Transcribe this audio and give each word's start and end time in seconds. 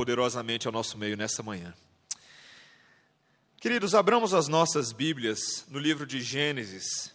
poderosamente 0.00 0.66
ao 0.66 0.72
nosso 0.72 0.96
meio 0.96 1.14
nessa 1.14 1.42
manhã. 1.42 1.74
Queridos, 3.60 3.94
abramos 3.94 4.32
as 4.32 4.48
nossas 4.48 4.92
Bíblias 4.92 5.66
no 5.68 5.78
livro 5.78 6.06
de 6.06 6.22
Gênesis, 6.22 7.12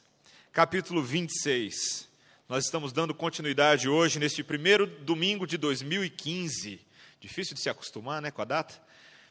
capítulo 0.54 1.02
26. 1.02 2.08
Nós 2.48 2.66
estamos 2.66 2.94
dando 2.94 3.12
continuidade 3.12 3.90
hoje, 3.90 4.20
neste 4.20 4.44
primeiro 4.44 4.86
domingo 4.86 5.48
de 5.48 5.58
2015. 5.58 6.80
Difícil 7.20 7.56
de 7.56 7.62
se 7.62 7.72
acostumar 7.72 8.22
né, 8.22 8.30
com 8.30 8.44
a 8.44 8.46
data? 8.46 8.80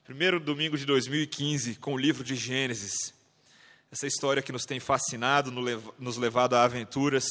Primeiro 0.03 0.41
domingo 0.41 0.77
de 0.77 0.85
2015, 0.85 1.77
com 1.77 1.95
o 1.95 1.97
livro 1.97 2.25
de 2.25 2.35
Gênesis. 2.35 3.15
Essa 3.89 4.09
história 4.09 4.43
que 4.43 4.51
nos 4.51 4.65
tem 4.65 4.81
fascinado, 4.81 5.53
nos 5.97 6.17
levado 6.17 6.57
a 6.57 6.65
aventuras 6.65 7.25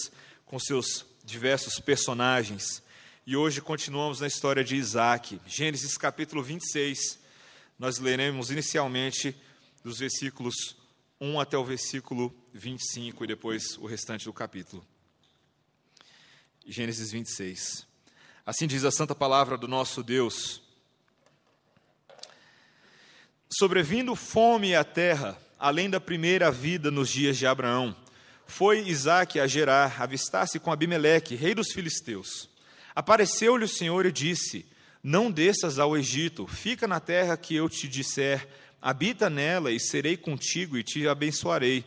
com 0.45 0.57
seus 0.57 1.05
diversos 1.25 1.81
personagens. 1.81 2.81
E 3.25 3.37
hoje 3.37 3.61
continuamos 3.61 4.19
na 4.19 4.27
história 4.27 4.65
de 4.65 4.75
Isaac. 4.75 5.39
Gênesis 5.47 5.97
capítulo 5.97 6.43
26. 6.43 7.17
Nós 7.79 7.97
leremos 7.97 8.51
inicialmente 8.51 9.33
dos 9.81 9.99
versículos 9.99 10.75
1 11.21 11.39
até 11.39 11.57
o 11.57 11.63
versículo 11.63 12.35
25 12.53 13.23
e 13.23 13.27
depois 13.27 13.77
o 13.77 13.85
restante 13.85 14.25
do 14.25 14.33
capítulo. 14.33 14.85
Gênesis 16.67 17.13
26. 17.13 17.87
Assim 18.45 18.67
diz 18.67 18.83
a 18.83 18.91
santa 18.91 19.15
palavra 19.15 19.57
do 19.57 19.69
nosso 19.69 20.03
Deus. 20.03 20.61
Sobrevindo 23.49 24.17
fome 24.17 24.75
à 24.75 24.83
terra, 24.83 25.41
além 25.57 25.89
da 25.89 26.01
primeira 26.01 26.51
vida 26.51 26.91
nos 26.91 27.09
dias 27.09 27.37
de 27.37 27.47
Abraão, 27.47 27.95
foi 28.45 28.85
Isaac 28.85 29.39
a 29.39 29.47
Gerar, 29.47 30.01
avistar-se 30.01 30.59
com 30.59 30.73
Abimeleque, 30.73 31.35
rei 31.35 31.55
dos 31.55 31.71
filisteus. 31.71 32.51
Apareceu-lhe 32.95 33.65
o 33.65 33.69
Senhor 33.69 34.05
e 34.05 34.11
disse: 34.11 34.65
Não 35.01 35.31
desças 35.31 35.79
ao 35.79 35.97
Egito, 35.97 36.47
fica 36.47 36.87
na 36.87 36.99
terra 36.99 37.37
que 37.37 37.55
eu 37.55 37.67
te 37.69 37.87
disser, 37.87 38.47
habita 38.81 39.29
nela 39.29 39.71
e 39.71 39.79
serei 39.79 40.17
contigo 40.17 40.77
e 40.77 40.83
te 40.83 41.07
abençoarei, 41.07 41.83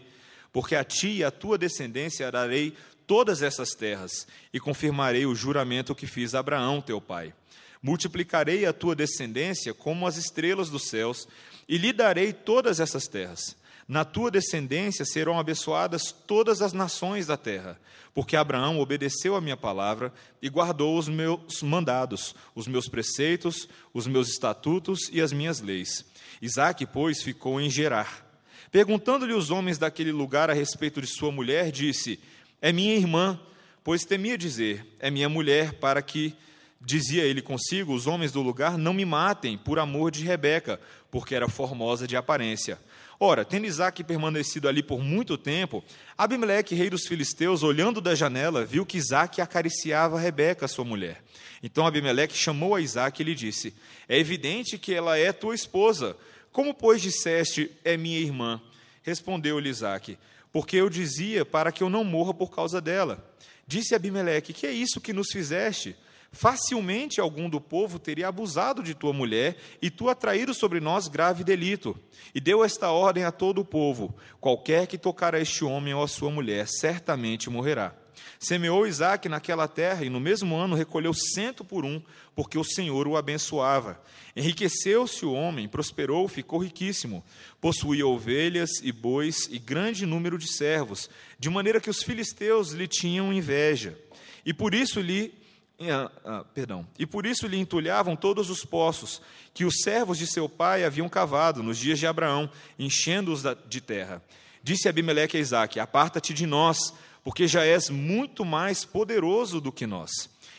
porque 0.52 0.74
a 0.74 0.84
ti 0.84 1.08
e 1.08 1.24
a 1.24 1.30
tua 1.30 1.58
descendência 1.58 2.30
darei 2.32 2.74
todas 3.06 3.42
essas 3.42 3.70
terras 3.70 4.26
e 4.52 4.58
confirmarei 4.58 5.26
o 5.26 5.34
juramento 5.34 5.94
que 5.94 6.06
fiz 6.06 6.34
a 6.34 6.40
Abraão, 6.40 6.80
teu 6.80 7.00
pai. 7.00 7.32
Multiplicarei 7.80 8.66
a 8.66 8.72
tua 8.72 8.96
descendência 8.96 9.72
como 9.72 10.06
as 10.06 10.16
estrelas 10.16 10.68
dos 10.68 10.88
céus 10.88 11.28
e 11.68 11.78
lhe 11.78 11.92
darei 11.92 12.32
todas 12.32 12.80
essas 12.80 13.06
terras. 13.06 13.56
Na 13.88 14.04
tua 14.04 14.32
descendência 14.32 15.04
serão 15.04 15.38
abençoadas 15.38 16.10
todas 16.10 16.60
as 16.60 16.72
nações 16.72 17.26
da 17.26 17.36
terra, 17.36 17.78
porque 18.12 18.34
Abraão 18.34 18.80
obedeceu 18.80 19.36
a 19.36 19.40
minha 19.40 19.56
palavra 19.56 20.12
e 20.42 20.48
guardou 20.48 20.98
os 20.98 21.08
meus 21.08 21.62
mandados, 21.62 22.34
os 22.54 22.66
meus 22.66 22.88
preceitos, 22.88 23.68
os 23.94 24.08
meus 24.08 24.28
estatutos 24.28 25.08
e 25.12 25.20
as 25.20 25.32
minhas 25.32 25.60
leis. 25.60 26.04
Isaac, 26.42 26.84
pois, 26.86 27.22
ficou 27.22 27.60
em 27.60 27.70
Gerar. 27.70 28.26
Perguntando-lhe 28.72 29.32
os 29.32 29.50
homens 29.50 29.78
daquele 29.78 30.10
lugar 30.10 30.50
a 30.50 30.52
respeito 30.54 31.00
de 31.00 31.06
sua 31.06 31.30
mulher, 31.30 31.70
disse: 31.70 32.18
É 32.60 32.72
minha 32.72 32.96
irmã, 32.96 33.40
pois 33.84 34.04
temia 34.04 34.36
dizer: 34.36 34.84
É 34.98 35.10
minha 35.10 35.28
mulher, 35.28 35.74
para 35.74 36.02
que, 36.02 36.34
dizia 36.80 37.24
ele 37.24 37.40
consigo, 37.40 37.94
os 37.94 38.06
homens 38.06 38.32
do 38.32 38.42
lugar 38.42 38.76
não 38.76 38.92
me 38.92 39.04
matem 39.04 39.56
por 39.56 39.78
amor 39.78 40.10
de 40.10 40.24
Rebeca, 40.24 40.80
porque 41.10 41.34
era 41.34 41.48
formosa 41.48 42.06
de 42.06 42.16
aparência. 42.16 42.78
Ora, 43.18 43.44
tendo 43.44 43.66
Isaac 43.66 44.04
permanecido 44.04 44.68
ali 44.68 44.82
por 44.82 45.00
muito 45.02 45.38
tempo, 45.38 45.82
Abimeleque, 46.18 46.74
rei 46.74 46.90
dos 46.90 47.06
filisteus, 47.06 47.62
olhando 47.62 48.00
da 48.00 48.14
janela, 48.14 48.64
viu 48.64 48.84
que 48.84 48.98
Isaac 48.98 49.40
acariciava 49.40 50.20
Rebeca, 50.20 50.68
sua 50.68 50.84
mulher. 50.84 51.22
Então 51.62 51.86
Abimeleque 51.86 52.36
chamou 52.36 52.74
a 52.74 52.80
Isaac 52.80 53.20
e 53.20 53.24
lhe 53.24 53.34
disse: 53.34 53.74
É 54.08 54.18
evidente 54.18 54.76
que 54.76 54.92
ela 54.92 55.16
é 55.18 55.32
tua 55.32 55.54
esposa. 55.54 56.16
Como, 56.52 56.74
pois, 56.74 57.00
disseste, 57.00 57.70
é 57.84 57.96
minha 57.96 58.18
irmã? 58.18 58.60
Respondeu-lhe 59.02 59.68
Isaac: 59.68 60.18
Porque 60.52 60.76
eu 60.76 60.90
dizia 60.90 61.44
para 61.44 61.72
que 61.72 61.82
eu 61.82 61.88
não 61.88 62.04
morra 62.04 62.34
por 62.34 62.50
causa 62.50 62.80
dela. 62.80 63.24
Disse 63.66 63.94
Abimeleque: 63.94 64.52
Que 64.52 64.66
é 64.66 64.72
isso 64.72 65.00
que 65.00 65.14
nos 65.14 65.28
fizeste? 65.32 65.96
Facilmente 66.36 67.18
algum 67.18 67.48
do 67.48 67.58
povo 67.58 67.98
teria 67.98 68.28
abusado 68.28 68.82
de 68.82 68.94
tua 68.94 69.10
mulher 69.10 69.56
e 69.80 69.88
tu 69.88 70.10
atraído 70.10 70.52
sobre 70.52 70.80
nós 70.80 71.08
grave 71.08 71.42
delito. 71.42 71.98
E 72.34 72.40
deu 72.40 72.62
esta 72.62 72.90
ordem 72.90 73.24
a 73.24 73.32
todo 73.32 73.62
o 73.62 73.64
povo: 73.64 74.14
qualquer 74.38 74.86
que 74.86 74.98
tocar 74.98 75.34
a 75.34 75.40
este 75.40 75.64
homem 75.64 75.94
ou 75.94 76.02
a 76.02 76.08
sua 76.08 76.30
mulher, 76.30 76.68
certamente 76.68 77.48
morrerá. 77.48 77.94
Semeou 78.38 78.86
Isaac 78.86 79.30
naquela 79.30 79.66
terra 79.66 80.04
e 80.04 80.10
no 80.10 80.20
mesmo 80.20 80.54
ano 80.54 80.76
recolheu 80.76 81.14
cento 81.14 81.64
por 81.64 81.86
um, 81.86 82.02
porque 82.34 82.58
o 82.58 82.64
Senhor 82.64 83.08
o 83.08 83.16
abençoava. 83.16 83.98
Enriqueceu-se 84.36 85.24
o 85.24 85.32
homem, 85.32 85.66
prosperou, 85.66 86.28
ficou 86.28 86.58
riquíssimo. 86.58 87.24
Possuía 87.62 88.06
ovelhas 88.06 88.72
e 88.82 88.92
bois 88.92 89.48
e 89.50 89.58
grande 89.58 90.04
número 90.04 90.36
de 90.36 90.52
servos, 90.52 91.08
de 91.38 91.48
maneira 91.48 91.80
que 91.80 91.88
os 91.88 92.02
filisteus 92.02 92.72
lhe 92.72 92.86
tinham 92.86 93.32
inveja. 93.32 93.98
E 94.44 94.52
por 94.52 94.74
isso 94.74 95.00
lhe 95.00 95.45
ah, 96.24 96.44
perdão, 96.54 96.86
e 96.98 97.04
por 97.04 97.26
isso 97.26 97.46
lhe 97.46 97.58
entulhavam 97.58 98.16
todos 98.16 98.48
os 98.48 98.64
poços 98.64 99.20
que 99.52 99.64
os 99.64 99.82
servos 99.82 100.16
de 100.16 100.26
seu 100.26 100.48
pai 100.48 100.84
haviam 100.84 101.08
cavado 101.08 101.62
nos 101.62 101.78
dias 101.78 101.98
de 101.98 102.06
Abraão, 102.06 102.50
enchendo-os 102.78 103.42
de 103.68 103.80
terra. 103.80 104.22
Disse 104.62 104.88
Abimeleque 104.88 105.36
a 105.36 105.40
Isaque: 105.40 105.78
Aparta-te 105.78 106.32
de 106.32 106.46
nós, 106.46 106.94
porque 107.22 107.46
já 107.46 107.64
és 107.64 107.90
muito 107.90 108.44
mais 108.44 108.84
poderoso 108.84 109.60
do 109.60 109.70
que 109.70 109.86
nós. 109.86 110.10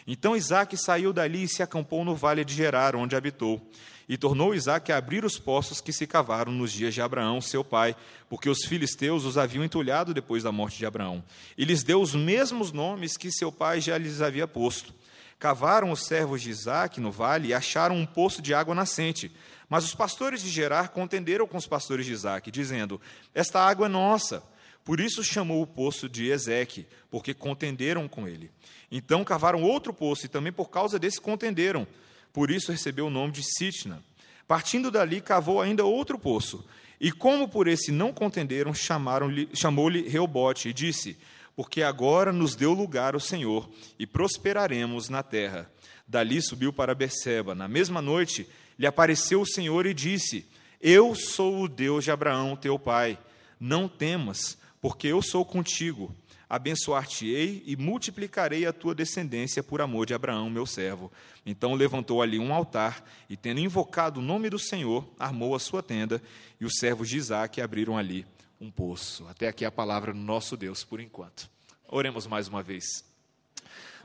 Então 0.05 0.35
Isaque 0.35 0.77
saiu 0.77 1.11
dali 1.11 1.43
e 1.43 1.47
se 1.47 1.61
acampou 1.61 2.05
no 2.05 2.15
vale 2.15 2.45
de 2.45 2.53
Gerar, 2.53 2.95
onde 2.95 3.15
habitou. 3.15 3.61
E 4.07 4.17
tornou 4.17 4.55
Isaque 4.55 4.91
a 4.91 4.97
abrir 4.97 5.25
os 5.25 5.37
poços 5.37 5.81
que 5.81 5.91
se 5.91 6.07
cavaram 6.07 6.51
nos 6.51 6.71
dias 6.71 6.93
de 6.93 7.01
Abraão, 7.01 7.41
seu 7.41 7.63
pai, 7.63 7.93
porque 8.29 8.49
os 8.49 8.63
filisteus 8.65 9.25
os 9.25 9.37
haviam 9.37 9.65
entulhado 9.65 10.13
depois 10.13 10.43
da 10.43 10.51
morte 10.51 10.77
de 10.77 10.85
Abraão. 10.85 11.21
E 11.57 11.65
lhes 11.65 11.83
deu 11.83 12.01
os 12.01 12.15
mesmos 12.15 12.71
nomes 12.71 13.17
que 13.17 13.29
seu 13.29 13.51
pai 13.51 13.81
já 13.81 13.97
lhes 13.97 14.21
havia 14.21 14.47
posto. 14.47 14.93
Cavaram 15.39 15.91
os 15.91 16.05
servos 16.05 16.41
de 16.41 16.49
Isaac 16.49 16.99
no 16.99 17.11
vale 17.11 17.49
e 17.49 17.53
acharam 17.53 17.95
um 17.95 18.05
poço 18.05 18.41
de 18.41 18.53
água 18.53 18.73
nascente. 18.73 19.31
Mas 19.69 19.83
os 19.83 19.93
pastores 19.93 20.41
de 20.41 20.49
Gerar 20.49 20.89
contenderam 20.89 21.47
com 21.47 21.57
os 21.57 21.67
pastores 21.67 22.05
de 22.05 22.13
Isaac, 22.13 22.49
dizendo: 22.49 22.99
Esta 23.35 23.59
água 23.59 23.85
é 23.85 23.89
nossa. 23.89 24.43
Por 24.83 24.99
isso 24.99 25.23
chamou 25.23 25.61
o 25.61 25.67
poço 25.67 26.07
de 26.07 26.29
Ezeque, 26.29 26.87
porque 27.11 27.33
contenderam 27.33 28.07
com 28.07 28.27
ele. 28.27 28.49
Então 28.89 29.23
cavaram 29.23 29.61
outro 29.61 29.93
poço, 29.93 30.25
e 30.25 30.29
também 30.29 30.51
por 30.51 30.69
causa 30.69 30.97
desse 30.97 31.19
contenderam. 31.19 31.85
Por 32.31 32.49
isso 32.49 32.71
recebeu 32.71 33.07
o 33.07 33.09
nome 33.09 33.33
de 33.33 33.43
Sitna. 33.43 34.01
Partindo 34.47 34.89
dali, 34.89 35.19
cavou 35.19 35.61
ainda 35.61 35.83
outro 35.83 36.17
poço. 36.17 36.65
E 36.99 37.11
como 37.11 37.49
por 37.49 37.67
esse 37.67 37.91
não 37.91 38.13
contenderam, 38.13 38.73
chamou-lhe 38.73 40.07
Reobote 40.07 40.69
e 40.69 40.73
disse: 40.73 41.17
porque 41.57 41.81
agora 41.81 42.31
nos 42.31 42.55
deu 42.55 42.71
lugar 42.71 43.15
o 43.15 43.19
Senhor 43.19 43.67
e 43.97 44.05
prosperaremos 44.05 45.09
na 45.09 45.23
terra. 45.23 45.67
Dali 46.07 46.39
subiu 46.39 46.71
para 46.71 46.93
Berseba. 46.93 47.55
Na 47.55 47.67
mesma 47.67 47.99
noite 47.99 48.47
lhe 48.77 48.85
apareceu 48.85 49.41
o 49.41 49.45
Senhor 49.45 49.87
e 49.87 49.93
disse: 49.93 50.47
Eu 50.79 51.15
sou 51.15 51.63
o 51.63 51.67
Deus 51.67 52.03
de 52.03 52.11
Abraão, 52.11 52.55
teu 52.55 52.77
pai. 52.77 53.17
Não 53.59 53.89
temas, 53.89 54.55
porque 54.79 55.07
eu 55.07 55.19
sou 55.19 55.43
contigo. 55.43 56.15
Abençoar-te-ei 56.47 57.63
e 57.65 57.75
multiplicarei 57.75 58.67
a 58.67 58.71
tua 58.71 58.93
descendência 58.93 59.63
por 59.63 59.81
amor 59.81 60.05
de 60.05 60.13
Abraão, 60.13 60.51
meu 60.51 60.67
servo. 60.67 61.11
Então 61.43 61.73
levantou 61.73 62.21
ali 62.21 62.37
um 62.37 62.53
altar 62.53 63.03
e, 63.27 63.35
tendo 63.35 63.59
invocado 63.59 64.19
o 64.19 64.23
nome 64.23 64.47
do 64.47 64.59
Senhor, 64.59 65.09
armou 65.17 65.55
a 65.55 65.59
sua 65.59 65.81
tenda, 65.81 66.21
e 66.61 66.65
os 66.65 66.73
servos 66.77 67.09
de 67.09 67.17
Isaac 67.17 67.59
abriram 67.59 67.97
ali 67.97 68.27
um 68.59 68.71
poço. 68.71 69.27
Até 69.27 69.47
aqui 69.47 69.65
a 69.65 69.71
palavra 69.71 70.13
do 70.13 70.19
nosso 70.19 70.57
Deus 70.57 70.83
por 70.83 70.99
enquanto. 70.99 71.49
Oremos 71.87 72.27
mais 72.27 72.47
uma 72.47 72.61
vez. 72.63 73.05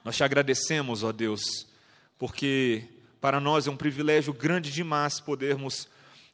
Nós 0.04 0.16
te 0.16 0.24
agradecemos, 0.24 1.02
ó 1.02 1.12
Deus, 1.12 1.66
porque 2.18 2.84
para 3.20 3.40
nós 3.40 3.66
é 3.66 3.70
um 3.70 3.76
privilégio 3.76 4.32
grande 4.32 4.72
demais 4.72 5.20
podermos 5.20 5.88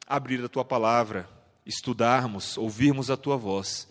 abrir 0.07 0.43
a 0.43 0.49
tua 0.49 0.65
palavra, 0.65 1.29
estudarmos, 1.65 2.57
ouvirmos 2.57 3.11
a 3.11 3.17
tua 3.17 3.37
voz. 3.37 3.87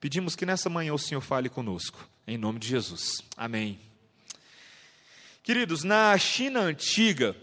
Pedimos 0.00 0.36
que 0.36 0.44
nessa 0.44 0.68
manhã 0.68 0.92
o 0.92 0.98
Senhor 0.98 1.20
fale 1.20 1.48
conosco, 1.48 2.06
em 2.26 2.36
nome 2.36 2.58
de 2.58 2.68
Jesus. 2.68 3.22
Amém. 3.36 3.80
Queridos, 5.42 5.82
na 5.82 6.16
China 6.18 6.60
antiga, 6.60 7.34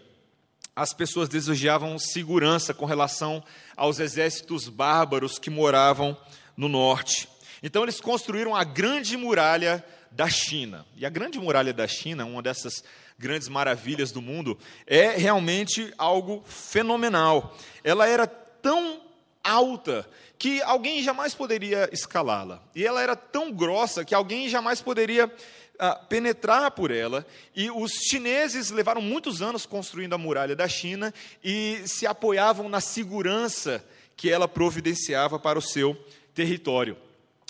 as 0.76 0.94
pessoas 0.94 1.28
desejavam 1.28 2.00
segurança 2.00 2.74
com 2.74 2.86
relação 2.86 3.44
aos 3.76 4.00
exércitos 4.00 4.70
bárbaros 4.70 5.38
que 5.38 5.50
moravam 5.50 6.18
no 6.60 6.68
norte. 6.68 7.30
Então 7.64 7.84
eles 7.84 8.02
construíram 8.02 8.54
a 8.54 8.66
grande 8.66 9.16
muralha 9.16 9.84
da 10.12 10.28
China. 10.28 10.86
E 10.98 11.06
a 11.06 11.10
grande 11.10 11.40
muralha 11.40 11.72
da 11.72 11.88
China, 11.88 12.26
uma 12.26 12.42
dessas 12.42 12.84
grandes 13.18 13.48
maravilhas 13.48 14.12
do 14.12 14.22
mundo, 14.22 14.60
é 14.86 15.12
realmente 15.12 15.94
algo 15.98 16.44
fenomenal. 16.46 17.58
Ela 17.82 18.10
era 18.10 18.28
tão 18.28 19.00
alta 19.42 20.06
que 20.38 20.62
alguém 20.64 21.02
jamais 21.02 21.34
poderia 21.34 21.90
escalá-la. 21.94 22.62
E 22.76 22.86
ela 22.86 23.02
era 23.02 23.16
tão 23.16 23.54
grossa 23.54 24.04
que 24.04 24.14
alguém 24.14 24.50
jamais 24.50 24.82
poderia 24.82 25.28
uh, 25.28 26.06
penetrar 26.10 26.72
por 26.72 26.92
ela. 26.92 27.26
E 27.56 27.72
os 27.72 27.94
chineses 28.10 28.70
levaram 28.70 29.02
muitos 29.02 29.42
anos 29.42 29.66
construindo 29.66 30.12
a 30.12 30.18
muralha 30.18 30.58
da 30.58 30.68
China 30.68 31.14
e 31.42 31.82
se 31.86 32.06
apoiavam 32.06 32.68
na 32.68 32.82
segurança 32.82 33.82
que 34.18 34.30
ela 34.30 34.50
providenciava 34.50 35.40
para 35.40 35.58
o 35.58 35.62
seu 35.62 35.98
território. 36.40 36.96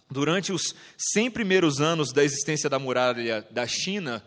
Durante 0.10 0.52
os 0.52 0.74
100 1.14 1.30
primeiros 1.30 1.80
anos 1.80 2.12
da 2.12 2.24
existência 2.24 2.68
da 2.68 2.80
muralha 2.80 3.46
da 3.52 3.68
China, 3.68 4.24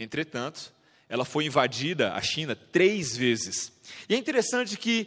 entretanto, 0.00 0.72
ela 1.06 1.26
foi 1.26 1.44
invadida, 1.44 2.14
a 2.14 2.22
China, 2.22 2.56
três 2.56 3.14
vezes. 3.14 3.70
E 4.08 4.14
é 4.14 4.16
interessante 4.16 4.78
que, 4.78 5.06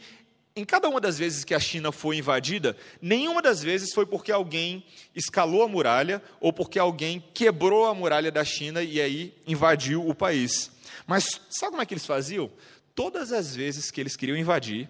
em 0.56 0.64
cada 0.64 0.88
uma 0.88 1.02
das 1.02 1.18
vezes 1.18 1.44
que 1.44 1.56
a 1.56 1.60
China 1.60 1.92
foi 1.92 2.18
invadida, 2.18 2.78
nenhuma 3.02 3.42
das 3.42 3.64
vezes 3.64 3.92
foi 3.96 4.06
porque 4.06 4.32
alguém 4.32 4.86
escalou 5.16 5.64
a 5.64 5.68
muralha 5.68 6.22
ou 6.40 6.54
porque 6.54 6.78
alguém 6.78 7.24
quebrou 7.34 7.88
a 7.88 7.96
muralha 7.96 8.32
da 8.32 8.46
China 8.46 8.84
e 8.84 9.02
aí 9.02 9.34
invadiu 9.48 10.08
o 10.08 10.14
país. 10.14 10.70
Mas 11.08 11.42
sabe 11.50 11.72
como 11.72 11.82
é 11.82 11.86
que 11.88 11.96
eles 11.96 12.06
faziam? 12.06 12.52
Todas 12.94 13.32
as 13.32 13.56
vezes 13.56 13.90
que 13.90 14.00
eles 14.00 14.16
queriam 14.16 14.38
invadir, 14.38 14.88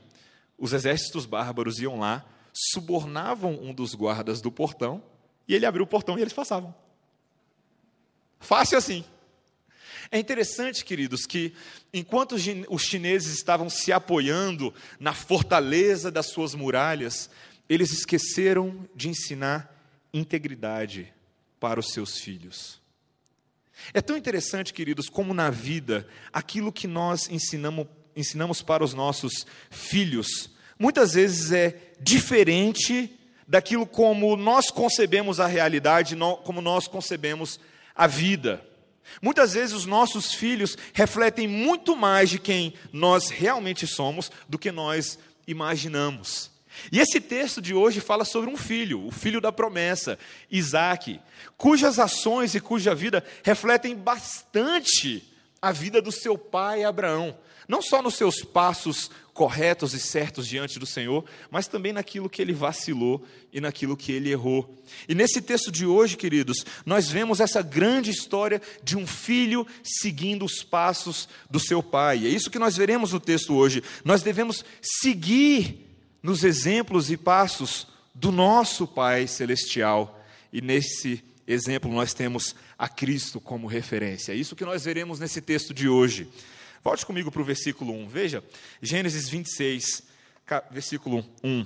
os 0.57 0.73
exércitos 0.73 1.25
bárbaros 1.25 1.79
iam 1.79 1.97
lá, 1.97 2.25
subornavam 2.53 3.53
um 3.61 3.73
dos 3.73 3.93
guardas 3.93 4.41
do 4.41 4.51
portão 4.51 5.03
e 5.47 5.55
ele 5.55 5.65
abriu 5.65 5.83
o 5.83 5.87
portão 5.87 6.17
e 6.17 6.21
eles 6.21 6.33
passavam. 6.33 6.73
Fácil 8.39 8.77
assim. 8.77 9.03
É 10.11 10.17
interessante, 10.17 10.83
queridos, 10.83 11.25
que 11.25 11.53
enquanto 11.93 12.35
os 12.69 12.81
chineses 12.81 13.33
estavam 13.33 13.69
se 13.69 13.91
apoiando 13.91 14.73
na 14.99 15.13
fortaleza 15.13 16.09
das 16.09 16.27
suas 16.27 16.55
muralhas, 16.55 17.29
eles 17.67 17.91
esqueceram 17.91 18.87
de 18.95 19.09
ensinar 19.09 19.75
integridade 20.11 21.13
para 21.59 21.79
os 21.79 21.91
seus 21.91 22.17
filhos. 22.17 22.79
É 23.93 24.01
tão 24.01 24.17
interessante, 24.17 24.73
queridos, 24.73 25.09
como 25.09 25.33
na 25.33 25.49
vida, 25.49 26.07
aquilo 26.33 26.71
que 26.71 26.87
nós 26.87 27.29
ensinamos, 27.29 27.87
ensinamos 28.15 28.61
para 28.61 28.83
os 28.83 28.93
nossos 28.93 29.45
filhos, 29.69 30.49
muitas 30.79 31.13
vezes 31.13 31.51
é 31.51 31.75
diferente 31.99 33.11
daquilo 33.47 33.85
como 33.85 34.35
nós 34.37 34.71
concebemos 34.71 35.39
a 35.39 35.45
realidade, 35.45 36.15
como 36.43 36.61
nós 36.61 36.87
concebemos 36.87 37.59
a 37.93 38.07
vida. 38.07 38.65
Muitas 39.21 39.53
vezes 39.53 39.75
os 39.75 39.85
nossos 39.85 40.33
filhos 40.33 40.77
refletem 40.93 41.47
muito 41.47 41.95
mais 41.95 42.29
de 42.29 42.39
quem 42.39 42.73
nós 42.93 43.29
realmente 43.29 43.85
somos 43.85 44.31
do 44.47 44.57
que 44.57 44.71
nós 44.71 45.19
imaginamos. 45.47 46.51
E 46.91 46.99
esse 46.99 47.19
texto 47.19 47.61
de 47.61 47.73
hoje 47.73 47.99
fala 47.99 48.23
sobre 48.23 48.49
um 48.49 48.55
filho, 48.55 49.05
o 49.05 49.11
filho 49.11 49.41
da 49.41 49.51
promessa, 49.51 50.17
Isaac, 50.49 51.19
cujas 51.57 51.99
ações 51.99 52.55
e 52.55 52.59
cuja 52.61 52.95
vida 52.95 53.23
refletem 53.43 53.95
bastante 53.95 55.27
a 55.61 55.71
vida 55.71 56.01
do 56.01 56.11
seu 56.11 56.37
pai 56.37 56.83
Abraão, 56.83 57.37
não 57.69 57.83
só 57.83 58.01
nos 58.01 58.15
seus 58.15 58.43
passos 58.43 59.11
corretos 59.31 59.93
e 59.93 59.99
certos 59.99 60.47
diante 60.47 60.79
do 60.79 60.85
Senhor, 60.85 61.23
mas 61.49 61.67
também 61.67 61.93
naquilo 61.93 62.29
que 62.29 62.41
ele 62.41 62.51
vacilou 62.51 63.23
e 63.53 63.61
naquilo 63.61 63.95
que 63.95 64.11
ele 64.11 64.31
errou. 64.31 64.75
E 65.07 65.15
nesse 65.15 65.39
texto 65.41 65.71
de 65.71 65.85
hoje, 65.85 66.17
queridos, 66.17 66.65
nós 66.85 67.09
vemos 67.09 67.39
essa 67.39 67.61
grande 67.61 68.09
história 68.09 68.59
de 68.83 68.97
um 68.97 69.05
filho 69.05 69.65
seguindo 69.83 70.43
os 70.43 70.63
passos 70.63 71.29
do 71.49 71.59
seu 71.59 71.81
pai. 71.81 72.25
É 72.25 72.29
isso 72.29 72.49
que 72.49 72.59
nós 72.59 72.75
veremos 72.75 73.13
no 73.13 73.19
texto 73.19 73.53
hoje. 73.53 73.83
Nós 74.03 74.23
devemos 74.23 74.65
seguir 74.81 75.87
nos 76.23 76.43
exemplos 76.43 77.11
e 77.11 77.15
passos 77.15 77.87
do 78.13 78.31
nosso 78.31 78.87
Pai 78.87 79.27
celestial. 79.27 80.21
E 80.51 80.59
nesse 80.59 81.23
exemplo 81.47 81.91
nós 81.91 82.13
temos 82.13 82.55
a 82.77 82.89
Cristo 82.89 83.39
como 83.39 83.67
referência. 83.67 84.33
É 84.33 84.35
isso 84.35 84.55
que 84.55 84.65
nós 84.65 84.83
veremos 84.83 85.19
nesse 85.19 85.39
texto 85.39 85.73
de 85.73 85.87
hoje. 85.87 86.27
Volte 86.83 87.05
comigo 87.05 87.31
para 87.31 87.41
o 87.41 87.45
versículo 87.45 87.93
1. 87.93 88.07
Veja, 88.07 88.43
Gênesis 88.81 89.27
26, 89.27 90.03
versículo 90.71 91.25
1. 91.43 91.65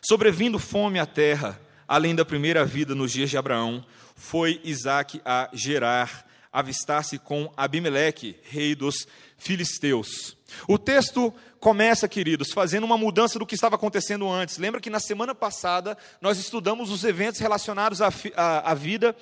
Sobrevindo 0.00 0.58
fome 0.58 0.98
à 0.98 1.06
terra, 1.06 1.60
além 1.86 2.14
da 2.14 2.24
primeira 2.24 2.64
vida 2.64 2.94
nos 2.94 3.12
dias 3.12 3.28
de 3.28 3.36
Abraão, 3.36 3.84
foi 4.14 4.60
Isaac 4.64 5.20
a 5.24 5.50
Gerar, 5.52 6.26
avistar-se 6.50 7.18
com 7.18 7.52
Abimeleque, 7.56 8.36
rei 8.44 8.74
dos 8.74 9.06
filisteus. 9.36 10.36
O 10.66 10.78
texto 10.78 11.32
começa, 11.60 12.08
queridos, 12.08 12.52
fazendo 12.52 12.84
uma 12.84 12.96
mudança 12.96 13.38
do 13.38 13.44
que 13.44 13.54
estava 13.54 13.74
acontecendo 13.74 14.30
antes. 14.30 14.56
Lembra 14.56 14.80
que 14.80 14.88
na 14.88 15.00
semana 15.00 15.34
passada 15.34 15.98
nós 16.22 16.38
estudamos 16.38 16.90
os 16.90 17.04
eventos 17.04 17.40
relacionados 17.40 18.00
à, 18.00 18.08
à, 18.34 18.70
à 18.70 18.74
vida 18.74 19.14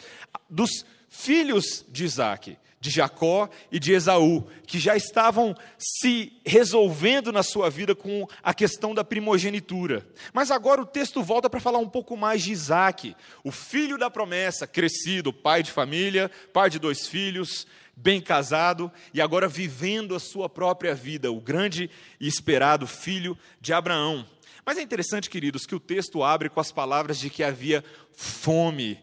dos 0.48 0.84
filhos 1.08 1.84
de 1.88 2.04
Isaac 2.04 2.56
de 2.84 2.90
Jacó 2.90 3.48
e 3.72 3.78
de 3.78 3.94
Esaú, 3.94 4.46
que 4.66 4.78
já 4.78 4.94
estavam 4.94 5.56
se 5.78 6.34
resolvendo 6.44 7.32
na 7.32 7.42
sua 7.42 7.70
vida 7.70 7.94
com 7.94 8.28
a 8.42 8.52
questão 8.52 8.94
da 8.94 9.02
primogenitura. 9.02 10.06
Mas 10.34 10.50
agora 10.50 10.82
o 10.82 10.86
texto 10.86 11.22
volta 11.22 11.48
para 11.48 11.60
falar 11.60 11.78
um 11.78 11.88
pouco 11.88 12.14
mais 12.14 12.42
de 12.42 12.52
Isaac, 12.52 13.16
o 13.42 13.50
filho 13.50 13.96
da 13.96 14.10
promessa, 14.10 14.66
crescido, 14.66 15.32
pai 15.32 15.62
de 15.62 15.70
família, 15.70 16.30
pai 16.52 16.68
de 16.68 16.78
dois 16.78 17.08
filhos, 17.08 17.66
bem 17.96 18.20
casado 18.20 18.92
e 19.14 19.20
agora 19.22 19.48
vivendo 19.48 20.14
a 20.14 20.20
sua 20.20 20.46
própria 20.46 20.94
vida, 20.94 21.32
o 21.32 21.40
grande 21.40 21.88
e 22.20 22.28
esperado 22.28 22.86
filho 22.86 23.34
de 23.62 23.72
Abraão. 23.72 24.26
Mas 24.62 24.76
é 24.76 24.82
interessante, 24.82 25.30
queridos, 25.30 25.64
que 25.64 25.74
o 25.74 25.80
texto 25.80 26.22
abre 26.22 26.50
com 26.50 26.60
as 26.60 26.70
palavras 26.70 27.18
de 27.18 27.30
que 27.30 27.42
havia 27.42 27.82
fome 28.12 29.02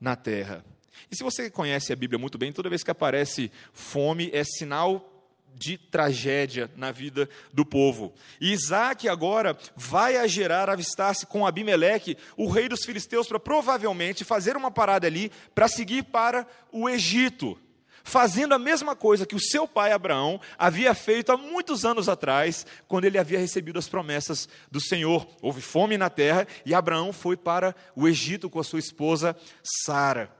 na 0.00 0.16
terra. 0.16 0.64
E 1.10 1.16
se 1.16 1.22
você 1.22 1.50
conhece 1.50 1.92
a 1.92 1.96
Bíblia 1.96 2.18
muito 2.18 2.36
bem, 2.36 2.52
toda 2.52 2.68
vez 2.68 2.82
que 2.82 2.90
aparece 2.90 3.50
fome 3.72 4.30
é 4.32 4.44
sinal 4.44 5.18
de 5.54 5.76
tragédia 5.76 6.70
na 6.76 6.92
vida 6.92 7.28
do 7.52 7.64
povo. 7.64 8.14
E 8.40 8.52
Isaac 8.52 9.08
agora 9.08 9.58
vai 9.74 10.16
a 10.16 10.26
Gerar 10.26 10.70
avistar-se 10.70 11.26
com 11.26 11.46
Abimeleque, 11.46 12.16
o 12.36 12.48
rei 12.48 12.68
dos 12.68 12.84
filisteus, 12.84 13.26
para 13.26 13.40
provavelmente 13.40 14.24
fazer 14.24 14.56
uma 14.56 14.70
parada 14.70 15.06
ali 15.06 15.32
para 15.54 15.66
seguir 15.66 16.04
para 16.04 16.46
o 16.70 16.88
Egito. 16.88 17.58
Fazendo 18.04 18.54
a 18.54 18.58
mesma 18.58 18.96
coisa 18.96 19.26
que 19.26 19.34
o 19.34 19.40
seu 19.40 19.66
pai 19.66 19.92
Abraão 19.92 20.40
havia 20.56 20.94
feito 20.94 21.30
há 21.30 21.36
muitos 21.36 21.84
anos 21.84 22.08
atrás, 22.08 22.64
quando 22.86 23.04
ele 23.04 23.18
havia 23.18 23.38
recebido 23.38 23.78
as 23.78 23.88
promessas 23.88 24.48
do 24.70 24.80
Senhor. 24.80 25.26
Houve 25.42 25.60
fome 25.60 25.98
na 25.98 26.08
terra 26.08 26.46
e 26.64 26.72
Abraão 26.72 27.12
foi 27.12 27.36
para 27.36 27.74
o 27.94 28.08
Egito 28.08 28.48
com 28.48 28.60
a 28.60 28.64
sua 28.64 28.78
esposa 28.78 29.36
Sara. 29.84 30.37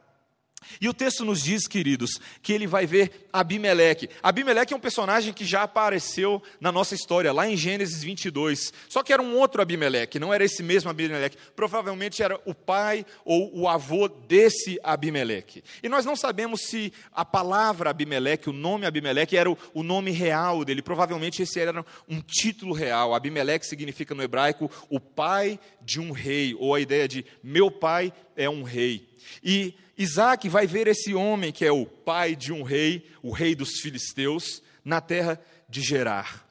E 0.81 0.89
o 0.89 0.95
texto 0.95 1.25
nos 1.25 1.43
diz, 1.43 1.67
queridos, 1.67 2.21
que 2.43 2.53
ele 2.53 2.67
vai 2.67 2.87
ver 2.87 3.29
Abimeleque. 3.33 4.09
Abimeleque 4.23 4.73
é 4.73 4.77
um 4.77 4.81
personagem 4.81 5.33
que 5.33 5.45
já 5.45 5.63
apareceu 5.63 6.43
na 6.61 6.71
nossa 6.71 6.95
história, 6.95 7.33
lá 7.33 7.49
em 7.49 7.57
Gênesis 7.57 8.03
22. 8.03 8.73
Só 8.89 9.03
que 9.03 9.13
era 9.13 9.23
um 9.23 9.37
outro 9.37 9.63
Abimeleque, 9.63 10.19
não 10.19 10.33
era 10.33 10.45
esse 10.45 10.63
mesmo 10.63 10.91
Abimeleque. 10.91 11.37
Provavelmente 11.55 12.23
era 12.23 12.41
o 12.45 12.55
pai 12.55 13.05
ou 13.25 13.51
o 13.57 13.69
avô 13.69 14.09
desse 14.09 14.79
Abimeleque. 14.83 15.63
E 15.83 15.89
nós 15.89 16.05
não 16.05 16.17
sabemos 16.17 16.63
se 16.63 16.93
a 17.13 17.25
palavra 17.25 17.91
Abimeleque, 17.91 18.51
o 18.51 18.53
nome 18.53 18.87
Abimeleque, 18.87 19.37
era 19.37 19.51
o, 19.51 19.83
nome 19.83 20.11
real 20.11 20.65
dele. 20.65 20.83
Provavelmente 20.83 21.43
esse 21.43 21.59
era 21.59 21.85
um 22.09 22.21
título 22.21 22.75
real. 22.75 23.15
Abimeleque 23.15 23.67
significa 23.67 24.15
no 24.15 24.23
hebraico 24.23 24.71
o 24.89 25.01
pai 25.01 25.59
de 25.81 26.01
um 26.01 26.13
rei, 26.13 26.55
ou 26.59 26.75
a 26.75 26.81
ideia 26.81 27.09
de 27.09 27.25
meu 27.43 27.71
pai 27.71 28.13
é 28.39 28.49
um 28.49 28.63
rei. 28.63 29.07
E 29.43 29.75
Isaac 29.99 30.49
vai 30.49 30.67
ver 30.67 30.87
esse 30.87 31.13
homem 31.13 31.53
que 31.53 31.65
é 31.65 31.73
o 31.73 31.85
pai 31.85 32.37
de 32.37 32.53
um 32.53 32.63
rei, 32.63 33.11
o 33.21 33.33
rei 33.33 33.55
dos 33.55 33.81
filisteus, 33.81 34.63
na 34.85 35.01
terra 35.01 35.39
de 35.69 35.83
Gerar. 35.83 36.47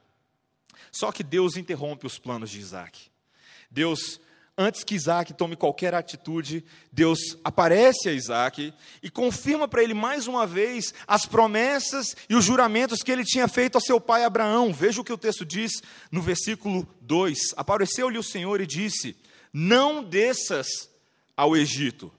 Só 0.91 1.12
que 1.13 1.24
Deus 1.24 1.56
interrompe 1.56 2.06
os 2.06 2.20
planos 2.20 2.50
de 2.50 2.60
Isaac. 2.60 3.10
Deus, 3.72 4.20
antes 4.58 4.84
que 4.84 4.96
Isaac 4.96 5.34
tome 5.34 5.56
qualquer 5.56 5.94
atitude, 5.94 6.63
Deus 6.91 7.20
aparece 7.41 8.10
a 8.10 8.13
Isaac 8.13 8.74
e 9.01 9.10
confirma 9.10 9.65
para 9.65 9.82
ele 9.82 9.94
mais 9.94 10.27
uma 10.27 10.46
vez 10.46 10.94
as 11.08 11.25
promessas 11.25 12.17
e 12.29 12.36
os 12.36 12.44
juramentos 12.44 13.01
que 13.01 13.12
ele 13.12 13.24
tinha 13.24 13.48
feito 13.48 13.77
a 13.77 13.82
seu 13.82 14.01
pai 14.01 14.25
Abraão. 14.25 14.74
Veja 14.74 15.00
o 15.00 15.03
que 15.06 15.13
o 15.13 15.17
texto 15.17 15.46
diz 15.46 15.72
no 16.12 16.22
versículo 16.22 16.86
2: 17.01 17.53
Apareceu-lhe 17.56 18.17
o 18.17 18.24
Senhor 18.24 18.60
e 18.60 18.67
disse: 18.67 19.15
Não 19.53 20.03
desças 20.03 20.67
ao 21.38 21.56
Egito 21.56 22.12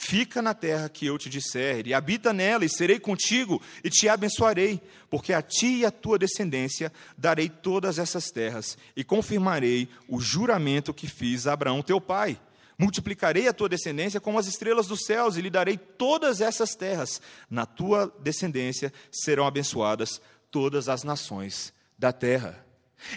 Fica 0.00 0.40
na 0.40 0.54
terra 0.54 0.88
que 0.88 1.06
eu 1.06 1.18
te 1.18 1.28
disser, 1.28 1.84
e 1.84 1.92
habita 1.92 2.32
nela, 2.32 2.64
e 2.64 2.68
serei 2.68 3.00
contigo, 3.00 3.60
e 3.82 3.90
te 3.90 4.08
abençoarei, 4.08 4.80
porque 5.10 5.32
a 5.32 5.42
ti 5.42 5.78
e 5.78 5.84
a 5.84 5.90
tua 5.90 6.16
descendência 6.16 6.92
darei 7.16 7.48
todas 7.48 7.98
essas 7.98 8.30
terras, 8.30 8.78
e 8.94 9.02
confirmarei 9.02 9.88
o 10.08 10.20
juramento 10.20 10.94
que 10.94 11.08
fiz 11.08 11.48
a 11.48 11.52
Abraão 11.52 11.82
teu 11.82 12.00
pai. 12.00 12.40
Multiplicarei 12.78 13.48
a 13.48 13.52
tua 13.52 13.68
descendência 13.68 14.20
como 14.20 14.38
as 14.38 14.46
estrelas 14.46 14.86
dos 14.86 15.00
céus, 15.04 15.36
e 15.36 15.40
lhe 15.40 15.50
darei 15.50 15.76
todas 15.76 16.40
essas 16.40 16.76
terras. 16.76 17.20
Na 17.50 17.66
tua 17.66 18.14
descendência 18.20 18.92
serão 19.10 19.48
abençoadas 19.48 20.20
todas 20.48 20.88
as 20.88 21.02
nações 21.02 21.72
da 21.98 22.12
terra. 22.12 22.64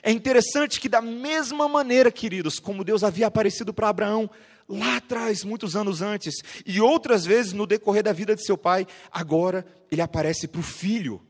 É 0.01 0.11
interessante 0.11 0.79
que, 0.79 0.89
da 0.89 1.01
mesma 1.01 1.67
maneira, 1.67 2.11
queridos, 2.11 2.57
como 2.57 2.83
Deus 2.83 3.03
havia 3.03 3.27
aparecido 3.27 3.71
para 3.71 3.89
Abraão 3.89 4.27
lá 4.71 4.97
atrás, 4.97 5.43
muitos 5.43 5.75
anos 5.75 6.01
antes, 6.01 6.35
e 6.65 6.79
outras 6.79 7.25
vezes 7.25 7.53
no 7.53 7.67
decorrer 7.67 8.03
da 8.03 8.13
vida 8.13 8.35
de 8.35 8.45
seu 8.45 8.57
pai, 8.57 8.87
agora 9.11 9.65
ele 9.91 10.01
aparece 10.01 10.47
para 10.47 10.61
o 10.61 10.63
filho 10.63 11.21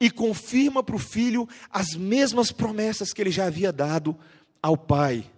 e 0.00 0.10
confirma 0.10 0.82
para 0.82 0.96
o 0.96 1.00
filho 1.00 1.48
as 1.70 1.94
mesmas 1.94 2.50
promessas 2.50 3.12
que 3.12 3.20
ele 3.20 3.30
já 3.30 3.46
havia 3.46 3.72
dado 3.72 4.16
ao 4.62 4.76
pai. 4.76 5.30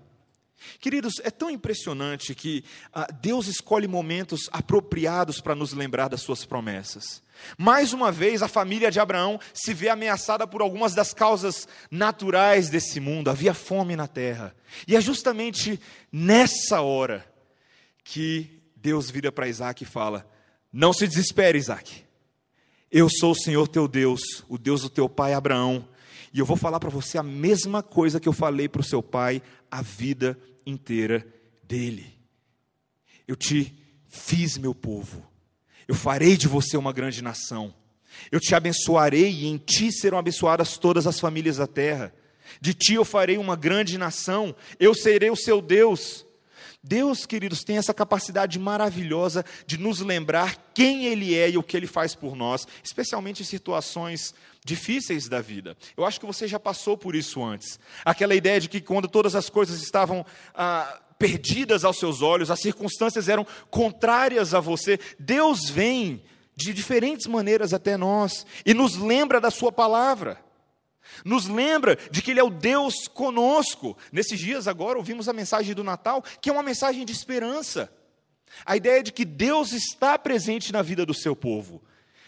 Queridos, 0.81 1.15
é 1.23 1.31
tão 1.31 1.51
impressionante 1.51 2.35
que 2.35 2.65
ah, 2.93 3.07
Deus 3.21 3.47
escolhe 3.47 3.87
momentos 3.87 4.49
apropriados 4.51 5.41
para 5.41 5.55
nos 5.55 5.73
lembrar 5.73 6.09
das 6.09 6.23
suas 6.23 6.45
promessas. 6.45 7.23
Mais 7.57 7.92
uma 7.92 8.11
vez, 8.11 8.42
a 8.42 8.49
família 8.49 8.90
de 8.90 9.00
Abraão 9.00 9.40
se 9.52 9.73
vê 9.73 9.88
ameaçada 9.88 10.47
por 10.47 10.61
algumas 10.61 10.95
das 10.95 11.14
causas 11.14 11.66
naturais 11.90 12.68
desse 12.68 13.00
mundo. 13.00 13.30
Havia 13.30 13.54
fome 13.54 13.97
na 13.97 14.07
terra. 14.07 14.54
E 14.87 14.97
é 14.97 15.00
justamente 15.00 15.80
nessa 16.12 16.80
hora 16.80 17.25
que 18.04 18.62
Deus 18.76 19.11
vira 19.11 19.33
para 19.33 19.49
Isaac 19.49 19.83
e 19.83 19.87
fala: 19.87 20.28
Não 20.73 20.92
se 20.92 21.07
desespere, 21.07 21.59
Isaac. 21.59 22.04
Eu 22.90 23.09
sou 23.09 23.33
o 23.33 23.38
Senhor 23.38 23.68
teu 23.68 23.87
Deus, 23.87 24.21
o 24.49 24.57
Deus 24.57 24.83
do 24.83 24.90
teu 24.90 25.09
pai 25.09 25.35
Abraão. 25.35 25.87
E 26.33 26.38
eu 26.38 26.47
vou 26.47 26.57
falar 26.57 26.78
para 26.78 26.90
você 26.90 27.18
a 27.18 27.23
mesma 27.23 27.83
coisa 27.83 28.21
que 28.21 28.28
eu 28.28 28.33
falei 28.33 28.68
para 28.68 28.80
o 28.80 28.85
seu 28.85 29.02
pai 29.02 29.42
a 29.71 29.83
vida 29.83 30.38
inteira 30.64 31.26
dele. 31.62 32.18
Eu 33.26 33.37
te 33.37 33.75
fiz 34.09 34.57
meu 34.57 34.75
povo 34.75 35.26
eu 35.88 35.95
farei 35.95 36.37
de 36.37 36.47
você 36.47 36.76
uma 36.76 36.92
grande 36.92 37.23
nação. 37.23 37.75
Eu 38.30 38.38
te 38.38 38.54
abençoarei 38.54 39.30
e 39.30 39.47
em 39.47 39.57
ti 39.57 39.90
serão 39.90 40.18
abençoadas 40.18 40.76
todas 40.76 41.07
as 41.07 41.18
famílias 41.18 41.57
da 41.57 41.66
terra. 41.66 42.12
De 42.61 42.75
ti 42.75 42.95
eu 42.95 43.04
farei 43.04 43.38
uma 43.38 43.57
grande 43.57 43.97
nação. 43.97 44.54
Eu 44.78 44.95
serei 44.95 45.30
o 45.30 45.37
seu 45.37 45.62
Deus. 45.62 46.26
Deus, 46.83 47.26
queridos, 47.26 47.64
tem 47.64 47.76
essa 47.76 47.92
capacidade 47.92 48.59
maravilhosa 48.59 49.45
de 49.66 49.78
nos 49.78 50.00
lembrar 50.00 50.71
quem 50.73 51.07
Ele 51.07 51.35
é 51.35 51.50
e 51.50 51.59
o 51.59 51.62
que 51.62 51.76
Ele 51.76 51.87
faz 51.87 52.14
por 52.14 52.37
nós, 52.37 52.68
especialmente 52.85 53.42
em 53.42 53.47
situações 53.47 54.33
difíceis 54.64 55.28
da 55.28 55.40
vida. 55.40 55.76
Eu 55.97 56.04
acho 56.04 56.21
que 56.21 56.26
você 56.26 56.47
já 56.47 56.61
passou 56.61 56.97
por 56.97 57.16
isso 57.16 57.42
antes. 57.42 57.80
Aquela 58.04 58.35
ideia 58.35 58.61
de 58.61 58.68
que 58.68 58.80
quando 58.80 59.09
todas 59.09 59.35
as 59.35 59.50
coisas 59.50 59.83
estavam 59.83 60.25
ah, 60.54 61.00
perdidas 61.19 61.85
aos 61.85 61.99
seus 61.99 62.23
olhos, 62.23 62.51
as 62.51 62.61
circunstâncias 62.61 63.29
eram 63.29 63.47
contrárias 63.71 64.55
a 64.55 64.61
você, 64.61 64.99
Deus 65.19 65.69
vem 65.69 66.23
de 66.55 66.73
diferentes 66.73 67.27
maneiras 67.27 67.73
até 67.73 67.97
nós 67.97 68.47
e 68.65 68.75
nos 68.75 68.97
lembra 68.97 69.41
da 69.41 69.51
Sua 69.51 69.73
palavra. 69.73 70.43
Nos 71.25 71.47
lembra 71.47 71.97
de 72.11 72.21
que 72.21 72.31
Ele 72.31 72.41
é 72.41 72.45
o 72.45 72.51
Deus 72.51 73.09
conosco. 73.09 73.97
Nesses 74.13 74.39
dias 74.39 74.69
agora 74.69 74.99
ouvimos 74.99 75.29
a 75.29 75.33
mensagem 75.33 75.75
do 75.75 75.85
Natal, 75.85 76.23
que 76.41 76.51
é 76.51 76.53
uma 76.53 76.63
mensagem 76.63 77.05
de 77.05 77.13
esperança. 77.13 77.91
A 78.65 78.77
ideia 78.77 79.03
de 79.03 79.13
que 79.13 79.25
Deus 79.25 79.73
está 79.73 80.19
presente 80.19 80.73
na 80.73 80.83
vida 80.83 81.05
do 81.05 81.15
seu 81.15 81.37
povo, 81.37 81.83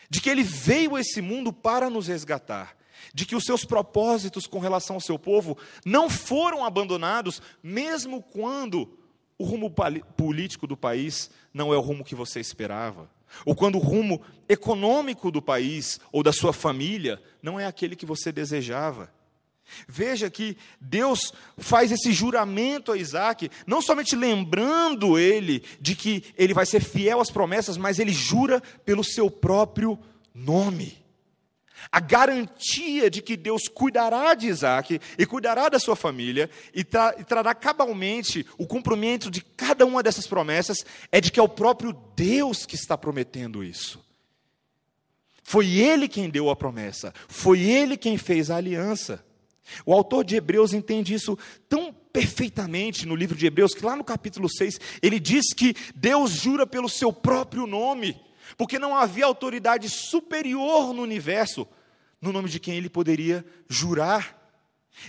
de 0.09 0.21
que 0.21 0.31
Ele 0.31 0.43
veio 0.43 0.97
a 0.97 1.01
esse 1.01 1.21
mundo 1.21 1.53
para 1.53 1.91
nos 1.91 2.09
resgatar, 2.09 2.77
de 3.15 3.27
que 3.27 3.37
os 3.37 3.45
seus 3.45 3.65
propósitos 3.65 4.47
com 4.47 4.59
relação 4.59 4.97
ao 4.97 5.01
seu 5.01 5.19
povo 5.19 5.57
não 5.85 6.09
foram 6.09 6.65
abandonados, 6.65 7.41
mesmo 7.63 8.23
quando 8.23 8.99
o 9.39 9.45
rumo 9.45 9.73
político 10.17 10.67
do 10.67 10.77
país 10.77 11.31
não 11.53 11.73
é 11.73 11.77
o 11.77 11.81
rumo 11.81 12.05
que 12.05 12.15
você 12.15 12.41
esperava, 12.41 13.11
ou 13.45 13.55
quando 13.55 13.77
o 13.77 13.83
rumo 13.83 14.21
econômico 14.49 15.31
do 15.31 15.41
país 15.41 15.99
ou 16.13 16.23
da 16.23 16.33
sua 16.33 16.53
família 16.53 17.23
não 17.43 17.59
é 17.59 17.67
aquele 17.67 17.97
que 17.97 18.05
você 18.05 18.31
desejava. 18.31 19.11
Veja 19.87 20.29
que 20.29 20.57
Deus 20.81 21.33
faz 21.57 21.93
esse 21.93 22.13
juramento 22.13 22.93
a 22.93 22.97
Isaac, 22.97 23.51
não 23.67 23.81
somente 23.81 24.17
lembrando 24.17 25.19
ele 25.19 25.63
de 25.81 25.95
que 25.95 26.25
ele 26.37 26.53
vai 26.53 26.67
ser 26.67 26.83
fiel 26.83 27.21
às 27.21 27.31
promessas, 27.31 27.77
mas 27.77 27.99
ele 27.99 28.13
jura 28.13 28.61
pelo 28.85 29.05
seu 29.05 29.31
próprio 29.31 29.99
nome 30.35 31.00
a 31.91 32.01
garantia 32.01 33.11
de 33.11 33.23
que 33.23 33.37
Deus 33.37 33.69
cuidará 33.69 34.35
de 34.35 34.49
Isaac 34.49 35.01
e 35.19 35.27
cuidará 35.27 35.69
da 35.69 35.79
sua 35.79 35.97
família 35.97 36.51
e, 36.75 36.85
tra 36.85 37.15
e, 37.19 37.25
trará 37.25 37.55
cabalmente 37.55 38.47
o 38.59 38.67
cumprimento 38.67 39.31
de 39.31 39.41
cada 39.41 39.87
uma 39.87 40.03
dessas 40.03 40.27
promessas, 40.27 40.85
é 41.11 41.21
de 41.21 41.31
que 41.31 41.41
é 41.41 41.43
o 41.43 41.49
próprio 41.49 41.93
Deus 42.15 42.67
que 42.67 42.75
está 42.75 42.97
prometendo 42.97 43.63
isso. 43.65 44.01
Foi 45.43 45.69
Ele 45.79 46.09
quem 46.09 46.31
deu 46.31 46.51
a 46.51 46.57
promessa, 46.57 47.13
foi 47.29 47.61
Ele 47.61 47.97
quem 47.97 48.17
fez 48.17 48.51
a 48.51 48.57
aliança. 48.57 49.25
O 49.87 49.93
autor 49.93 50.25
de 50.25 50.37
Hebreus 50.37 50.73
entende 50.73 51.15
isso 51.15 51.39
tão 51.69 51.95
perfeitamente 52.13 53.07
no 53.07 53.15
livro 53.15 53.37
de 53.37 53.47
Hebreus, 53.47 53.73
que 53.73 53.85
lá 53.85 53.95
no 53.95 54.05
capítulo 54.05 54.49
6, 54.49 54.81
ele 55.01 55.21
diz 55.21 55.53
que 55.55 55.75
Deus 55.95 56.33
jura 56.33 56.67
pelo 56.67 56.89
seu 56.89 57.13
próprio 57.13 57.67
nome 57.67 58.21
porque 58.57 58.79
não 58.79 58.97
havia 58.97 59.27
autoridade 59.27 59.89
superior 59.89 60.93
no 60.93 61.03
universo 61.03 61.67
no 62.21 62.33
nome 62.33 62.49
de 62.49 62.61
quem 62.61 62.77
ele 62.77 62.91
poderia 62.91 63.45
jurar. 63.69 64.37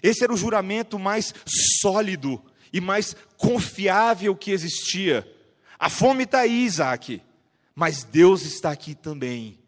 Esse 0.02 0.24
era 0.24 0.34
o 0.34 0.38
juramento 0.38 0.98
mais 0.98 1.34
sólido 1.82 2.42
e 2.72 2.80
mais 2.80 3.16
confiável 3.36 4.36
que 4.36 4.52
existia. 4.52 5.28
A 5.78 5.90
fome 5.90 6.24
está 6.24 6.42
aí, 6.42 6.64
Isaac, 6.64 7.22
mas 7.76 8.04
Deus 8.04 8.44
está 8.44 8.72
aqui 8.72 8.96
também. 8.96 9.60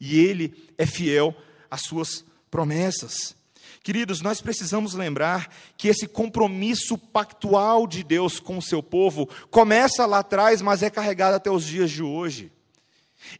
E 0.00 0.18
Ele 0.18 0.54
é 0.78 0.86
fiel 0.86 1.34
às 1.70 1.82
suas 1.82 2.24
promessas. 2.50 3.36
Queridos, 3.82 4.20
nós 4.20 4.40
precisamos 4.40 4.94
lembrar 4.94 5.52
que 5.76 5.88
esse 5.88 6.06
compromisso 6.06 6.98
pactual 6.98 7.86
de 7.86 8.02
Deus 8.02 8.38
com 8.38 8.58
o 8.58 8.62
seu 8.62 8.82
povo 8.82 9.28
começa 9.50 10.06
lá 10.06 10.18
atrás, 10.18 10.60
mas 10.62 10.82
é 10.82 10.90
carregado 10.90 11.36
até 11.36 11.50
os 11.50 11.64
dias 11.64 11.90
de 11.90 12.02
hoje. 12.02 12.52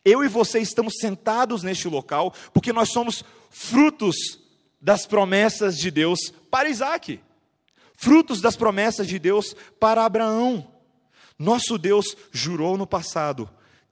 Eu 0.04 0.24
e 0.24 0.28
você 0.28 0.60
estamos 0.60 0.94
sentados 0.98 1.62
neste 1.62 1.88
local 1.88 2.34
porque 2.52 2.72
nós 2.72 2.90
somos 2.90 3.24
frutos 3.50 4.16
das 4.80 5.06
promessas 5.06 5.76
de 5.76 5.90
Deus 5.90 6.32
para 6.50 6.68
Isaac, 6.68 7.20
frutos 7.94 8.40
das 8.40 8.56
promessas 8.56 9.06
de 9.06 9.18
Deus 9.18 9.54
para 9.78 10.04
Abraão. 10.04 10.66
Nosso 11.38 11.76
Deus 11.78 12.16
jurou 12.30 12.76
no 12.76 12.86
passado, 12.86 13.48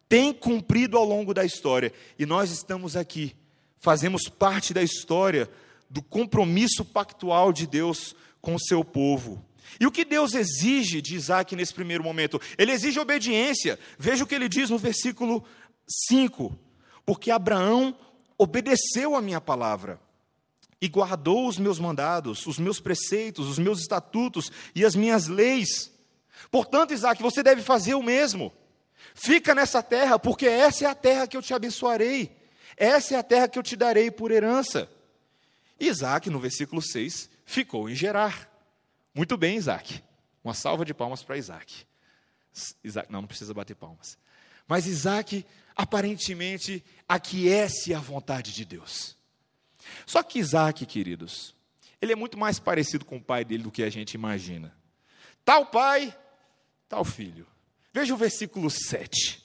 tem 0.09 0.33
cumprido 0.33 0.97
ao 0.97 1.05
longo 1.05 1.35
da 1.35 1.45
história, 1.45 1.93
e 2.19 2.25
nós 2.25 2.51
estamos 2.51 2.97
aqui, 2.97 3.35
fazemos 3.79 4.29
parte 4.29 4.73
da 4.73 4.83
história 4.83 5.51
do 5.91 6.03
compromisso 6.03 6.85
pactual 6.85 7.53
de 7.53 7.67
Deus 7.67 8.15
com 8.41 8.55
o 8.55 8.61
seu 8.61 8.85
povo. 8.85 9.45
E 9.81 9.87
o 9.87 9.93
que 9.93 10.05
Deus 10.05 10.35
exige 10.35 11.01
de 11.01 11.15
Isaac 11.15 11.55
nesse 11.55 11.75
primeiro 11.75 12.03
momento? 12.03 12.41
Ele 12.57 12.73
exige 12.73 12.99
obediência. 12.99 13.79
Veja 13.99 14.25
o 14.25 14.27
que 14.27 14.35
ele 14.35 14.49
diz 14.49 14.71
no 14.71 14.79
versículo 14.79 15.45
5: 15.89 16.57
Porque 17.05 17.31
Abraão 17.31 17.97
obedeceu 18.37 19.17
a 19.17 19.23
minha 19.23 19.41
palavra 19.41 20.01
e 20.81 20.89
guardou 20.89 21.49
os 21.49 21.59
meus 21.59 21.79
mandados, 21.79 22.47
os 22.47 22.59
meus 22.59 22.81
preceitos, 22.81 23.49
os 23.49 23.59
meus 23.59 23.81
estatutos 23.81 24.53
e 24.75 24.85
as 24.85 24.95
minhas 24.95 25.27
leis. 25.27 25.93
Portanto, 26.51 26.95
Isaac, 26.95 27.21
você 27.21 27.43
deve 27.43 27.63
fazer 27.63 27.95
o 27.95 28.03
mesmo. 28.03 28.53
Fica 29.15 29.55
nessa 29.55 29.83
terra, 29.83 30.19
porque 30.19 30.47
essa 30.47 30.85
é 30.85 30.89
a 30.89 30.95
terra 30.95 31.27
que 31.27 31.37
eu 31.37 31.43
te 31.43 31.53
abençoarei. 31.53 32.37
Essa 32.77 33.17
é 33.17 33.19
a 33.19 33.23
terra 33.23 33.49
que 33.49 33.59
eu 33.59 33.63
te 33.63 33.75
darei 33.75 34.11
por 34.11 34.31
herança. 34.31 34.89
Isaac, 35.81 36.31
no 36.31 36.39
versículo 36.39 36.81
6, 36.81 37.29
ficou 37.45 37.89
em 37.89 37.95
Gerar. 37.95 38.49
Muito 39.13 39.37
bem, 39.37 39.57
Isaac. 39.57 40.03
Uma 40.45 40.55
salva 40.55 40.85
de 40.85 40.95
palmas 40.95 41.23
para 41.23 41.37
Isaac. 41.37 41.85
Isaac. 42.85 43.11
Não, 43.11 43.21
não 43.23 43.29
precisa 43.29 43.53
bater 43.53 43.75
palmas. 43.75 44.17
Mas 44.67 44.87
Isaac 44.87 45.45
aparentemente 45.79 46.85
aquece 47.09 47.95
a 47.95 48.01
vontade 48.01 48.53
de 48.53 48.65
Deus. 48.65 49.17
Só 50.05 50.25
que 50.25 50.41
Isaac, 50.41 50.85
queridos, 50.85 51.55
ele 52.03 52.13
é 52.13 52.17
muito 52.17 52.37
mais 52.37 52.59
parecido 52.59 53.05
com 53.05 53.17
o 53.17 53.23
pai 53.23 53.45
dele 53.45 53.63
do 53.63 53.71
que 53.71 53.85
a 53.85 53.89
gente 53.89 54.15
imagina. 54.15 54.77
Tal 55.45 55.67
pai, 55.67 56.13
tal 56.89 57.05
filho. 57.05 57.47
Veja 57.95 58.13
o 58.13 58.17
versículo 58.17 58.69
7. 58.69 59.41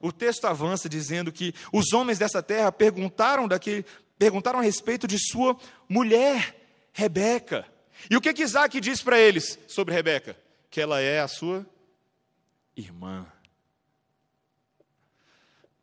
O 0.00 0.12
texto 0.12 0.44
avança 0.44 0.88
dizendo 0.88 1.32
que 1.32 1.52
os 1.72 1.92
homens 1.92 2.18
dessa 2.18 2.40
terra 2.40 2.70
perguntaram 2.70 3.48
daquele, 3.48 3.84
perguntaram 4.16 4.60
a 4.60 4.62
respeito 4.62 5.08
de 5.08 5.18
sua 5.18 5.58
mulher, 5.88 6.54
Rebeca. 6.92 7.66
E 8.08 8.16
o 8.16 8.20
que, 8.20 8.32
que 8.32 8.42
Isaac 8.42 8.80
diz 8.80 9.02
para 9.02 9.18
eles 9.18 9.58
sobre 9.66 9.92
Rebeca? 9.92 10.38
Que 10.70 10.80
ela 10.80 11.00
é 11.00 11.20
a 11.20 11.28
sua 11.28 11.66
irmã 12.76 13.26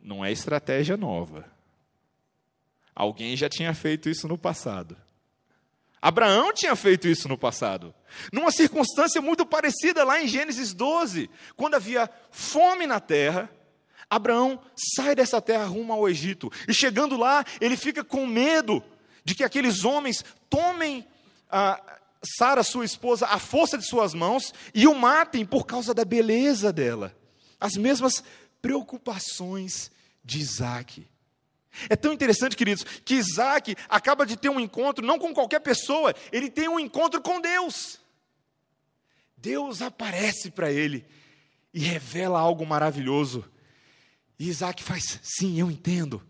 não 0.02 0.24
é 0.24 0.32
estratégia 0.32 0.98
nova. 0.98 1.46
Alguém 2.96 3.36
já 3.36 3.48
tinha 3.48 3.74
feito 3.74 4.10
isso 4.10 4.28
no 4.28 4.38
passado. 4.38 4.98
Abraão 6.02 6.52
tinha 6.52 6.76
feito 6.76 7.08
isso 7.08 7.28
no 7.28 7.38
passado. 7.38 7.94
Numa 8.34 8.52
circunstância 8.52 9.22
muito 9.22 9.46
parecida 9.46 10.04
lá 10.04 10.22
em 10.22 10.28
Gênesis 10.28 10.74
12, 10.74 11.30
quando 11.56 11.76
havia 11.76 12.10
fome 12.32 12.88
na 12.88 13.00
terra, 13.00 13.50
Abraão 14.10 14.60
sai 14.76 15.16
dessa 15.16 15.40
terra 15.40 15.66
rumo 15.66 15.94
ao 15.94 16.10
Egito. 16.10 16.52
E 16.68 16.74
chegando 16.74 17.16
lá, 17.16 17.46
ele 17.62 17.78
fica 17.78 18.04
com 18.04 18.26
medo 18.26 18.84
de 19.24 19.36
que 19.36 19.44
aqueles 19.44 19.86
homens 19.86 20.26
tomem 20.50 21.08
Sara, 22.38 22.64
sua 22.64 22.86
esposa, 22.86 23.28
a 23.28 23.40
força 23.40 23.78
de 23.78 23.88
suas 23.88 24.14
mãos 24.14 24.54
e 24.74 24.88
o 24.88 24.96
matem 24.96 25.46
por 25.46 25.66
causa 25.66 25.94
da 25.94 26.06
beleza 26.06 26.74
dela. 26.74 27.16
As 27.60 27.74
mesmas 27.74 28.24
preocupações 28.62 29.92
de 30.24 30.40
Isaac. 30.40 31.08
É 31.90 31.96
tão 31.96 32.12
interessante, 32.12 32.56
queridos, 32.56 32.84
que 32.84 33.16
Isaac 33.16 33.76
acaba 33.88 34.26
de 34.26 34.36
ter 34.36 34.50
um 34.50 34.60
encontro 34.60 35.06
não 35.06 35.18
com 35.18 35.34
qualquer 35.34 35.60
pessoa, 35.62 36.14
ele 36.32 36.50
tem 36.50 36.68
um 36.68 36.80
encontro 36.80 37.22
com 37.22 37.40
Deus. 37.40 38.00
Deus 39.38 39.82
aparece 39.82 40.52
para 40.52 40.72
ele 40.72 41.06
e 41.74 41.80
revela 41.80 42.40
algo 42.40 42.66
maravilhoso. 42.66 43.50
E 44.38 44.50
Isaac 44.50 44.84
faz, 44.84 45.20
sim, 45.24 45.60
eu 45.60 45.72
entendo. 45.72 46.22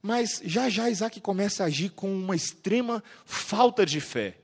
Mas 0.00 0.40
já 0.44 0.68
já 0.68 0.88
Isaac 0.88 1.20
começa 1.20 1.62
a 1.62 1.66
agir 1.66 1.90
com 1.90 2.12
uma 2.12 2.36
extrema 2.36 3.02
falta 3.24 3.84
de 3.84 4.00
fé. 4.00 4.38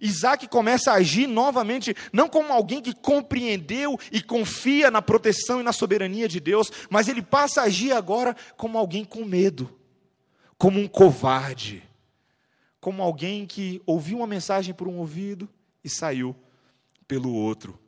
Isaac 0.00 0.48
começa 0.48 0.92
a 0.92 0.96
agir 0.96 1.26
novamente, 1.26 1.94
não 2.12 2.28
como 2.28 2.52
alguém 2.52 2.82
que 2.82 2.94
compreendeu 2.94 3.98
e 4.10 4.22
confia 4.22 4.90
na 4.90 5.00
proteção 5.00 5.60
e 5.60 5.64
na 5.64 5.72
soberania 5.72 6.28
de 6.28 6.40
Deus, 6.40 6.70
mas 6.90 7.08
ele 7.08 7.22
passa 7.22 7.62
a 7.62 7.64
agir 7.64 7.92
agora 7.92 8.36
como 8.56 8.78
alguém 8.78 9.04
com 9.04 9.24
medo, 9.24 9.78
como 10.58 10.80
um 10.80 10.88
covarde, 10.88 11.82
como 12.80 13.02
alguém 13.02 13.46
que 13.46 13.80
ouviu 13.86 14.18
uma 14.18 14.26
mensagem 14.26 14.74
por 14.74 14.88
um 14.88 14.98
ouvido 14.98 15.48
e 15.82 15.88
saiu 15.88 16.36
pelo 17.06 17.32
outro. 17.32 17.78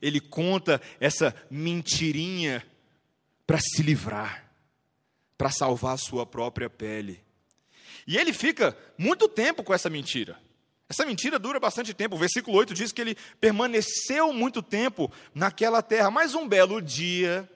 Ele 0.00 0.20
conta 0.20 0.80
essa 1.00 1.34
mentirinha 1.50 2.64
para 3.46 3.58
se 3.58 3.82
livrar, 3.82 4.48
para 5.36 5.50
salvar 5.50 5.94
a 5.94 5.98
sua 5.98 6.24
própria 6.24 6.70
pele. 6.70 7.20
E 8.06 8.16
ele 8.16 8.32
fica 8.32 8.76
muito 8.96 9.28
tempo 9.28 9.62
com 9.62 9.74
essa 9.74 9.90
mentira. 9.90 10.38
Essa 10.90 11.06
mentira 11.06 11.38
dura 11.38 11.60
bastante 11.60 11.94
tempo. 11.94 12.16
O 12.16 12.18
versículo 12.18 12.58
8 12.58 12.74
diz 12.74 12.90
que 12.90 13.00
ele 13.00 13.16
permaneceu 13.40 14.32
muito 14.32 14.60
tempo 14.60 15.10
naquela 15.32 15.80
terra. 15.80 16.10
Mas 16.10 16.34
um 16.34 16.48
belo 16.48 16.82
dia, 16.82 17.48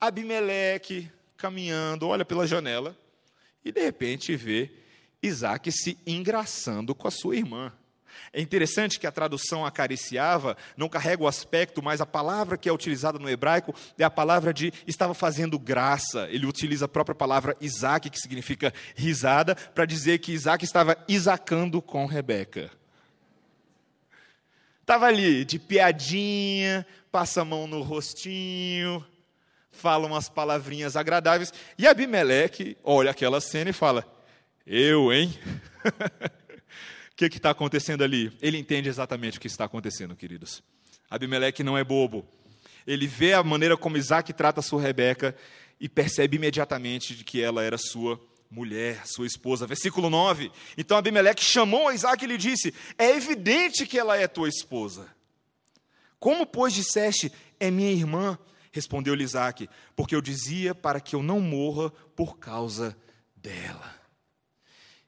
Abimeleque, 0.00 1.10
caminhando, 1.36 2.06
olha 2.06 2.24
pela 2.24 2.46
janela 2.46 2.96
e 3.64 3.72
de 3.72 3.80
repente 3.82 4.36
vê 4.36 4.70
Isaac 5.20 5.72
se 5.72 5.98
engraçando 6.06 6.94
com 6.94 7.08
a 7.08 7.10
sua 7.10 7.34
irmã. 7.34 7.72
É 8.32 8.40
interessante 8.40 8.98
que 8.98 9.06
a 9.06 9.12
tradução 9.12 9.66
acariciava 9.66 10.56
não 10.76 10.88
carrega 10.88 11.22
o 11.22 11.28
aspecto, 11.28 11.82
mas 11.82 12.00
a 12.00 12.06
palavra 12.06 12.56
que 12.56 12.68
é 12.68 12.72
utilizada 12.72 13.18
no 13.18 13.28
hebraico 13.28 13.74
é 13.98 14.04
a 14.04 14.10
palavra 14.10 14.54
de 14.54 14.72
estava 14.86 15.14
fazendo 15.14 15.58
graça. 15.58 16.28
Ele 16.30 16.46
utiliza 16.46 16.84
a 16.84 16.88
própria 16.88 17.14
palavra 17.14 17.56
Isaac, 17.60 18.08
que 18.08 18.18
significa 18.18 18.72
risada, 18.94 19.54
para 19.54 19.84
dizer 19.84 20.18
que 20.18 20.32
Isaac 20.32 20.64
estava 20.64 20.96
isacando 21.08 21.82
com 21.82 22.06
Rebeca. 22.06 22.70
Estava 24.80 25.06
ali 25.06 25.44
de 25.44 25.58
piadinha, 25.58 26.86
passa 27.12 27.42
a 27.42 27.44
mão 27.44 27.66
no 27.66 27.82
rostinho, 27.82 29.04
fala 29.70 30.06
umas 30.06 30.28
palavrinhas 30.28 30.96
agradáveis. 30.96 31.52
E 31.78 31.86
Abimeleque 31.86 32.76
olha 32.82 33.10
aquela 33.10 33.40
cena 33.40 33.70
e 33.70 33.72
fala: 33.72 34.04
Eu, 34.66 35.12
hein? 35.12 35.36
que 37.28 37.36
está 37.36 37.50
acontecendo 37.50 38.02
ali? 38.02 38.32
Ele 38.40 38.56
entende 38.56 38.88
exatamente 38.88 39.36
o 39.36 39.40
que 39.40 39.46
está 39.46 39.64
acontecendo, 39.64 40.16
queridos. 40.16 40.62
Abimeleque 41.10 41.62
não 41.62 41.76
é 41.76 41.84
bobo. 41.84 42.26
Ele 42.86 43.06
vê 43.06 43.34
a 43.34 43.42
maneira 43.42 43.76
como 43.76 43.96
Isaac 43.96 44.32
trata 44.32 44.62
sua 44.62 44.80
Rebeca 44.80 45.36
e 45.78 45.88
percebe 45.88 46.36
imediatamente 46.36 47.14
de 47.14 47.24
que 47.24 47.42
ela 47.42 47.62
era 47.62 47.76
sua 47.76 48.20
mulher, 48.50 49.06
sua 49.06 49.26
esposa. 49.26 49.66
Versículo 49.66 50.08
9. 50.08 50.50
Então 50.76 50.96
Abimeleque 50.96 51.44
chamou 51.44 51.88
a 51.88 51.94
Isaac 51.94 52.24
e 52.24 52.28
lhe 52.28 52.38
disse: 52.38 52.74
É 52.96 53.10
evidente 53.10 53.86
que 53.86 53.98
ela 53.98 54.16
é 54.16 54.26
tua 54.26 54.48
esposa. 54.48 55.06
Como, 56.18 56.46
pois, 56.46 56.74
disseste, 56.74 57.32
é 57.58 57.70
minha 57.70 57.92
irmã? 57.92 58.38
Respondeu-lhe 58.72 59.24
Isaac: 59.24 59.68
Porque 59.96 60.14
eu 60.14 60.20
dizia 60.20 60.74
para 60.74 61.00
que 61.00 61.14
eu 61.14 61.22
não 61.22 61.40
morra 61.40 61.90
por 62.14 62.38
causa 62.38 62.96
dela. 63.36 63.94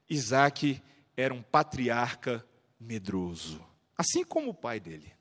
Isaac 0.08 0.80
era 1.16 1.32
um 1.32 1.42
patriarca 1.42 2.44
medroso, 2.78 3.64
assim 3.96 4.24
como 4.24 4.50
o 4.50 4.54
pai 4.54 4.80
dele. 4.80 5.12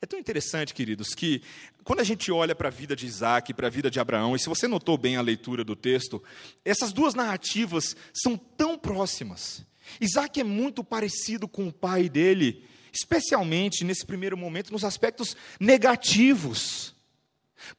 É 0.00 0.06
tão 0.06 0.18
interessante, 0.18 0.74
queridos, 0.74 1.14
que 1.14 1.42
quando 1.84 2.00
a 2.00 2.04
gente 2.04 2.30
olha 2.30 2.54
para 2.54 2.68
a 2.68 2.70
vida 2.70 2.94
de 2.94 3.06
Isaac, 3.06 3.52
para 3.52 3.66
a 3.66 3.70
vida 3.70 3.90
de 3.90 3.98
Abraão, 3.98 4.34
e 4.34 4.38
se 4.38 4.48
você 4.48 4.68
notou 4.68 4.96
bem 4.96 5.16
a 5.16 5.22
leitura 5.22 5.64
do 5.64 5.74
texto, 5.74 6.22
essas 6.64 6.92
duas 6.92 7.14
narrativas 7.14 7.96
são 8.12 8.36
tão 8.36 8.78
próximas. 8.78 9.64
Isaac 10.00 10.40
é 10.40 10.44
muito 10.44 10.84
parecido 10.84 11.48
com 11.48 11.66
o 11.66 11.72
pai 11.72 12.08
dele, 12.08 12.64
especialmente 12.92 13.84
nesse 13.84 14.06
primeiro 14.06 14.36
momento, 14.36 14.72
nos 14.72 14.84
aspectos 14.84 15.36
negativos. 15.58 16.91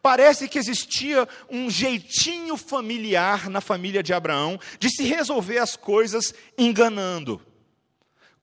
Parece 0.01 0.47
que 0.47 0.57
existia 0.57 1.27
um 1.49 1.69
jeitinho 1.69 2.57
familiar 2.57 3.49
na 3.49 3.61
família 3.61 4.03
de 4.03 4.13
Abraão 4.13 4.59
de 4.79 4.89
se 4.89 5.03
resolver 5.03 5.57
as 5.57 5.75
coisas 5.75 6.33
enganando, 6.57 7.41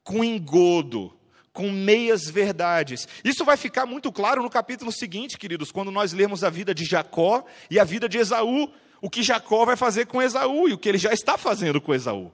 com 0.02 0.24
engodo, 0.24 1.14
com 1.52 1.70
meias 1.70 2.28
verdades. 2.28 3.08
Isso 3.24 3.44
vai 3.44 3.56
ficar 3.56 3.86
muito 3.86 4.10
claro 4.12 4.42
no 4.42 4.50
capítulo 4.50 4.92
seguinte, 4.92 5.38
queridos, 5.38 5.72
quando 5.72 5.90
nós 5.90 6.12
lermos 6.12 6.44
a 6.44 6.50
vida 6.50 6.74
de 6.74 6.84
Jacó 6.84 7.44
e 7.70 7.78
a 7.78 7.84
vida 7.84 8.08
de 8.08 8.18
Esaú, 8.18 8.70
o 9.00 9.10
que 9.10 9.22
Jacó 9.22 9.64
vai 9.64 9.76
fazer 9.76 10.06
com 10.06 10.22
Esaú 10.22 10.68
e 10.68 10.72
o 10.72 10.78
que 10.78 10.88
ele 10.88 10.98
já 10.98 11.12
está 11.12 11.36
fazendo 11.36 11.80
com 11.80 11.94
Esaú. 11.94 12.32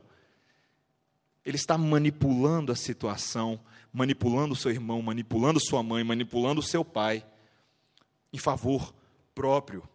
Ele 1.45 1.57
está 1.57 1.79
manipulando 1.79 2.73
a 2.73 2.77
situação, 2.77 3.61
manipulando 3.93 4.57
seu 4.57 4.71
irmão, 4.71 5.01
manipulando 5.01 5.61
sua 5.61 5.83
mãe, 5.83 6.03
manipulando 6.03 6.61
seu 6.61 6.85
pai 6.85 7.25
em 8.33 8.39
favor 8.39 8.93
próprio. 9.37 9.87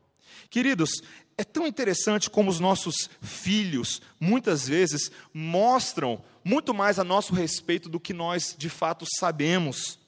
Queridos, 0.52 1.02
é 1.36 1.44
tão 1.44 1.66
interessante 1.66 2.30
como 2.30 2.52
os 2.52 2.60
nossos 2.60 3.10
filhos, 3.20 4.00
muitas 4.20 4.68
vezes, 4.68 5.12
mostram 5.34 6.24
muito 6.44 6.74
mais 6.74 7.00
a 7.00 7.04
nosso 7.04 7.34
respeito 7.34 7.90
do 7.90 8.00
que 8.00 8.14
nós 8.14 8.56
de 8.56 8.70
fato 8.70 9.06
sabemos. 9.18 10.00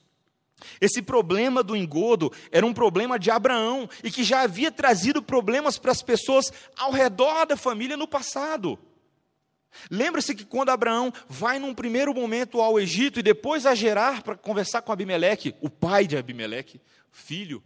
Esse 0.80 1.02
problema 1.02 1.64
do 1.64 1.76
engodo 1.76 2.32
era 2.52 2.66
um 2.66 2.74
problema 2.74 3.18
de 3.18 3.32
Abraão 3.32 3.90
e 4.04 4.12
que 4.12 4.24
já 4.24 4.42
havia 4.42 4.72
trazido 4.72 5.22
problemas 5.22 5.78
para 5.78 5.92
as 5.92 6.04
pessoas 6.04 6.54
ao 6.78 6.92
redor 6.92 7.46
da 7.46 7.58
família 7.58 7.98
no 7.98 8.08
passado. 8.08 8.78
Lembre-se 9.90 10.36
que 10.36 10.46
quando 10.46 10.70
Abraão 10.70 11.12
vai 11.28 11.58
num 11.58 11.74
primeiro 11.74 12.14
momento 12.14 12.62
ao 12.62 12.80
Egito 12.80 13.20
e 13.20 13.24
depois 13.24 13.66
a 13.66 13.74
Gerar 13.74 14.22
para 14.22 14.38
conversar 14.38 14.84
com 14.84 14.92
Abimeleque, 14.92 15.56
o 15.60 15.70
pai 15.70 16.06
de 16.06 16.16
Abimeleque, 16.16 16.80
filho, 17.12 17.62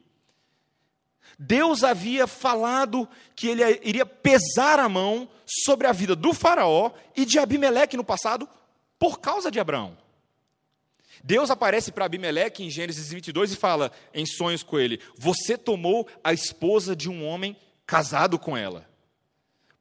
Deus 1.38 1.84
havia 1.84 2.26
falado 2.26 3.08
que 3.36 3.47
ele 3.47 3.63
iria 3.84 4.06
pesar 4.06 4.80
a 4.80 4.89
mão 4.89 5.30
sobre 5.45 5.86
a 5.88 5.91
vida 5.91 6.15
do 6.15 6.34
Faraó 6.34 6.91
e 7.15 7.26
de 7.26 7.38
Abimeleque 7.38 7.95
no 7.95 8.04
passado 8.04 8.50
por 8.97 9.19
causa 9.19 9.52
de 9.52 9.60
Abraão. 9.60 9.97
Deus 11.23 11.50
aparece 11.50 11.91
para 11.91 12.06
Abimeleque 12.06 12.63
em 12.63 12.69
Gênesis 12.69 13.10
22 13.10 13.52
e 13.52 13.56
fala 13.56 13.91
em 14.13 14.26
sonhos 14.26 14.63
com 14.63 14.80
ele: 14.80 15.00
Você 15.17 15.58
tomou 15.58 16.08
a 16.23 16.34
esposa 16.34 16.95
de 16.95 17.10
um 17.10 17.26
homem 17.26 17.56
casado 17.86 18.39
com 18.39 18.56
ela. 18.56 18.88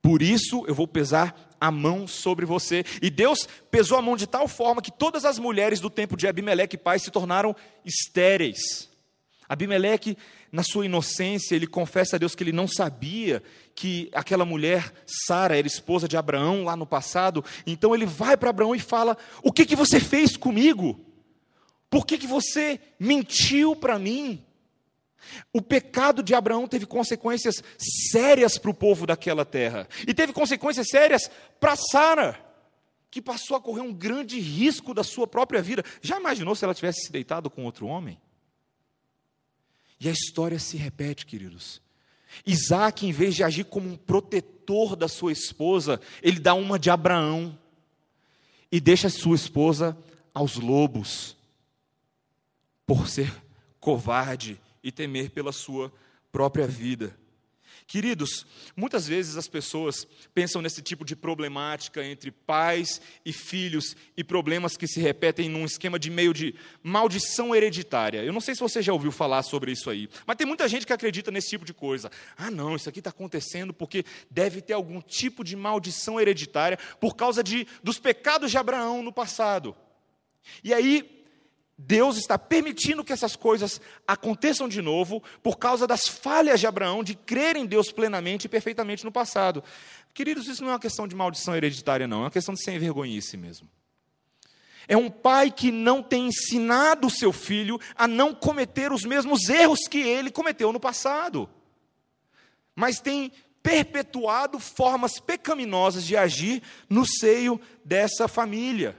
Por 0.02 0.22
isso 0.22 0.64
eu 0.68 0.74
vou 0.74 0.86
pesar 0.86 1.56
a 1.60 1.70
mão 1.70 2.06
sobre 2.06 2.46
você. 2.46 2.84
E 3.02 3.10
Deus 3.10 3.48
pesou 3.70 3.98
a 3.98 4.02
mão 4.02 4.16
de 4.16 4.26
tal 4.26 4.46
forma 4.46 4.82
que 4.82 4.92
todas 4.92 5.24
as 5.24 5.38
mulheres 5.38 5.80
do 5.80 5.90
tempo 5.90 6.16
de 6.16 6.28
Abimeleque 6.28 6.76
pai 6.76 6.98
se 6.98 7.10
tornaram 7.10 7.56
estéreis. 7.84 8.88
Abimeleque, 9.48 10.16
na 10.50 10.62
sua 10.62 10.86
inocência, 10.86 11.54
ele 11.54 11.66
confessa 11.66 12.16
a 12.16 12.18
Deus 12.18 12.34
que 12.34 12.42
ele 12.42 12.52
não 12.52 12.68
sabia 12.68 13.42
que 13.74 14.08
aquela 14.12 14.44
mulher, 14.44 14.92
Sara, 15.04 15.56
era 15.56 15.66
esposa 15.66 16.08
de 16.08 16.16
Abraão 16.16 16.64
lá 16.64 16.76
no 16.76 16.86
passado. 16.86 17.44
Então 17.66 17.94
ele 17.94 18.06
vai 18.06 18.36
para 18.36 18.50
Abraão 18.50 18.74
e 18.74 18.80
fala: 18.80 19.16
O 19.42 19.52
que, 19.52 19.66
que 19.66 19.76
você 19.76 20.00
fez 20.00 20.36
comigo? 20.36 21.00
Por 21.90 22.06
que, 22.06 22.18
que 22.18 22.26
você 22.26 22.80
mentiu 22.98 23.76
para 23.76 23.98
mim? 23.98 24.44
O 25.52 25.60
pecado 25.60 26.22
de 26.22 26.34
Abraão 26.34 26.68
teve 26.68 26.86
consequências 26.86 27.62
sérias 28.10 28.58
para 28.58 28.70
o 28.70 28.74
povo 28.74 29.06
daquela 29.06 29.44
terra, 29.44 29.88
e 30.06 30.14
teve 30.14 30.32
consequências 30.32 30.86
sérias 30.88 31.30
para 31.58 31.76
Sara, 31.76 32.38
que 33.10 33.20
passou 33.20 33.56
a 33.56 33.60
correr 33.60 33.80
um 33.80 33.92
grande 33.92 34.38
risco 34.38 34.94
da 34.94 35.02
sua 35.02 35.26
própria 35.26 35.62
vida. 35.62 35.84
Já 36.00 36.18
imaginou 36.18 36.54
se 36.54 36.64
ela 36.64 36.74
tivesse 36.74 37.06
se 37.06 37.12
deitado 37.12 37.50
com 37.50 37.64
outro 37.64 37.86
homem? 37.86 38.20
E 39.98 40.08
a 40.08 40.12
história 40.12 40.58
se 40.58 40.76
repete, 40.76 41.24
queridos. 41.24 41.80
Isaac, 42.44 43.06
em 43.06 43.12
vez 43.12 43.34
de 43.34 43.42
agir 43.42 43.64
como 43.64 43.88
um 43.88 43.96
protetor 43.96 44.96
da 44.96 45.08
sua 45.08 45.32
esposa, 45.32 46.00
ele 46.22 46.38
dá 46.38 46.54
uma 46.54 46.78
de 46.78 46.90
Abraão 46.90 47.58
e 48.70 48.80
deixa 48.80 49.08
sua 49.08 49.36
esposa 49.36 49.96
aos 50.34 50.56
lobos, 50.56 51.36
por 52.86 53.08
ser 53.08 53.32
covarde 53.80 54.60
e 54.82 54.92
temer 54.92 55.30
pela 55.30 55.52
sua 55.52 55.92
própria 56.30 56.66
vida. 56.66 57.16
Queridos, 57.88 58.44
muitas 58.74 59.06
vezes 59.06 59.36
as 59.36 59.46
pessoas 59.46 60.08
pensam 60.34 60.60
nesse 60.60 60.82
tipo 60.82 61.04
de 61.04 61.14
problemática 61.14 62.04
entre 62.04 62.32
pais 62.32 63.00
e 63.24 63.32
filhos 63.32 63.94
e 64.16 64.24
problemas 64.24 64.76
que 64.76 64.88
se 64.88 64.98
repetem 64.98 65.48
num 65.48 65.64
esquema 65.64 65.96
de 65.96 66.10
meio 66.10 66.34
de 66.34 66.52
maldição 66.82 67.54
hereditária. 67.54 68.24
Eu 68.24 68.32
não 68.32 68.40
sei 68.40 68.56
se 68.56 68.60
você 68.60 68.82
já 68.82 68.92
ouviu 68.92 69.12
falar 69.12 69.44
sobre 69.44 69.70
isso 69.70 69.88
aí, 69.88 70.08
mas 70.26 70.36
tem 70.36 70.44
muita 70.44 70.66
gente 70.66 70.84
que 70.84 70.92
acredita 70.92 71.30
nesse 71.30 71.50
tipo 71.50 71.64
de 71.64 71.72
coisa. 71.72 72.10
Ah, 72.36 72.50
não, 72.50 72.74
isso 72.74 72.88
aqui 72.88 72.98
está 72.98 73.10
acontecendo 73.10 73.72
porque 73.72 74.04
deve 74.28 74.60
ter 74.60 74.72
algum 74.72 75.00
tipo 75.00 75.44
de 75.44 75.54
maldição 75.54 76.20
hereditária 76.20 76.76
por 77.00 77.14
causa 77.14 77.40
de, 77.40 77.68
dos 77.84 78.00
pecados 78.00 78.50
de 78.50 78.58
Abraão 78.58 79.00
no 79.00 79.12
passado. 79.12 79.76
E 80.64 80.74
aí 80.74 81.15
Deus 81.78 82.16
está 82.16 82.38
permitindo 82.38 83.04
que 83.04 83.12
essas 83.12 83.36
coisas 83.36 83.80
aconteçam 84.06 84.66
de 84.66 84.80
novo 84.80 85.22
por 85.42 85.58
causa 85.58 85.86
das 85.86 86.08
falhas 86.08 86.58
de 86.58 86.66
Abraão 86.66 87.04
de 87.04 87.14
crer 87.14 87.54
em 87.56 87.66
Deus 87.66 87.92
plenamente 87.92 88.46
e 88.46 88.48
perfeitamente 88.48 89.04
no 89.04 89.12
passado. 89.12 89.62
Queridos, 90.14 90.48
isso 90.48 90.62
não 90.62 90.70
é 90.70 90.72
uma 90.72 90.80
questão 90.80 91.06
de 91.06 91.14
maldição 91.14 91.54
hereditária, 91.54 92.08
não, 92.08 92.18
é 92.18 92.24
uma 92.24 92.30
questão 92.30 92.54
de 92.54 92.62
sem 92.62 92.78
vergonhice 92.78 93.36
mesmo. 93.36 93.68
É 94.88 94.96
um 94.96 95.10
pai 95.10 95.50
que 95.50 95.70
não 95.70 96.02
tem 96.02 96.28
ensinado 96.28 97.08
o 97.08 97.10
seu 97.10 97.32
filho 97.32 97.78
a 97.94 98.08
não 98.08 98.34
cometer 98.34 98.92
os 98.92 99.04
mesmos 99.04 99.48
erros 99.48 99.80
que 99.88 99.98
ele 99.98 100.30
cometeu 100.30 100.72
no 100.72 100.80
passado, 100.80 101.48
mas 102.74 103.00
tem 103.00 103.32
perpetuado 103.62 104.60
formas 104.60 105.18
pecaminosas 105.18 106.04
de 106.04 106.16
agir 106.16 106.62
no 106.88 107.04
seio 107.04 107.60
dessa 107.84 108.28
família. 108.28 108.96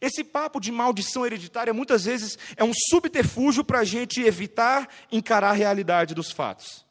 Esse 0.00 0.22
papo 0.22 0.60
de 0.60 0.70
maldição 0.70 1.24
hereditária 1.24 1.72
muitas 1.72 2.04
vezes 2.04 2.38
é 2.56 2.64
um 2.64 2.72
subterfúgio 2.90 3.64
para 3.64 3.80
a 3.80 3.84
gente 3.84 4.20
evitar 4.20 4.88
encarar 5.10 5.50
a 5.50 5.54
realidade 5.54 6.14
dos 6.14 6.30
fatos. 6.30 6.84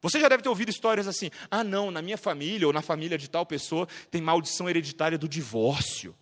Você 0.00 0.18
já 0.18 0.28
deve 0.28 0.42
ter 0.42 0.48
ouvido 0.48 0.68
histórias 0.68 1.06
assim: 1.06 1.30
ah, 1.48 1.62
não, 1.62 1.90
na 1.90 2.02
minha 2.02 2.18
família 2.18 2.66
ou 2.66 2.72
na 2.72 2.82
família 2.82 3.16
de 3.16 3.30
tal 3.30 3.46
pessoa 3.46 3.86
tem 4.10 4.20
maldição 4.20 4.68
hereditária 4.68 5.16
do 5.16 5.28
divórcio. 5.28 6.14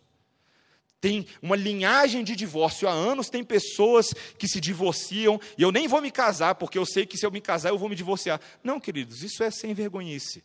Tem 1.00 1.26
uma 1.40 1.56
linhagem 1.56 2.22
de 2.22 2.36
divórcio. 2.36 2.86
Há 2.86 2.92
anos 2.92 3.30
tem 3.30 3.42
pessoas 3.42 4.12
que 4.38 4.46
se 4.46 4.60
divorciam 4.60 5.40
e 5.56 5.62
eu 5.62 5.72
nem 5.72 5.88
vou 5.88 6.02
me 6.02 6.10
casar, 6.10 6.56
porque 6.56 6.76
eu 6.76 6.84
sei 6.84 7.06
que 7.06 7.16
se 7.16 7.24
eu 7.24 7.30
me 7.30 7.40
casar 7.40 7.70
eu 7.70 7.78
vou 7.78 7.88
me 7.88 7.96
divorciar. 7.96 8.38
Não, 8.62 8.78
queridos, 8.78 9.22
isso 9.22 9.42
é 9.42 9.50
sem 9.50 9.72
vergonhice. 9.72 10.44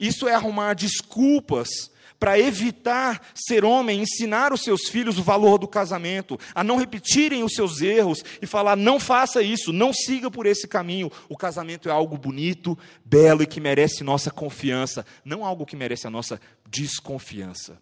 Isso 0.00 0.26
é 0.26 0.34
arrumar 0.34 0.74
desculpas 0.74 1.90
para 2.18 2.38
evitar 2.38 3.22
ser 3.34 3.64
homem, 3.64 4.00
ensinar 4.00 4.52
os 4.52 4.62
seus 4.62 4.88
filhos 4.88 5.18
o 5.18 5.22
valor 5.22 5.58
do 5.58 5.68
casamento, 5.68 6.38
a 6.54 6.64
não 6.64 6.76
repetirem 6.76 7.44
os 7.44 7.52
seus 7.52 7.80
erros 7.80 8.24
e 8.42 8.46
falar: 8.46 8.76
não 8.76 8.98
faça 8.98 9.42
isso, 9.42 9.72
não 9.72 9.92
siga 9.92 10.30
por 10.30 10.46
esse 10.46 10.66
caminho. 10.66 11.10
O 11.28 11.36
casamento 11.36 11.88
é 11.88 11.92
algo 11.92 12.16
bonito, 12.16 12.78
belo 13.04 13.42
e 13.42 13.46
que 13.46 13.60
merece 13.60 14.02
nossa 14.02 14.30
confiança, 14.30 15.06
não 15.24 15.44
algo 15.44 15.66
que 15.66 15.76
merece 15.76 16.06
a 16.06 16.10
nossa 16.10 16.40
desconfiança. 16.68 17.80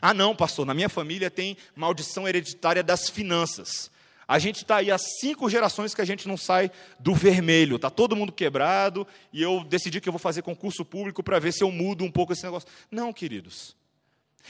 Ah, 0.00 0.14
não, 0.14 0.34
pastor, 0.34 0.64
na 0.64 0.72
minha 0.72 0.88
família 0.88 1.30
tem 1.30 1.56
maldição 1.76 2.26
hereditária 2.26 2.82
das 2.82 3.08
finanças. 3.08 3.90
A 4.26 4.38
gente 4.38 4.56
está 4.56 4.76
aí 4.76 4.90
há 4.90 4.98
cinco 4.98 5.48
gerações 5.50 5.94
que 5.94 6.00
a 6.00 6.04
gente 6.04 6.26
não 6.26 6.36
sai 6.36 6.70
do 6.98 7.14
vermelho, 7.14 7.76
está 7.76 7.90
todo 7.90 8.16
mundo 8.16 8.32
quebrado, 8.32 9.06
e 9.32 9.42
eu 9.42 9.62
decidi 9.64 10.00
que 10.00 10.08
eu 10.08 10.12
vou 10.12 10.18
fazer 10.18 10.42
concurso 10.42 10.84
público 10.84 11.22
para 11.22 11.38
ver 11.38 11.52
se 11.52 11.62
eu 11.62 11.70
mudo 11.70 12.04
um 12.04 12.10
pouco 12.10 12.32
esse 12.32 12.44
negócio. 12.44 12.68
Não, 12.90 13.12
queridos. 13.12 13.76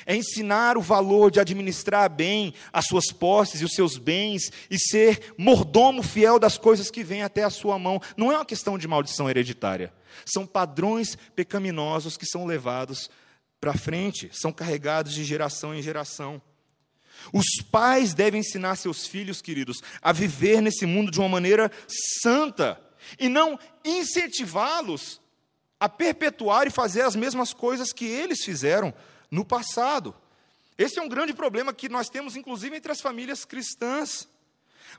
É 0.05 0.17
ensinar 0.17 0.77
o 0.77 0.81
valor 0.81 1.31
de 1.31 1.39
administrar 1.39 2.11
bem 2.11 2.53
as 2.73 2.87
suas 2.87 3.13
posses 3.13 3.61
e 3.61 3.65
os 3.65 3.73
seus 3.73 3.97
bens 3.97 4.51
e 4.69 4.79
ser 4.79 5.35
mordomo 5.39 6.03
fiel 6.03 6.39
das 6.39 6.59
coisas 6.59 6.91
que 6.91 7.05
vêm 7.05 7.23
até 7.23 7.45
a 7.45 7.51
sua 7.51 7.79
mão. 7.79 8.01
Não 8.17 8.33
é 8.33 8.37
uma 8.37 8.45
questão 8.45 8.77
de 8.77 8.89
maldição 8.89 9.31
hereditária. 9.31 9.93
São 10.27 10.47
padrões 10.47 11.17
pecaminosos 11.37 12.17
que 12.17 12.27
são 12.27 12.45
levados 12.45 13.09
para 13.61 13.73
frente, 13.75 14.29
são 14.33 14.53
carregados 14.53 15.15
de 15.15 15.25
geração 15.25 15.75
em 15.75 15.81
geração. 15.81 16.43
Os 17.33 17.47
pais 17.71 18.15
devem 18.15 18.41
ensinar 18.41 18.77
seus 18.77 19.07
filhos, 19.07 19.41
queridos, 19.41 19.83
a 20.03 20.13
viver 20.13 20.61
nesse 20.61 20.87
mundo 20.87 21.11
de 21.11 21.19
uma 21.19 21.29
maneira 21.29 21.71
santa 22.23 22.81
e 23.19 23.29
não 23.29 23.59
incentivá-los 23.85 25.21
a 25.79 25.89
perpetuar 25.89 26.67
e 26.67 26.71
fazer 26.71 27.03
as 27.03 27.17
mesmas 27.17 27.53
coisas 27.53 27.93
que 27.93 28.07
eles 28.07 28.45
fizeram 28.45 28.93
no 29.31 29.45
passado. 29.45 30.15
Esse 30.77 30.99
é 30.99 31.03
um 31.03 31.09
grande 31.09 31.33
problema 31.33 31.73
que 31.73 31.89
nós 31.89 32.09
temos, 32.09 32.37
inclusive, 32.37 32.77
entre 32.77 32.91
as 32.91 33.01
famílias 33.01 33.45
cristãs. 33.45 34.29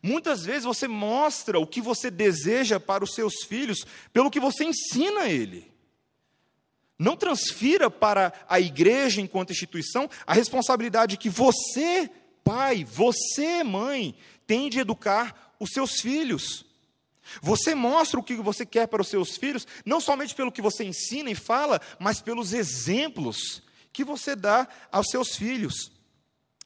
Muitas 0.01 0.45
vezes 0.45 0.63
você 0.63 0.87
mostra 0.87 1.59
o 1.59 1.67
que 1.67 1.81
você 1.81 2.11
deseja 2.11 2.79
para 2.79 3.03
os 3.03 3.13
seus 3.13 3.43
filhos 3.43 3.85
pelo 4.13 4.31
que 4.31 4.39
você 4.39 4.63
ensina 4.63 5.21
a 5.21 5.29
ele. 5.29 5.74
Não 6.97 7.17
transfira 7.17 7.89
para 7.89 8.31
a 8.47 8.59
igreja 8.59 9.19
enquanto 9.19 9.51
instituição 9.51 10.09
a 10.25 10.33
responsabilidade 10.33 11.17
que 11.17 11.29
você, 11.29 12.09
pai, 12.43 12.85
você, 12.85 13.63
mãe, 13.63 14.15
tem 14.47 14.69
de 14.69 14.79
educar 14.79 15.55
os 15.59 15.71
seus 15.71 15.99
filhos. 15.99 16.65
Você 17.41 17.75
mostra 17.75 18.19
o 18.19 18.23
que 18.23 18.35
você 18.35 18.65
quer 18.65 18.87
para 18.87 19.01
os 19.01 19.07
seus 19.07 19.35
filhos, 19.35 19.67
não 19.85 19.99
somente 19.99 20.35
pelo 20.35 20.51
que 20.51 20.61
você 20.61 20.83
ensina 20.83 21.29
e 21.29 21.35
fala, 21.35 21.81
mas 21.99 22.21
pelos 22.21 22.53
exemplos 22.53 23.63
que 23.91 24.03
você 24.03 24.35
dá 24.35 24.67
aos 24.91 25.07
seus 25.07 25.35
filhos. 25.35 25.91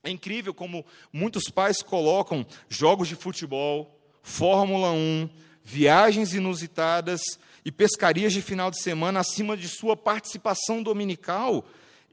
É 0.04 0.10
incrível 0.10 0.54
como 0.54 0.86
muitos 1.12 1.50
pais 1.50 1.82
colocam 1.82 2.46
jogos 2.68 3.08
de 3.08 3.16
futebol, 3.16 4.00
Fórmula 4.22 4.92
1, 4.92 5.30
viagens 5.64 6.34
inusitadas 6.34 7.22
e 7.64 7.72
pescarias 7.72 8.34
de 8.34 8.42
final 8.42 8.72
de 8.72 8.82
semana 8.82 9.20
acima 9.20 9.56
de 9.56 9.68
sua 9.68 9.96
participação 9.96 10.82
dominical 10.82 11.66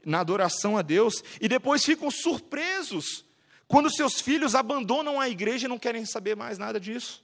na 0.05 0.19
adoração 0.19 0.77
a 0.77 0.81
Deus, 0.81 1.23
e 1.41 1.47
depois 1.47 1.83
ficam 1.83 2.09
surpresos 2.09 3.25
quando 3.67 3.93
seus 3.93 4.21
filhos 4.21 4.55
abandonam 4.55 5.19
a 5.19 5.27
igreja 5.27 5.65
e 5.65 5.69
não 5.69 5.77
querem 5.77 6.05
saber 6.05 6.35
mais 6.35 6.57
nada 6.57 6.79
disso. 6.79 7.23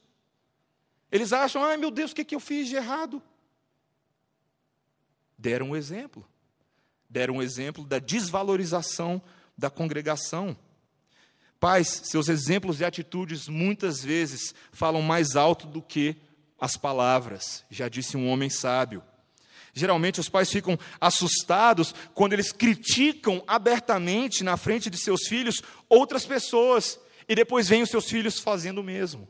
Eles 1.09 1.31
acham, 1.31 1.63
ai 1.63 1.77
meu 1.77 1.89
Deus, 1.89 2.11
o 2.11 2.15
que, 2.15 2.25
que 2.25 2.35
eu 2.35 2.39
fiz 2.39 2.67
de 2.67 2.75
errado? 2.75 3.21
Deram 5.37 5.69
um 5.69 5.75
exemplo. 5.75 6.25
Deram 7.09 7.35
um 7.35 7.41
exemplo 7.41 7.85
da 7.85 7.99
desvalorização 7.99 9.21
da 9.57 9.69
congregação. 9.69 10.57
Pais, 11.59 12.01
seus 12.05 12.27
exemplos 12.27 12.81
e 12.81 12.85
atitudes 12.85 13.47
muitas 13.47 14.03
vezes 14.03 14.53
falam 14.71 15.01
mais 15.01 15.35
alto 15.35 15.67
do 15.67 15.81
que 15.81 16.17
as 16.63 16.77
palavras, 16.77 17.65
já 17.69 17.89
disse 17.89 18.15
um 18.15 18.29
homem 18.29 18.49
sábio. 18.49 19.03
Geralmente 19.73 20.21
os 20.21 20.29
pais 20.29 20.49
ficam 20.49 20.79
assustados 21.01 21.93
quando 22.13 22.31
eles 22.31 22.53
criticam 22.53 23.43
abertamente 23.45 24.45
na 24.45 24.55
frente 24.55 24.89
de 24.89 24.97
seus 24.97 25.27
filhos 25.27 25.61
outras 25.89 26.25
pessoas 26.25 26.97
e 27.27 27.35
depois 27.35 27.67
veem 27.67 27.83
os 27.83 27.89
seus 27.89 28.07
filhos 28.07 28.39
fazendo 28.39 28.77
o 28.77 28.83
mesmo. 28.83 29.27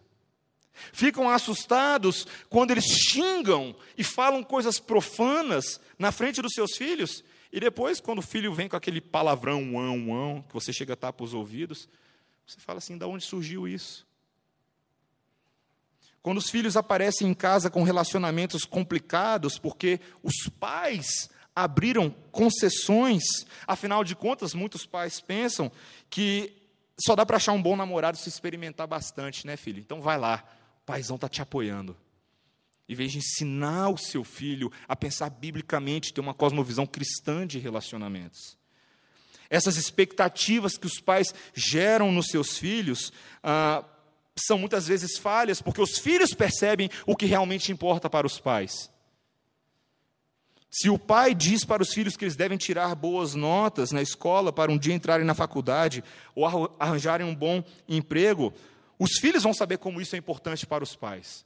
Ficam 0.91 1.27
assustados 1.27 2.27
quando 2.49 2.69
eles 2.69 2.85
xingam 2.85 3.75
e 3.97 4.03
falam 4.03 4.43
coisas 4.43 4.79
profanas 4.79 5.81
na 5.97 6.11
frente 6.11 6.39
dos 6.39 6.53
seus 6.53 6.77
filhos 6.77 7.23
e 7.51 7.59
depois, 7.59 7.99
quando 7.99 8.19
o 8.19 8.23
filho 8.23 8.53
vem 8.53 8.69
com 8.69 8.75
aquele 8.75 9.01
palavrão, 9.01 9.73
uão, 9.73 10.09
uão, 10.09 10.41
que 10.43 10.53
você 10.53 10.71
chega 10.71 10.93
a 10.93 10.95
tapar 10.95 11.25
os 11.25 11.33
ouvidos, 11.33 11.89
você 12.45 12.59
fala 12.59 12.77
assim: 12.77 12.95
da 12.95 13.07
onde 13.07 13.23
surgiu 13.23 13.67
isso? 13.67 14.05
Quando 16.23 16.37
os 16.37 16.49
filhos 16.49 16.77
aparecem 16.77 17.27
em 17.27 17.33
casa 17.33 17.69
com 17.69 17.83
relacionamentos 17.83 18.63
complicados, 18.63 19.59
porque 19.59 19.99
os 20.23 20.47
pais 20.57 21.29
abriram 21.53 22.09
concessões, 22.31 23.23
afinal 23.67 24.05
de 24.05 24.15
contas, 24.15 24.53
muitos 24.53 24.85
pais 24.85 25.19
pensam 25.19 25.69
que 26.09 26.53
só 26.97 27.13
dá 27.13 27.25
para 27.25 27.35
achar 27.35 27.51
um 27.51 27.61
bom 27.61 27.75
namorado 27.75 28.17
se 28.17 28.29
experimentar 28.29 28.87
bastante, 28.87 29.45
né, 29.45 29.57
filho? 29.57 29.79
Então 29.79 30.01
vai 30.01 30.17
lá, 30.17 30.45
o 30.81 30.85
paizão 30.85 31.17
está 31.17 31.27
te 31.27 31.41
apoiando. 31.41 31.97
Em 32.87 32.95
vez 32.95 33.11
de 33.11 33.17
ensinar 33.17 33.89
o 33.89 33.97
seu 33.97 34.23
filho 34.23 34.71
a 34.87 34.95
pensar 34.95 35.29
biblicamente, 35.29 36.13
ter 36.13 36.21
uma 36.21 36.33
cosmovisão 36.33 36.85
cristã 36.85 37.45
de 37.45 37.59
relacionamentos. 37.59 38.57
Essas 39.49 39.75
expectativas 39.75 40.77
que 40.77 40.87
os 40.87 41.01
pais 41.01 41.33
geram 41.53 42.13
nos 42.13 42.27
seus 42.27 42.57
filhos 42.57 43.11
ah, 43.43 43.83
são 44.35 44.57
muitas 44.57 44.87
vezes 44.87 45.17
falhas, 45.17 45.61
porque 45.61 45.81
os 45.81 45.97
filhos 45.97 46.33
percebem 46.33 46.89
o 47.05 47.15
que 47.15 47.25
realmente 47.25 47.71
importa 47.71 48.09
para 48.09 48.25
os 48.25 48.39
pais. 48.39 48.91
Se 50.75 50.89
o 50.89 50.97
pai 50.97 51.35
diz 51.35 51.63
para 51.63 51.83
os 51.83 51.93
filhos 51.93 52.17
que 52.17 52.25
eles 52.25 52.35
devem 52.35 52.57
tirar 52.57 52.95
boas 52.95 53.35
notas 53.35 53.91
na 53.91 54.01
escola 54.01 54.51
para 54.51 54.71
um 54.71 54.77
dia 54.77 54.95
entrarem 54.95 55.25
na 55.25 55.35
faculdade 55.35 56.03
ou 56.33 56.47
arranjarem 56.79 57.27
um 57.27 57.35
bom 57.35 57.63
emprego, 57.87 58.51
os 58.97 59.19
filhos 59.19 59.43
vão 59.43 59.53
saber 59.53 59.77
como 59.77 60.01
isso 60.01 60.15
é 60.15 60.19
importante 60.19 60.65
para 60.65 60.83
os 60.83 60.95
pais. 60.95 61.45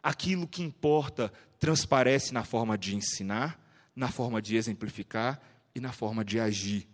Aquilo 0.00 0.46
que 0.46 0.62
importa 0.62 1.32
transparece 1.58 2.32
na 2.32 2.44
forma 2.44 2.78
de 2.78 2.94
ensinar, 2.94 3.60
na 3.96 4.12
forma 4.12 4.40
de 4.40 4.54
exemplificar 4.54 5.40
e 5.74 5.80
na 5.80 5.90
forma 5.90 6.24
de 6.24 6.38
agir. 6.38 6.88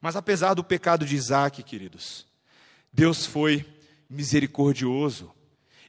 Mas 0.00 0.16
apesar 0.16 0.54
do 0.54 0.64
pecado 0.64 1.06
de 1.06 1.14
Isaac, 1.14 1.62
queridos, 1.62 2.26
Deus 2.92 3.24
foi 3.24 3.64
misericordioso 4.08 5.32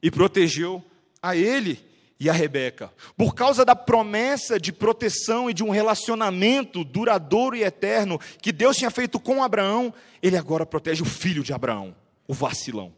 e 0.02 0.12
protegeu 0.12 0.84
a 1.22 1.36
ele 1.36 1.80
e 2.20 2.30
a 2.30 2.34
Rebeca. 2.34 2.92
Por 3.16 3.36
causa 3.36 3.64
da 3.64 3.76
promessa 3.76 4.60
de 4.60 4.72
proteção 4.72 5.50
e 5.50 5.54
de 5.54 5.64
um 5.64 5.70
relacionamento 5.70 6.84
duradouro 6.84 7.56
e 7.56 7.64
eterno 7.64 8.20
que 8.42 8.52
Deus 8.52 8.78
tinha 8.78 8.92
feito 8.92 9.20
com 9.20 9.44
Abraão, 9.44 9.94
ele 10.22 10.38
agora 10.38 10.66
protege 10.66 11.04
o 11.04 11.06
filho 11.06 11.44
de 11.44 11.54
Abraão, 11.54 11.96
o 12.28 12.34
vacilão. 12.34 12.94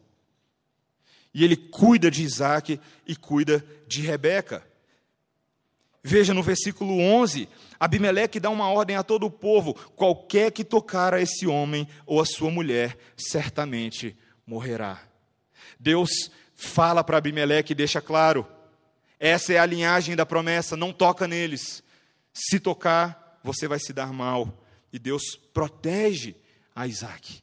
E 1.34 1.44
ele 1.44 1.56
cuida 1.56 2.10
de 2.10 2.24
Isaac 2.24 2.80
e 3.06 3.16
cuida 3.16 3.64
de 3.88 4.02
Rebeca. 4.02 4.64
Veja 6.02 6.34
no 6.34 6.42
versículo 6.42 6.98
11, 7.00 7.48
Abimeleque 7.78 8.40
dá 8.40 8.50
uma 8.50 8.70
ordem 8.72 8.96
a 8.96 9.04
todo 9.04 9.26
o 9.26 9.32
povo: 9.32 9.74
qualquer 9.96 10.52
que 10.52 10.64
tocar 10.64 11.14
a 11.14 11.22
esse 11.22 11.46
homem 11.46 11.88
ou 12.06 12.22
a 12.22 12.26
sua 12.26 12.50
mulher, 12.50 12.98
certamente 13.18 14.16
morrerá. 14.48 15.09
Deus 15.80 16.32
fala 16.56 17.04
para 17.04 17.17
Abimeleque 17.17 17.74
e 17.74 17.76
deixa 17.76 18.02
claro: 18.02 18.48
essa 19.19 19.52
é 19.52 19.60
a 19.60 19.65
linhagem 19.65 20.15
da 20.15 20.26
promessa, 20.26 20.78
não 20.78 20.93
toca 20.93 21.28
neles. 21.28 21.84
Se 22.34 22.60
tocar, 22.60 23.39
você 23.43 23.67
vai 23.67 23.80
se 23.80 23.91
dar 23.91 24.13
mal. 24.13 24.65
E 24.93 24.98
Deus 24.98 25.36
protege 25.54 26.36
a 26.74 26.88
Isaac. 26.88 27.41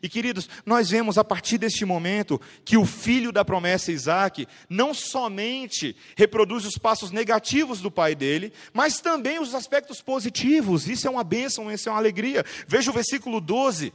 E 0.00 0.08
queridos, 0.08 0.48
nós 0.64 0.90
vemos 0.90 1.18
a 1.18 1.24
partir 1.24 1.58
deste 1.58 1.84
momento 1.84 2.40
que 2.64 2.76
o 2.76 2.86
filho 2.86 3.32
da 3.32 3.44
promessa 3.44 3.90
Isaac 3.90 4.46
não 4.68 4.94
somente 4.94 5.96
reproduz 6.16 6.64
os 6.64 6.78
passos 6.78 7.10
negativos 7.10 7.80
do 7.80 7.90
pai 7.90 8.14
dele, 8.14 8.52
mas 8.72 9.00
também 9.00 9.40
os 9.40 9.54
aspectos 9.54 10.00
positivos. 10.00 10.88
Isso 10.88 11.08
é 11.08 11.10
uma 11.10 11.24
bênção, 11.24 11.70
isso 11.70 11.88
é 11.88 11.92
uma 11.92 11.98
alegria. 11.98 12.44
Veja 12.66 12.90
o 12.90 12.94
versículo 12.94 13.40
12. 13.40 13.92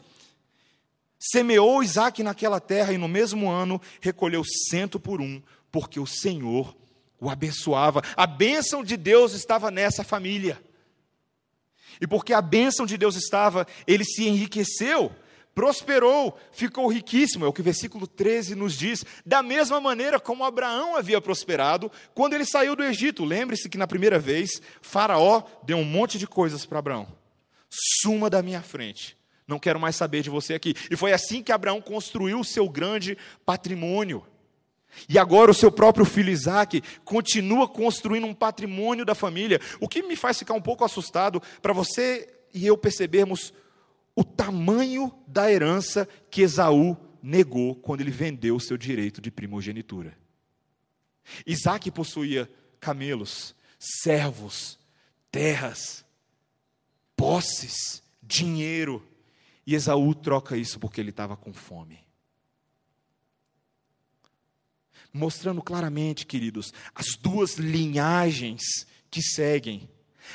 Semeou 1.19 1.84
Isaac 1.84 2.21
naquela 2.21 2.60
terra 2.60 2.93
e 2.93 2.97
no 2.97 3.08
mesmo 3.08 3.49
ano 3.49 3.82
recolheu 4.01 4.43
cento 4.69 4.99
por 4.99 5.21
um, 5.21 5.41
porque 5.71 5.99
o 5.99 6.06
Senhor 6.06 6.75
o 7.19 7.30
abençoava. 7.30 8.01
A 8.15 8.27
bênção 8.27 8.84
de 8.84 8.95
Deus 8.95 9.34
estava 9.34 9.71
nessa 9.71 10.03
família. 10.03 10.62
E 11.99 12.06
porque 12.06 12.34
a 12.34 12.41
bênção 12.41 12.86
de 12.86 12.97
Deus 12.97 13.15
estava, 13.15 13.65
ele 13.88 14.06
se 14.06 14.27
enriqueceu 14.27 15.12
prosperou, 15.58 16.38
ficou 16.51 16.88
riquíssimo, 16.88 17.43
é 17.43 17.47
o 17.47 17.51
que 17.51 17.62
o 17.62 17.63
versículo 17.63 18.06
13 18.06 18.53
nos 18.53 18.77
diz, 18.77 19.03
da 19.25 19.41
mesma 19.41 19.82
maneira 19.82 20.19
como 20.19 20.45
Abraão 20.45 20.95
havia 20.95 21.19
prosperado 21.19 21.91
quando 22.13 22.34
ele 22.34 22.45
saiu 22.45 22.75
do 22.75 22.84
Egito. 22.84 23.25
Lembre-se 23.25 23.67
que 23.67 23.75
na 23.75 23.88
primeira 23.88 24.19
vez, 24.19 24.62
Faraó 24.84 25.41
deu 25.63 25.77
um 25.77 25.84
monte 25.84 26.19
de 26.19 26.27
coisas 26.27 26.63
para 26.63 26.77
Abraão. 26.77 27.08
Suma 27.71 28.30
da 28.30 28.43
minha 28.43 28.62
frente, 28.62 29.16
não 29.47 29.57
quero 29.57 29.79
mais 29.79 29.95
saber 29.95 30.21
de 30.21 30.29
você 30.29 30.53
aqui. 30.53 30.75
E 30.91 30.95
foi 30.95 31.13
assim 31.13 31.41
que 31.41 31.51
Abraão 31.51 31.81
construiu 31.81 32.39
o 32.39 32.45
seu 32.45 32.67
grande 32.67 33.17
patrimônio. 33.45 34.25
E 35.07 35.17
agora 35.17 35.51
o 35.51 35.53
seu 35.53 35.71
próprio 35.71 36.05
filho 36.05 36.31
Isaac 36.31 36.81
continua 37.05 37.67
construindo 37.67 38.25
um 38.25 38.33
patrimônio 38.33 39.05
da 39.05 39.15
família, 39.15 39.62
o 39.79 39.88
que 39.88 40.01
me 40.01 40.15
faz 40.15 40.39
ficar 40.39 40.53
um 40.53 40.62
pouco 40.62 40.83
assustado 40.83 41.41
para 41.62 41.73
você 41.73 42.27
e 42.53 42.65
eu 42.65 42.77
percebermos 42.77 43.53
o 44.15 44.23
tamanho 44.23 45.13
da 45.27 45.51
herança 45.51 46.07
que 46.29 46.41
Esaú 46.41 46.97
negou 47.21 47.75
quando 47.75 48.01
ele 48.01 48.12
vendeu 48.12 48.55
o 48.55 48.60
seu 48.60 48.77
direito 48.77 49.21
de 49.21 49.29
primogenitura. 49.29 50.17
Isaac 51.45 51.91
possuía 51.91 52.49
camelos, 52.79 53.55
servos, 53.77 54.79
terras, 55.31 56.05
posses, 57.15 58.01
dinheiro, 58.23 59.05
e 59.67 59.75
Esaú 59.75 60.15
troca 60.15 60.56
isso 60.56 60.80
porque 60.80 61.01
ele 61.01 61.10
estava 61.10 61.36
com 61.36 61.53
fome. 61.53 61.99
Mostrando 65.12 65.62
claramente, 65.62 66.25
queridos, 66.25 66.73
as 66.95 67.17
duas 67.19 67.58
linhagens 67.58 68.62
que 69.12 69.21
seguem 69.21 69.89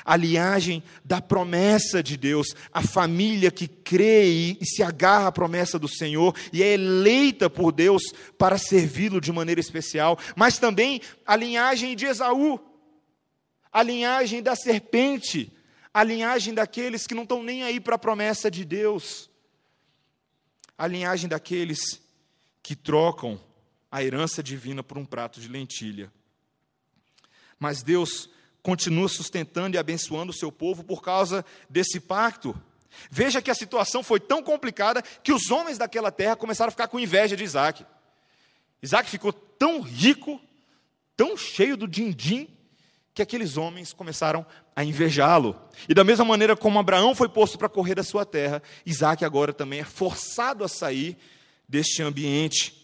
a 0.04 0.16
linhagem 0.16 0.82
da 1.04 1.20
promessa 1.20 2.02
de 2.02 2.16
Deus, 2.16 2.48
a 2.72 2.82
família 2.82 3.50
que 3.50 3.68
crê 3.68 4.56
e 4.60 4.64
se 4.64 4.82
agarra 4.82 5.28
à 5.28 5.32
promessa 5.32 5.78
do 5.78 5.88
Senhor 5.88 6.34
e 6.52 6.62
é 6.62 6.74
eleita 6.74 7.50
por 7.50 7.72
Deus 7.72 8.02
para 8.38 8.58
servi-lo 8.58 9.20
de 9.20 9.32
maneira 9.32 9.60
especial, 9.60 10.18
mas 10.34 10.58
também 10.58 11.00
a 11.26 11.36
linhagem 11.36 11.94
de 11.94 12.06
Esaú, 12.06 12.58
a 13.70 13.82
linhagem 13.82 14.42
da 14.42 14.56
serpente, 14.56 15.52
a 15.92 16.02
linhagem 16.02 16.54
daqueles 16.54 17.06
que 17.06 17.14
não 17.14 17.24
estão 17.24 17.42
nem 17.42 17.62
aí 17.62 17.78
para 17.80 17.96
a 17.96 17.98
promessa 17.98 18.50
de 18.50 18.64
Deus, 18.64 19.30
a 20.76 20.86
linhagem 20.86 21.28
daqueles 21.28 22.00
que 22.62 22.74
trocam 22.74 23.40
a 23.90 24.02
herança 24.02 24.42
divina 24.42 24.82
por 24.82 24.96
um 24.96 25.04
prato 25.04 25.40
de 25.40 25.48
lentilha. 25.48 26.10
Mas 27.58 27.82
Deus 27.82 28.30
continua 28.62 29.08
sustentando 29.08 29.76
e 29.76 29.78
abençoando 29.78 30.30
o 30.30 30.34
seu 30.34 30.50
povo 30.50 30.82
por 30.82 31.02
causa 31.02 31.44
desse 31.68 32.00
pacto. 32.00 32.58
Veja 33.10 33.42
que 33.42 33.50
a 33.50 33.54
situação 33.54 34.02
foi 34.02 34.20
tão 34.20 34.42
complicada 34.42 35.02
que 35.02 35.32
os 35.32 35.50
homens 35.50 35.78
daquela 35.78 36.10
terra 36.10 36.36
começaram 36.36 36.68
a 36.68 36.72
ficar 36.72 36.88
com 36.88 37.00
inveja 37.00 37.36
de 37.36 37.44
Isaac. 37.44 37.84
Isaac 38.82 39.10
ficou 39.10 39.32
tão 39.32 39.80
rico, 39.80 40.40
tão 41.16 41.36
cheio 41.36 41.76
do 41.76 41.86
din-din, 41.86 42.48
que 43.14 43.22
aqueles 43.22 43.56
homens 43.56 43.92
começaram 43.92 44.44
a 44.74 44.84
invejá-lo. 44.84 45.56
E 45.88 45.94
da 45.94 46.04
mesma 46.04 46.24
maneira 46.24 46.56
como 46.56 46.78
Abraão 46.78 47.14
foi 47.14 47.28
posto 47.28 47.58
para 47.58 47.68
correr 47.68 47.94
da 47.94 48.02
sua 48.02 48.24
terra, 48.24 48.62
Isaac 48.86 49.24
agora 49.24 49.52
também 49.52 49.80
é 49.80 49.84
forçado 49.84 50.64
a 50.64 50.68
sair 50.68 51.16
deste 51.68 52.02
ambiente 52.02 52.82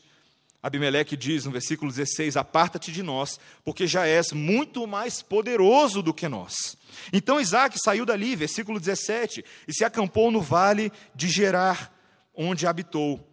Abimeleque 0.61 1.17
diz 1.17 1.45
no 1.45 1.53
versículo 1.53 1.91
16: 1.91 2.37
Aparta-te 2.37 2.91
de 2.91 3.03
nós, 3.03 3.39
porque 3.65 3.87
já 3.87 4.07
és 4.07 4.33
muito 4.33 4.87
mais 4.87 5.23
poderoso 5.23 6.03
do 6.03 6.13
que 6.13 6.29
nós. 6.29 6.77
Então 7.13 7.41
Isaac 7.41 7.79
saiu 7.79 8.05
dali, 8.05 8.35
versículo 8.35 8.81
17, 8.81 9.45
e 9.69 9.73
se 9.73 9.85
acampou 9.85 10.31
no 10.31 10.41
vale 10.41 10.93
de 11.15 11.29
Gerar, 11.29 11.93
onde 12.35 12.67
habitou. 12.67 13.25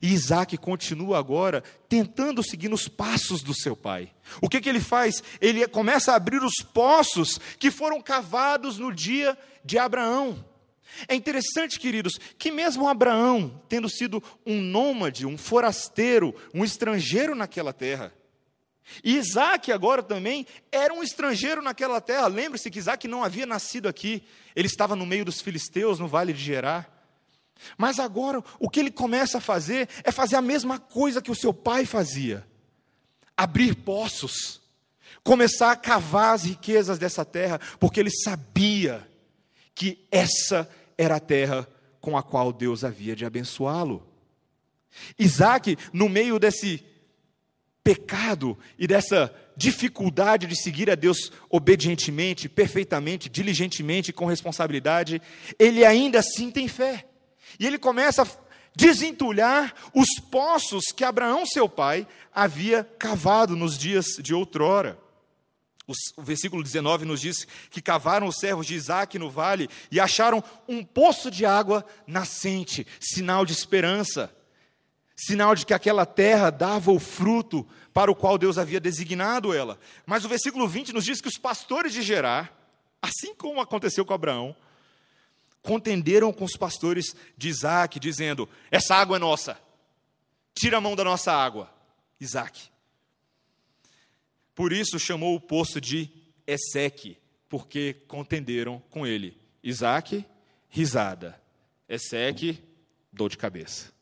E 0.00 0.12
Isaac 0.12 0.56
continua 0.56 1.18
agora 1.18 1.62
tentando 1.88 2.42
seguir 2.42 2.68
nos 2.68 2.88
passos 2.88 3.42
do 3.42 3.54
seu 3.54 3.76
pai. 3.76 4.12
O 4.40 4.48
que, 4.48 4.60
que 4.60 4.68
ele 4.68 4.80
faz? 4.80 5.22
Ele 5.40 5.66
começa 5.68 6.12
a 6.12 6.16
abrir 6.16 6.42
os 6.42 6.56
poços 6.62 7.38
que 7.58 7.70
foram 7.70 8.00
cavados 8.00 8.78
no 8.78 8.92
dia 8.92 9.36
de 9.64 9.78
Abraão. 9.78 10.44
É 11.08 11.14
interessante, 11.14 11.78
queridos, 11.78 12.18
que 12.38 12.50
mesmo 12.50 12.88
Abraão, 12.88 13.62
tendo 13.68 13.88
sido 13.88 14.22
um 14.44 14.60
nômade, 14.60 15.26
um 15.26 15.36
forasteiro, 15.36 16.34
um 16.54 16.64
estrangeiro 16.64 17.34
naquela 17.34 17.72
terra, 17.72 18.12
Isaac 19.02 19.72
agora 19.72 20.02
também 20.02 20.46
era 20.70 20.94
um 20.94 21.02
estrangeiro 21.02 21.60
naquela 21.60 22.00
terra. 22.00 22.26
Lembre-se 22.28 22.70
que 22.70 22.78
Isaac 22.78 23.06
não 23.08 23.24
havia 23.24 23.46
nascido 23.46 23.88
aqui, 23.88 24.22
ele 24.54 24.68
estava 24.68 24.96
no 24.96 25.04
meio 25.04 25.24
dos 25.24 25.40
filisteus, 25.40 25.98
no 25.98 26.08
vale 26.08 26.32
de 26.32 26.42
Gerar. 26.42 26.95
Mas 27.76 27.98
agora, 27.98 28.42
o 28.58 28.68
que 28.68 28.80
ele 28.80 28.90
começa 28.90 29.38
a 29.38 29.40
fazer 29.40 29.88
é 30.04 30.12
fazer 30.12 30.36
a 30.36 30.42
mesma 30.42 30.78
coisa 30.78 31.22
que 31.22 31.30
o 31.30 31.34
seu 31.34 31.52
pai 31.52 31.84
fazia: 31.84 32.46
abrir 33.36 33.74
poços, 33.74 34.60
começar 35.24 35.72
a 35.72 35.76
cavar 35.76 36.34
as 36.34 36.44
riquezas 36.44 36.98
dessa 36.98 37.24
terra, 37.24 37.60
porque 37.80 38.00
ele 38.00 38.10
sabia 38.10 39.06
que 39.74 40.06
essa 40.10 40.68
era 40.96 41.16
a 41.16 41.20
terra 41.20 41.68
com 42.00 42.16
a 42.16 42.22
qual 42.22 42.52
Deus 42.52 42.84
havia 42.84 43.16
de 43.16 43.24
abençoá-lo. 43.24 44.06
Isaac, 45.18 45.76
no 45.92 46.08
meio 46.08 46.38
desse 46.38 46.82
pecado 47.82 48.58
e 48.78 48.86
dessa 48.86 49.32
dificuldade 49.56 50.46
de 50.46 50.60
seguir 50.60 50.90
a 50.90 50.94
Deus 50.94 51.30
obedientemente, 51.48 52.48
perfeitamente, 52.48 53.28
diligentemente, 53.28 54.12
com 54.12 54.26
responsabilidade, 54.26 55.20
ele 55.58 55.84
ainda 55.84 56.18
assim 56.18 56.50
tem 56.50 56.68
fé. 56.68 57.06
E 57.58 57.66
ele 57.66 57.78
começa 57.78 58.22
a 58.22 58.26
desentulhar 58.74 59.74
os 59.94 60.20
poços 60.30 60.86
que 60.94 61.02
Abraão, 61.04 61.46
seu 61.46 61.68
pai, 61.68 62.06
havia 62.34 62.84
cavado 62.98 63.56
nos 63.56 63.78
dias 63.78 64.06
de 64.18 64.34
outrora. 64.34 64.98
O 66.16 66.22
versículo 66.22 66.64
19 66.64 67.04
nos 67.04 67.20
diz 67.20 67.46
que 67.70 67.80
cavaram 67.80 68.26
os 68.26 68.36
servos 68.36 68.66
de 68.66 68.74
Isaac 68.74 69.18
no 69.18 69.30
vale 69.30 69.70
e 69.90 70.00
acharam 70.00 70.42
um 70.66 70.84
poço 70.84 71.30
de 71.30 71.46
água 71.46 71.86
nascente, 72.06 72.84
sinal 73.00 73.46
de 73.46 73.52
esperança, 73.52 74.34
sinal 75.16 75.54
de 75.54 75.64
que 75.64 75.72
aquela 75.72 76.04
terra 76.04 76.50
dava 76.50 76.90
o 76.90 76.98
fruto 76.98 77.66
para 77.94 78.10
o 78.10 78.16
qual 78.16 78.36
Deus 78.36 78.58
havia 78.58 78.80
designado 78.80 79.54
ela. 79.54 79.78
Mas 80.04 80.24
o 80.24 80.28
versículo 80.28 80.66
20 80.66 80.92
nos 80.92 81.04
diz 81.04 81.20
que 81.20 81.28
os 81.28 81.38
pastores 81.38 81.92
de 81.92 82.02
Gerar, 82.02 82.52
assim 83.00 83.32
como 83.34 83.60
aconteceu 83.60 84.04
com 84.04 84.12
Abraão, 84.12 84.56
contenderam 85.66 86.32
com 86.32 86.44
os 86.44 86.56
pastores 86.56 87.16
de 87.36 87.48
Isaac, 87.48 87.98
dizendo: 87.98 88.48
Essa 88.70 88.94
água 88.94 89.16
é 89.16 89.18
nossa, 89.18 89.58
tira 90.54 90.76
a 90.78 90.80
mão 90.80 90.94
da 90.94 91.02
nossa 91.02 91.32
água. 91.32 91.68
Isaac, 92.20 92.70
por 94.54 94.72
isso 94.72 94.98
chamou 94.98 95.34
o 95.34 95.40
poço 95.40 95.80
de 95.80 96.08
Eseque, 96.46 97.18
porque 97.48 97.94
contenderam 98.06 98.80
com 98.88 99.04
ele. 99.04 99.36
Isaac, 99.62 100.24
risada. 100.68 101.38
Eseque, 101.88 102.62
dor 103.12 103.28
de 103.28 103.36
cabeça. 103.36 103.92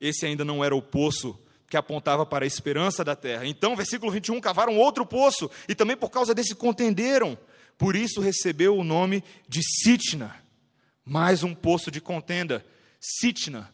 Esse 0.00 0.26
ainda 0.26 0.44
não 0.44 0.64
era 0.64 0.74
o 0.74 0.82
poço 0.82 1.38
que 1.68 1.76
apontava 1.76 2.26
para 2.26 2.44
a 2.44 2.46
esperança 2.46 3.04
da 3.04 3.14
terra. 3.14 3.46
Então, 3.46 3.76
versículo 3.76 4.10
21, 4.10 4.40
cavaram 4.40 4.76
outro 4.76 5.06
poço, 5.06 5.50
e 5.68 5.74
também 5.74 5.96
por 5.96 6.10
causa 6.10 6.34
desse 6.34 6.54
contenderam. 6.54 7.38
Por 7.78 7.96
isso 7.96 8.20
recebeu 8.20 8.76
o 8.76 8.84
nome 8.84 9.24
de 9.48 9.60
Sitna, 9.62 10.36
mais 11.04 11.42
um 11.42 11.54
poço 11.54 11.90
de 11.90 12.00
contenda. 12.00 12.64
Sitna, 13.00 13.72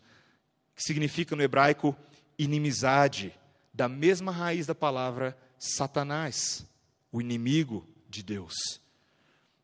que 0.74 0.82
significa 0.82 1.36
no 1.36 1.42
hebraico 1.42 1.96
inimizade, 2.38 3.34
da 3.74 3.88
mesma 3.88 4.32
raiz 4.32 4.66
da 4.66 4.74
palavra 4.74 5.36
Satanás, 5.58 6.66
o 7.12 7.20
inimigo 7.20 7.86
de 8.08 8.22
Deus. 8.22 8.54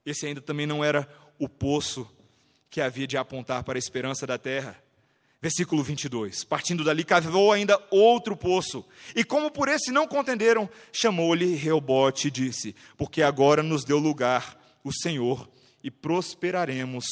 Esse 0.05 0.27
ainda 0.27 0.40
também 0.40 0.66
não 0.66 0.85
era 0.85 1.09
o 1.38 1.49
poço 1.49 2.09
que 2.68 2.81
havia 2.81 3.07
de 3.07 3.16
apontar 3.16 3.62
para 3.64 3.79
a 3.79 3.79
esperança 3.79 4.27
da 4.27 4.37
terra. 4.37 4.83
Versículo 5.44 5.83
22. 5.83 6.42
Partindo 6.42 6.83
dali, 6.83 7.04
cavou 7.04 7.52
ainda 7.52 7.78
outro 7.90 8.35
poço. 8.35 8.83
E 9.14 9.22
como 9.22 9.50
por 9.50 9.68
esse 9.68 9.92
não 9.92 10.09
contenderam, 10.09 10.66
chamou-lhe 10.90 11.54
Reobote 11.54 12.28
e 12.28 12.30
disse: 12.30 12.74
Porque 12.96 13.20
agora 13.20 13.62
nos 13.62 13.85
deu 13.85 13.98
lugar 13.98 14.59
o 14.83 14.90
Senhor 14.90 15.46
e 15.83 15.90
prosperaremos 15.90 17.04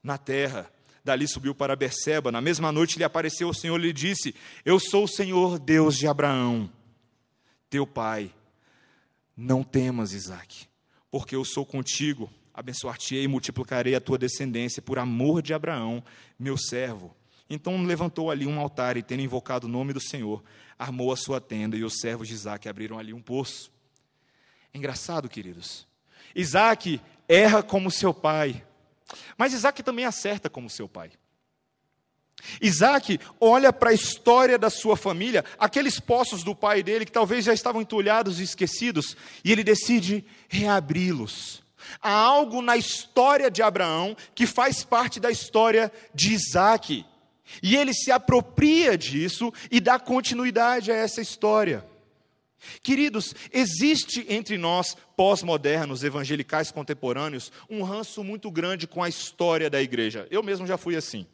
na 0.00 0.16
terra. 0.16 0.72
Dali 1.04 1.26
subiu 1.26 1.56
para 1.56 1.74
Berseba. 1.74 2.30
Na 2.30 2.40
mesma 2.40 2.70
noite 2.70 2.98
lhe 2.98 3.02
apareceu 3.02 3.48
o 3.48 3.54
Senhor 3.54 3.80
e 3.80 3.82
lhe 3.82 3.92
disse: 3.92 4.32
Eu 4.64 4.78
sou 4.78 5.02
o 5.02 5.08
Senhor 5.08 5.58
Deus 5.58 5.96
de 5.96 6.06
Abraão, 6.06 6.70
teu 7.68 7.84
pai. 7.84 8.32
Não 9.36 9.64
temas, 9.64 10.12
Isaque, 10.12 10.68
porque 11.10 11.34
eu 11.34 11.44
sou 11.44 11.66
contigo. 11.66 12.30
Abençoar-te-ei 12.54 13.24
e 13.24 13.28
multiplicarei 13.28 13.96
a 13.96 14.00
tua 14.00 14.18
descendência 14.18 14.80
por 14.80 15.00
amor 15.00 15.42
de 15.42 15.52
Abraão, 15.52 16.00
meu 16.38 16.56
servo 16.56 17.16
então 17.54 17.82
levantou 17.82 18.30
ali 18.30 18.46
um 18.46 18.58
altar 18.58 18.96
e, 18.96 19.02
tendo 19.02 19.22
invocado 19.22 19.66
o 19.66 19.70
nome 19.70 19.92
do 19.92 20.00
Senhor, 20.00 20.42
armou 20.78 21.12
a 21.12 21.16
sua 21.16 21.40
tenda 21.40 21.76
e 21.76 21.84
os 21.84 22.00
servos 22.00 22.28
de 22.28 22.34
Isaac 22.34 22.68
abriram 22.68 22.98
ali 22.98 23.12
um 23.12 23.20
poço. 23.20 23.70
É 24.72 24.78
engraçado, 24.78 25.28
queridos. 25.28 25.86
Isaac 26.34 27.00
erra 27.28 27.62
como 27.62 27.90
seu 27.90 28.14
pai, 28.14 28.64
mas 29.36 29.52
Isaac 29.52 29.82
também 29.82 30.04
acerta 30.04 30.48
como 30.48 30.70
seu 30.70 30.88
pai. 30.88 31.10
Isaac 32.60 33.20
olha 33.40 33.72
para 33.72 33.90
a 33.90 33.94
história 33.94 34.58
da 34.58 34.70
sua 34.70 34.96
família, 34.96 35.44
aqueles 35.58 36.00
poços 36.00 36.42
do 36.42 36.56
pai 36.56 36.82
dele 36.82 37.04
que 37.04 37.12
talvez 37.12 37.44
já 37.44 37.52
estavam 37.52 37.82
entulhados 37.82 38.40
e 38.40 38.42
esquecidos, 38.42 39.16
e 39.44 39.52
ele 39.52 39.62
decide 39.62 40.24
reabri-los. 40.48 41.62
Há 42.00 42.12
algo 42.12 42.62
na 42.62 42.76
história 42.76 43.50
de 43.50 43.62
Abraão 43.62 44.16
que 44.34 44.46
faz 44.46 44.84
parte 44.84 45.20
da 45.20 45.30
história 45.30 45.92
de 46.14 46.32
Isaac. 46.32 47.04
E 47.62 47.76
ele 47.76 47.92
se 47.92 48.10
apropria 48.10 48.96
disso 48.96 49.52
e 49.70 49.80
dá 49.80 49.98
continuidade 49.98 50.90
a 50.90 50.96
essa 50.96 51.20
história. 51.20 51.84
Queridos, 52.82 53.34
existe 53.52 54.24
entre 54.28 54.56
nós, 54.56 54.96
pós-modernos, 55.16 56.04
evangelicais 56.04 56.70
contemporâneos, 56.70 57.50
um 57.68 57.82
ranço 57.82 58.22
muito 58.22 58.50
grande 58.50 58.86
com 58.86 59.02
a 59.02 59.08
história 59.08 59.68
da 59.68 59.82
igreja. 59.82 60.26
Eu 60.30 60.42
mesmo 60.42 60.66
já 60.66 60.76
fui 60.76 60.96
assim. 60.96 61.26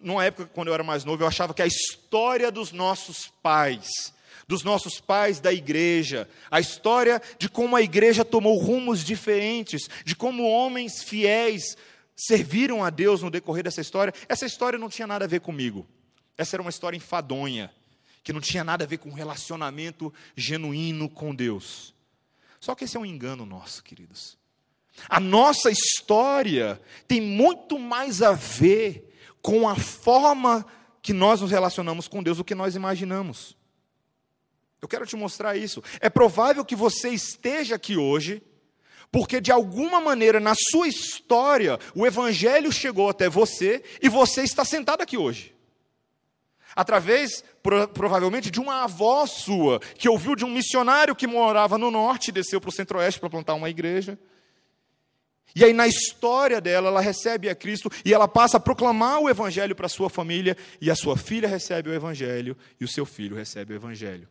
Numa 0.00 0.24
época, 0.24 0.50
quando 0.52 0.68
eu 0.68 0.74
era 0.74 0.82
mais 0.82 1.04
novo, 1.04 1.22
eu 1.22 1.26
achava 1.26 1.54
que 1.54 1.62
a 1.62 1.66
história 1.66 2.50
dos 2.50 2.72
nossos 2.72 3.32
pais, 3.42 3.88
dos 4.46 4.62
nossos 4.62 5.00
pais 5.00 5.40
da 5.40 5.52
igreja, 5.52 6.28
a 6.50 6.60
história 6.60 7.22
de 7.38 7.48
como 7.48 7.76
a 7.76 7.82
igreja 7.82 8.24
tomou 8.24 8.58
rumos 8.58 9.04
diferentes, 9.04 9.88
de 10.04 10.14
como 10.14 10.48
homens 10.48 11.02
fiéis 11.02 11.76
serviram 12.16 12.84
a 12.84 12.90
Deus 12.90 13.22
no 13.22 13.30
decorrer 13.30 13.64
dessa 13.64 13.80
história, 13.80 14.14
essa 14.28 14.46
história 14.46 14.78
não 14.78 14.88
tinha 14.88 15.06
nada 15.06 15.24
a 15.24 15.28
ver 15.28 15.40
comigo. 15.40 15.86
Essa 16.36 16.56
era 16.56 16.62
uma 16.62 16.70
história 16.70 16.96
enfadonha, 16.96 17.72
que 18.22 18.32
não 18.32 18.40
tinha 18.40 18.64
nada 18.64 18.84
a 18.84 18.86
ver 18.86 18.98
com 18.98 19.08
um 19.08 19.14
relacionamento 19.14 20.12
genuíno 20.36 21.08
com 21.08 21.34
Deus. 21.34 21.94
Só 22.60 22.74
que 22.74 22.84
esse 22.84 22.96
é 22.96 23.00
um 23.00 23.06
engano 23.06 23.44
nosso, 23.44 23.82
queridos. 23.82 24.38
A 25.08 25.20
nossa 25.20 25.70
história 25.70 26.80
tem 27.06 27.20
muito 27.20 27.78
mais 27.78 28.22
a 28.22 28.32
ver 28.32 29.12
com 29.42 29.68
a 29.68 29.76
forma 29.76 30.64
que 31.02 31.12
nós 31.12 31.40
nos 31.40 31.50
relacionamos 31.50 32.08
com 32.08 32.22
Deus 32.22 32.38
do 32.38 32.44
que 32.44 32.54
nós 32.54 32.74
imaginamos. 32.74 33.56
Eu 34.80 34.88
quero 34.88 35.06
te 35.06 35.16
mostrar 35.16 35.56
isso. 35.56 35.82
É 36.00 36.08
provável 36.08 36.64
que 36.64 36.76
você 36.76 37.10
esteja 37.10 37.74
aqui 37.74 37.96
hoje 37.96 38.42
porque 39.14 39.40
de 39.40 39.52
alguma 39.52 40.00
maneira 40.00 40.40
na 40.40 40.56
sua 40.56 40.88
história 40.88 41.78
o 41.94 42.04
evangelho 42.04 42.72
chegou 42.72 43.08
até 43.08 43.28
você 43.28 43.80
e 44.02 44.08
você 44.08 44.42
está 44.42 44.64
sentado 44.64 45.02
aqui 45.02 45.16
hoje. 45.16 45.54
Através, 46.74 47.44
provavelmente, 47.94 48.50
de 48.50 48.58
uma 48.58 48.82
avó 48.82 49.24
sua, 49.24 49.78
que 49.96 50.08
ouviu 50.08 50.34
de 50.34 50.44
um 50.44 50.50
missionário 50.50 51.14
que 51.14 51.28
morava 51.28 51.78
no 51.78 51.92
norte 51.92 52.28
e 52.28 52.32
desceu 52.32 52.60
para 52.60 52.70
o 52.70 52.72
centro-oeste 52.72 53.20
para 53.20 53.30
plantar 53.30 53.54
uma 53.54 53.70
igreja. 53.70 54.18
E 55.54 55.64
aí, 55.64 55.72
na 55.72 55.86
história 55.86 56.60
dela, 56.60 56.88
ela 56.88 57.00
recebe 57.00 57.48
a 57.48 57.54
Cristo 57.54 57.88
e 58.04 58.12
ela 58.12 58.26
passa 58.26 58.56
a 58.56 58.60
proclamar 58.60 59.20
o 59.20 59.30
Evangelho 59.30 59.76
para 59.76 59.88
sua 59.88 60.10
família, 60.10 60.56
e 60.80 60.90
a 60.90 60.96
sua 60.96 61.16
filha 61.16 61.46
recebe 61.46 61.88
o 61.88 61.94
Evangelho, 61.94 62.56
e 62.80 62.84
o 62.84 62.88
seu 62.88 63.06
filho 63.06 63.36
recebe 63.36 63.74
o 63.74 63.76
Evangelho. 63.76 64.28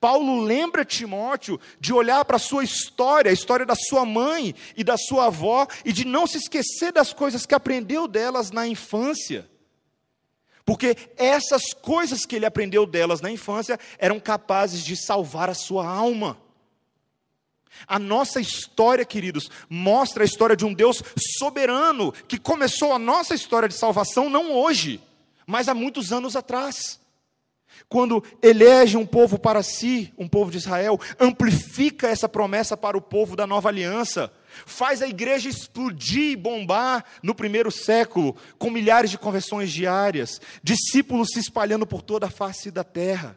Paulo 0.00 0.40
lembra 0.42 0.84
Timóteo 0.84 1.58
de 1.80 1.92
olhar 1.92 2.24
para 2.24 2.36
a 2.36 2.40
sua 2.40 2.62
história, 2.62 3.30
a 3.30 3.34
história 3.34 3.66
da 3.66 3.74
sua 3.74 4.04
mãe 4.04 4.54
e 4.76 4.84
da 4.84 4.96
sua 4.96 5.26
avó, 5.26 5.66
e 5.84 5.92
de 5.92 6.04
não 6.04 6.26
se 6.26 6.38
esquecer 6.38 6.92
das 6.92 7.12
coisas 7.12 7.44
que 7.44 7.54
aprendeu 7.54 8.06
delas 8.06 8.50
na 8.50 8.66
infância. 8.66 9.48
Porque 10.64 10.96
essas 11.16 11.74
coisas 11.74 12.24
que 12.24 12.36
ele 12.36 12.46
aprendeu 12.46 12.86
delas 12.86 13.20
na 13.20 13.30
infância 13.30 13.78
eram 13.98 14.18
capazes 14.18 14.82
de 14.84 14.96
salvar 14.96 15.50
a 15.50 15.54
sua 15.54 15.86
alma. 15.86 16.38
A 17.86 17.98
nossa 17.98 18.40
história, 18.40 19.04
queridos, 19.04 19.50
mostra 19.68 20.22
a 20.22 20.24
história 20.24 20.56
de 20.56 20.64
um 20.64 20.72
Deus 20.72 21.02
soberano 21.38 22.12
que 22.12 22.38
começou 22.38 22.92
a 22.92 22.98
nossa 22.98 23.34
história 23.34 23.68
de 23.68 23.74
salvação 23.74 24.30
não 24.30 24.52
hoje, 24.52 25.02
mas 25.46 25.68
há 25.68 25.74
muitos 25.74 26.12
anos 26.12 26.36
atrás. 26.36 27.00
Quando 27.88 28.22
elege 28.42 28.96
um 28.96 29.06
povo 29.06 29.38
para 29.38 29.62
si, 29.62 30.12
um 30.18 30.28
povo 30.28 30.50
de 30.50 30.58
Israel, 30.58 30.98
amplifica 31.18 32.08
essa 32.08 32.28
promessa 32.28 32.76
para 32.76 32.96
o 32.96 33.02
povo 33.02 33.36
da 33.36 33.46
nova 33.46 33.68
aliança, 33.68 34.32
faz 34.66 35.02
a 35.02 35.08
igreja 35.08 35.48
explodir 35.48 36.32
e 36.32 36.36
bombar 36.36 37.04
no 37.22 37.34
primeiro 37.34 37.70
século, 37.70 38.36
com 38.58 38.70
milhares 38.70 39.10
de 39.10 39.18
conversões 39.18 39.72
diárias, 39.72 40.40
discípulos 40.62 41.28
se 41.32 41.40
espalhando 41.40 41.86
por 41.86 42.02
toda 42.02 42.26
a 42.26 42.30
face 42.30 42.70
da 42.70 42.84
terra. 42.84 43.36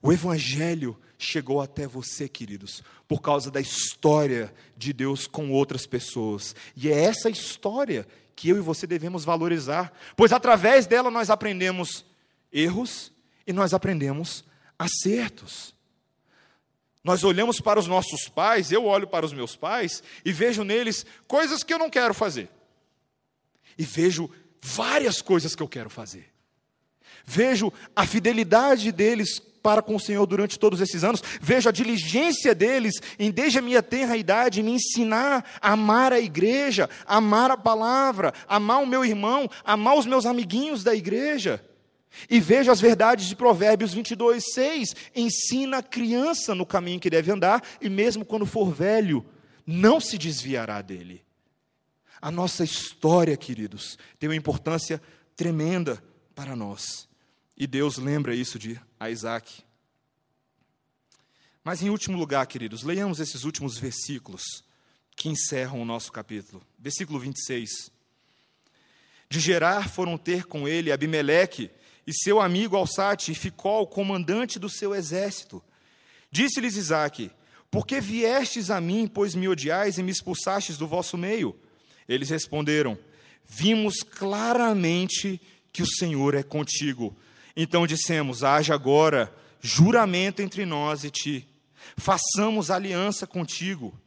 O 0.00 0.12
Evangelho 0.12 0.98
chegou 1.18 1.60
até 1.60 1.86
você, 1.86 2.28
queridos, 2.28 2.82
por 3.06 3.20
causa 3.20 3.50
da 3.50 3.60
história 3.60 4.52
de 4.76 4.92
Deus 4.92 5.26
com 5.26 5.50
outras 5.52 5.86
pessoas, 5.86 6.54
e 6.76 6.90
é 6.90 7.04
essa 7.04 7.30
história 7.30 8.06
que 8.34 8.48
eu 8.48 8.56
e 8.56 8.60
você 8.60 8.86
devemos 8.86 9.24
valorizar, 9.24 9.92
pois 10.16 10.32
através 10.32 10.86
dela 10.86 11.10
nós 11.10 11.30
aprendemos 11.30 12.04
erros 12.52 13.12
e 13.46 13.52
nós 13.52 13.72
aprendemos 13.72 14.44
acertos. 14.78 15.74
Nós 17.02 17.24
olhamos 17.24 17.60
para 17.60 17.80
os 17.80 17.86
nossos 17.86 18.28
pais, 18.28 18.70
eu 18.70 18.84
olho 18.84 19.08
para 19.08 19.26
os 19.26 19.32
meus 19.32 19.56
pais 19.56 20.02
e 20.24 20.32
vejo 20.32 20.62
neles 20.62 21.04
coisas 21.26 21.64
que 21.64 21.74
eu 21.74 21.78
não 21.78 21.90
quero 21.90 22.14
fazer. 22.14 22.48
E 23.76 23.84
vejo 23.84 24.30
várias 24.60 25.20
coisas 25.20 25.54
que 25.54 25.62
eu 25.62 25.68
quero 25.68 25.90
fazer. 25.90 26.32
Vejo 27.24 27.72
a 27.94 28.06
fidelidade 28.06 28.92
deles 28.92 29.40
para 29.62 29.80
com 29.80 29.94
o 29.94 30.00
Senhor 30.00 30.26
durante 30.26 30.58
todos 30.58 30.80
esses 30.80 31.04
anos, 31.04 31.22
vejo 31.40 31.68
a 31.68 31.72
diligência 31.72 32.52
deles 32.52 32.94
em, 33.16 33.30
desde 33.30 33.60
a 33.60 33.62
minha 33.62 33.80
tenra 33.82 34.16
idade, 34.16 34.62
me 34.62 34.72
ensinar 34.72 35.44
a 35.60 35.72
amar 35.72 36.12
a 36.12 36.18
igreja, 36.18 36.90
amar 37.06 37.50
a 37.50 37.56
palavra, 37.56 38.34
amar 38.48 38.82
o 38.82 38.86
meu 38.86 39.04
irmão, 39.04 39.48
amar 39.64 39.96
os 39.96 40.04
meus 40.04 40.26
amiguinhos 40.26 40.82
da 40.82 40.94
igreja. 40.94 41.64
E 42.28 42.40
veja 42.40 42.72
as 42.72 42.80
verdades 42.80 43.26
de 43.26 43.36
Provérbios 43.36 43.94
22, 43.94 44.44
6. 44.52 44.96
Ensina 45.14 45.78
a 45.78 45.82
criança 45.82 46.54
no 46.54 46.66
caminho 46.66 47.00
que 47.00 47.10
deve 47.10 47.30
andar, 47.30 47.62
e 47.80 47.88
mesmo 47.88 48.24
quando 48.24 48.46
for 48.46 48.72
velho, 48.72 49.24
não 49.66 50.00
se 50.00 50.18
desviará 50.18 50.82
dele. 50.82 51.22
A 52.20 52.30
nossa 52.30 52.62
história, 52.62 53.36
queridos, 53.36 53.98
tem 54.18 54.28
uma 54.28 54.36
importância 54.36 55.02
tremenda 55.36 56.02
para 56.34 56.54
nós. 56.54 57.08
E 57.56 57.66
Deus 57.66 57.96
lembra 57.96 58.34
isso 58.34 58.58
de 58.58 58.80
Isaac. 59.10 59.62
Mas, 61.64 61.82
em 61.82 61.90
último 61.90 62.18
lugar, 62.18 62.46
queridos, 62.46 62.82
leiamos 62.82 63.20
esses 63.20 63.44
últimos 63.44 63.78
versículos 63.78 64.42
que 65.14 65.28
encerram 65.28 65.80
o 65.80 65.84
nosso 65.84 66.10
capítulo. 66.10 66.62
Versículo 66.78 67.18
26. 67.18 67.90
De 69.28 69.40
Gerar 69.40 69.88
foram 69.88 70.18
ter 70.18 70.44
com 70.44 70.66
ele 70.66 70.90
Abimeleque 70.92 71.70
e 72.06 72.12
seu 72.12 72.40
amigo 72.40 72.76
Alsate, 72.76 73.34
ficou 73.34 73.86
comandante 73.86 74.58
do 74.58 74.68
seu 74.68 74.94
exército. 74.94 75.62
Disse-lhes 76.30 76.76
Isaque: 76.76 77.30
Por 77.70 77.86
que 77.86 78.00
viestes 78.00 78.70
a 78.70 78.80
mim, 78.80 79.06
pois 79.06 79.34
me 79.34 79.48
odiais 79.48 79.98
e 79.98 80.02
me 80.02 80.10
expulsastes 80.10 80.76
do 80.76 80.86
vosso 80.86 81.16
meio? 81.16 81.56
Eles 82.08 82.30
responderam: 82.30 82.98
Vimos 83.48 84.02
claramente 84.02 85.40
que 85.72 85.82
o 85.82 85.86
Senhor 85.86 86.34
é 86.34 86.42
contigo. 86.42 87.16
Então 87.56 87.86
dissemos: 87.86 88.42
haja 88.42 88.74
agora 88.74 89.32
juramento 89.60 90.42
entre 90.42 90.66
nós 90.66 91.04
e 91.04 91.10
ti. 91.10 91.48
Façamos 91.96 92.70
aliança 92.70 93.26
contigo. 93.26 93.98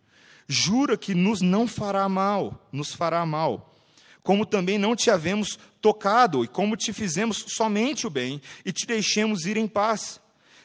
Jura 0.47 0.97
que 0.97 1.15
nos 1.15 1.41
não 1.41 1.67
fará 1.67 2.07
mal, 2.07 2.67
nos 2.71 2.93
fará 2.93 3.25
mal. 3.25 3.73
Como 4.21 4.45
também 4.45 4.77
não 4.77 4.95
te 4.95 5.09
havemos 5.09 5.57
tocado, 5.85 6.43
e 6.43 6.47
como 6.47 6.75
te 6.75 6.91
fizemos 6.91 7.45
somente 7.49 8.07
o 8.07 8.09
bem, 8.09 8.41
e 8.65 8.71
te 8.71 8.87
deixemos 8.87 9.45
ir 9.45 9.55
em 9.55 9.67
paz. 9.67 10.19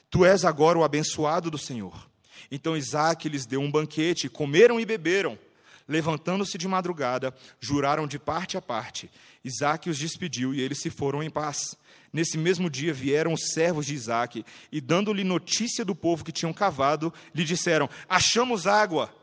Tu 0.08 0.24
és 0.24 0.46
agora 0.46 0.78
o 0.78 0.82
abençoado 0.82 1.50
do 1.50 1.58
Senhor. 1.58 2.08
Então 2.50 2.74
Isaac 2.74 3.28
lhes 3.28 3.44
deu 3.44 3.60
um 3.60 3.70
banquete, 3.70 4.30
comeram 4.30 4.80
e 4.80 4.86
beberam. 4.86 5.38
Levantando-se 5.86 6.56
de 6.56 6.66
madrugada, 6.66 7.34
juraram 7.60 8.06
de 8.06 8.18
parte 8.18 8.56
a 8.56 8.62
parte. 8.62 9.10
Isaac 9.44 9.90
os 9.90 9.98
despediu 9.98 10.54
e 10.54 10.60
eles 10.62 10.80
se 10.80 10.88
foram 10.88 11.22
em 11.22 11.28
paz. 11.28 11.76
Nesse 12.10 12.38
mesmo 12.38 12.70
dia 12.70 12.94
vieram 12.94 13.34
os 13.34 13.52
servos 13.52 13.84
de 13.84 13.94
Isaac 13.94 14.42
e, 14.72 14.80
dando-lhe 14.80 15.22
notícia 15.22 15.84
do 15.84 15.94
povo 15.94 16.24
que 16.24 16.32
tinham 16.32 16.54
cavado, 16.54 17.12
lhe 17.34 17.44
disseram: 17.44 17.90
Achamos 18.08 18.66
água. 18.66 19.14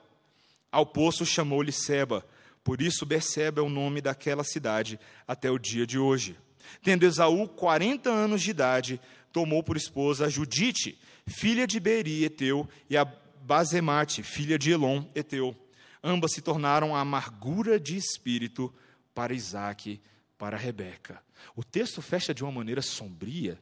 Ao 0.71 0.85
poço 0.85 1.25
chamou-lhe 1.25 1.71
Seba. 1.71 2.23
Por 2.67 2.81
isso, 2.81 3.05
Berseba 3.05 3.61
é 3.61 3.63
o 3.63 3.69
nome 3.69 4.01
daquela 4.01 4.43
cidade 4.43 4.99
até 5.25 5.49
o 5.49 5.57
dia 5.57 5.87
de 5.87 5.97
hoje. 5.97 6.37
Tendo 6.83 7.05
Esaú 7.05 7.47
40 7.47 8.09
anos 8.09 8.41
de 8.41 8.49
idade, 8.49 8.99
tomou 9.31 9.63
por 9.63 9.77
esposa 9.77 10.29
Judite, 10.29 10.99
filha 11.25 11.65
de 11.65 11.79
Beri, 11.79 12.25
Eteu, 12.25 12.67
e 12.89 12.97
a 12.97 13.05
Bazemate, 13.05 14.21
filha 14.21 14.59
de 14.59 14.69
Elon, 14.69 15.05
Eteu. 15.15 15.55
Ambas 16.03 16.33
se 16.33 16.41
tornaram 16.41 16.93
a 16.93 16.99
amargura 16.99 17.79
de 17.79 17.95
espírito 17.95 18.73
para 19.15 19.33
Isaac, 19.33 20.01
para 20.37 20.57
Rebeca. 20.57 21.23
O 21.55 21.63
texto 21.63 22.01
fecha 22.01 22.33
de 22.33 22.43
uma 22.43 22.51
maneira 22.51 22.81
sombria, 22.81 23.57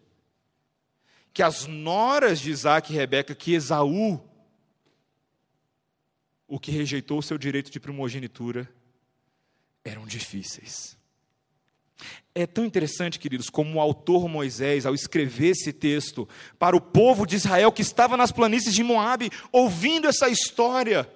que 1.31 1.43
as 1.43 1.67
noras 1.67 2.39
de 2.39 2.49
Isaac 2.49 2.91
e 2.91 2.95
Rebeca, 2.95 3.35
que 3.35 3.53
Esaú, 3.53 4.19
o 6.47 6.59
que 6.59 6.71
rejeitou 6.71 7.19
o 7.19 7.23
seu 7.23 7.37
direito 7.37 7.69
de 7.69 7.79
primogenitura, 7.79 8.67
eram 9.85 10.05
difíceis. 10.05 10.97
É 12.33 12.45
tão 12.45 12.65
interessante, 12.65 13.19
queridos, 13.19 13.49
como 13.49 13.75
o 13.75 13.79
autor 13.79 14.27
Moisés, 14.27 14.85
ao 14.85 14.93
escrever 14.93 15.51
esse 15.51 15.71
texto 15.71 16.27
para 16.59 16.75
o 16.75 16.81
povo 16.81 17.25
de 17.25 17.37
Israel 17.37 17.71
que 17.71 17.81
estava 17.81 18.17
nas 18.17 18.31
planícies 18.31 18.73
de 18.73 18.83
Moabe, 18.83 19.31
ouvindo 19.53 20.07
essa 20.07 20.27
história, 20.27 21.09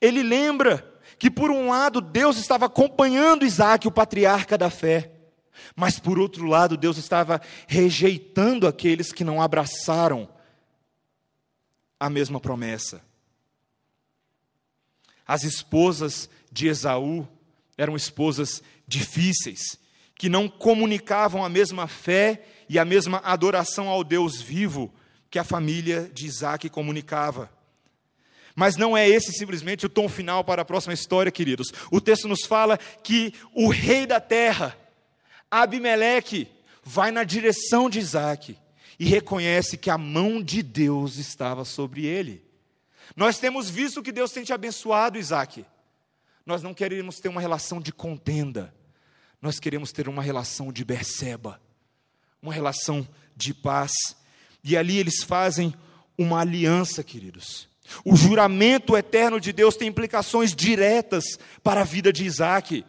ele 0.00 0.22
lembra 0.22 0.98
que, 1.18 1.30
por 1.30 1.50
um 1.50 1.68
lado, 1.68 2.00
Deus 2.00 2.38
estava 2.38 2.64
acompanhando 2.66 3.44
Isaac, 3.44 3.86
o 3.86 3.92
patriarca 3.92 4.56
da 4.56 4.70
fé, 4.70 5.10
mas, 5.76 5.98
por 5.98 6.18
outro 6.18 6.46
lado, 6.46 6.78
Deus 6.78 6.96
estava 6.96 7.40
rejeitando 7.66 8.66
aqueles 8.66 9.12
que 9.12 9.24
não 9.24 9.42
abraçaram 9.42 10.26
a 11.98 12.08
mesma 12.08 12.40
promessa. 12.40 13.02
As 15.26 15.44
esposas 15.44 16.30
de 16.50 16.68
Esaú 16.68 17.28
eram 17.80 17.96
esposas 17.96 18.62
difíceis, 18.86 19.78
que 20.14 20.28
não 20.28 20.50
comunicavam 20.50 21.42
a 21.42 21.48
mesma 21.48 21.88
fé 21.88 22.42
e 22.68 22.78
a 22.78 22.84
mesma 22.84 23.22
adoração 23.24 23.88
ao 23.88 24.04
Deus 24.04 24.38
vivo 24.38 24.92
que 25.30 25.38
a 25.38 25.44
família 25.44 26.10
de 26.12 26.26
Isaac 26.26 26.68
comunicava. 26.68 27.50
Mas 28.54 28.76
não 28.76 28.94
é 28.94 29.08
esse 29.08 29.32
simplesmente 29.32 29.86
o 29.86 29.88
tom 29.88 30.10
final 30.10 30.44
para 30.44 30.60
a 30.60 30.64
próxima 30.64 30.92
história, 30.92 31.32
queridos. 31.32 31.72
O 31.90 32.02
texto 32.02 32.28
nos 32.28 32.44
fala 32.44 32.76
que 33.02 33.32
o 33.54 33.70
rei 33.70 34.04
da 34.06 34.20
terra, 34.20 34.76
Abimeleque, 35.50 36.48
vai 36.84 37.10
na 37.10 37.24
direção 37.24 37.88
de 37.88 37.98
Isaac 37.98 38.58
e 38.98 39.06
reconhece 39.06 39.78
que 39.78 39.88
a 39.88 39.96
mão 39.96 40.42
de 40.42 40.62
Deus 40.62 41.16
estava 41.16 41.64
sobre 41.64 42.04
ele. 42.04 42.44
Nós 43.16 43.38
temos 43.38 43.70
visto 43.70 44.02
que 44.02 44.12
Deus 44.12 44.32
tem 44.32 44.44
te 44.44 44.52
abençoado, 44.52 45.16
Isaac. 45.16 45.64
Nós 46.44 46.62
não 46.62 46.74
queremos 46.74 47.16
ter 47.16 47.28
uma 47.28 47.40
relação 47.40 47.80
de 47.80 47.92
contenda, 47.92 48.74
nós 49.40 49.58
queremos 49.58 49.92
ter 49.92 50.08
uma 50.08 50.22
relação 50.22 50.72
de 50.72 50.84
Berseba, 50.84 51.60
uma 52.42 52.52
relação 52.52 53.06
de 53.36 53.54
paz. 53.54 53.92
E 54.62 54.76
ali 54.76 54.98
eles 54.98 55.22
fazem 55.22 55.74
uma 56.18 56.40
aliança, 56.40 57.02
queridos. 57.02 57.68
O 58.04 58.14
juramento 58.14 58.96
eterno 58.96 59.40
de 59.40 59.52
Deus 59.52 59.76
tem 59.76 59.88
implicações 59.88 60.54
diretas 60.54 61.38
para 61.62 61.80
a 61.80 61.84
vida 61.84 62.12
de 62.12 62.24
Isaac. 62.24 62.84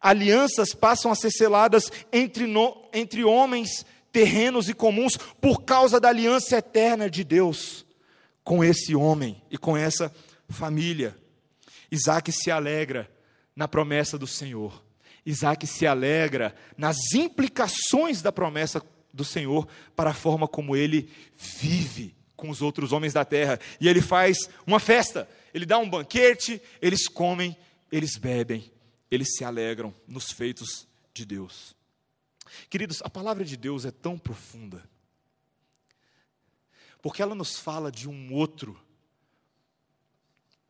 Alianças 0.00 0.74
passam 0.74 1.12
a 1.12 1.14
ser 1.14 1.30
seladas 1.30 1.90
entre, 2.12 2.46
no, 2.46 2.88
entre 2.92 3.22
homens 3.22 3.84
terrenos 4.12 4.68
e 4.68 4.74
comuns 4.74 5.16
por 5.40 5.62
causa 5.62 6.00
da 6.00 6.08
aliança 6.08 6.56
eterna 6.56 7.08
de 7.08 7.22
Deus 7.22 7.86
com 8.42 8.64
esse 8.64 8.94
homem 8.94 9.40
e 9.50 9.58
com 9.58 9.76
essa 9.76 10.12
família. 10.48 11.16
Isaac 11.90 12.30
se 12.30 12.50
alegra 12.50 13.10
na 13.54 13.66
promessa 13.66 14.16
do 14.16 14.26
Senhor. 14.26 14.82
Isaac 15.24 15.66
se 15.66 15.86
alegra 15.86 16.54
nas 16.76 16.96
implicações 17.14 18.22
da 18.22 18.32
promessa 18.32 18.82
do 19.12 19.24
Senhor 19.24 19.68
para 19.94 20.10
a 20.10 20.14
forma 20.14 20.46
como 20.48 20.76
ele 20.76 21.10
vive 21.36 22.14
com 22.36 22.48
os 22.48 22.62
outros 22.62 22.92
homens 22.92 23.12
da 23.12 23.24
terra. 23.24 23.58
E 23.80 23.88
ele 23.88 24.00
faz 24.00 24.48
uma 24.66 24.80
festa, 24.80 25.28
ele 25.52 25.66
dá 25.66 25.78
um 25.78 25.88
banquete, 25.88 26.60
eles 26.80 27.06
comem, 27.06 27.56
eles 27.92 28.16
bebem, 28.16 28.72
eles 29.10 29.36
se 29.36 29.44
alegram 29.44 29.94
nos 30.06 30.30
feitos 30.30 30.88
de 31.12 31.24
Deus. 31.24 31.76
Queridos, 32.68 33.00
a 33.02 33.10
palavra 33.10 33.44
de 33.44 33.56
Deus 33.56 33.84
é 33.84 33.90
tão 33.90 34.18
profunda, 34.18 34.82
porque 37.02 37.22
ela 37.22 37.34
nos 37.34 37.58
fala 37.58 37.90
de 37.92 38.08
um 38.08 38.32
outro 38.32 38.80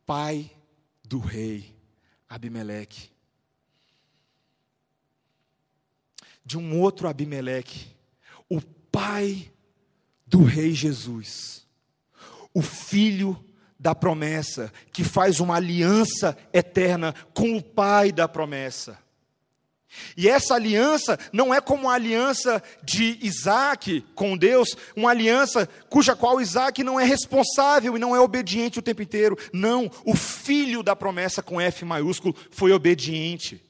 pai 0.05 0.51
do 1.11 1.19
rei 1.19 1.75
Abimeleque. 2.29 3.11
De 6.45 6.57
um 6.57 6.79
outro 6.79 7.09
Abimeleque, 7.09 7.93
o 8.49 8.61
pai 8.61 9.51
do 10.25 10.45
rei 10.45 10.73
Jesus, 10.73 11.67
o 12.53 12.61
filho 12.61 13.37
da 13.77 13.93
promessa, 13.93 14.71
que 14.93 15.03
faz 15.03 15.41
uma 15.41 15.57
aliança 15.57 16.37
eterna 16.53 17.13
com 17.33 17.57
o 17.57 17.61
pai 17.61 18.13
da 18.13 18.25
promessa. 18.25 18.97
E 20.15 20.27
essa 20.27 20.55
aliança 20.55 21.19
não 21.31 21.53
é 21.53 21.59
como 21.59 21.89
a 21.89 21.93
aliança 21.93 22.61
de 22.83 23.17
Isaac 23.21 24.01
com 24.15 24.37
Deus, 24.37 24.75
uma 24.95 25.11
aliança 25.11 25.67
cuja 25.89 26.15
qual 26.15 26.41
Isaac 26.41 26.83
não 26.83 26.99
é 26.99 27.03
responsável 27.03 27.95
e 27.95 27.99
não 27.99 28.15
é 28.15 28.19
obediente 28.19 28.79
o 28.79 28.81
tempo 28.81 29.01
inteiro. 29.01 29.37
Não, 29.51 29.89
o 30.05 30.15
filho 30.15 30.83
da 30.83 30.95
promessa 30.95 31.41
com 31.41 31.59
F 31.59 31.85
maiúsculo 31.85 32.35
foi 32.51 32.71
obediente. 32.71 33.61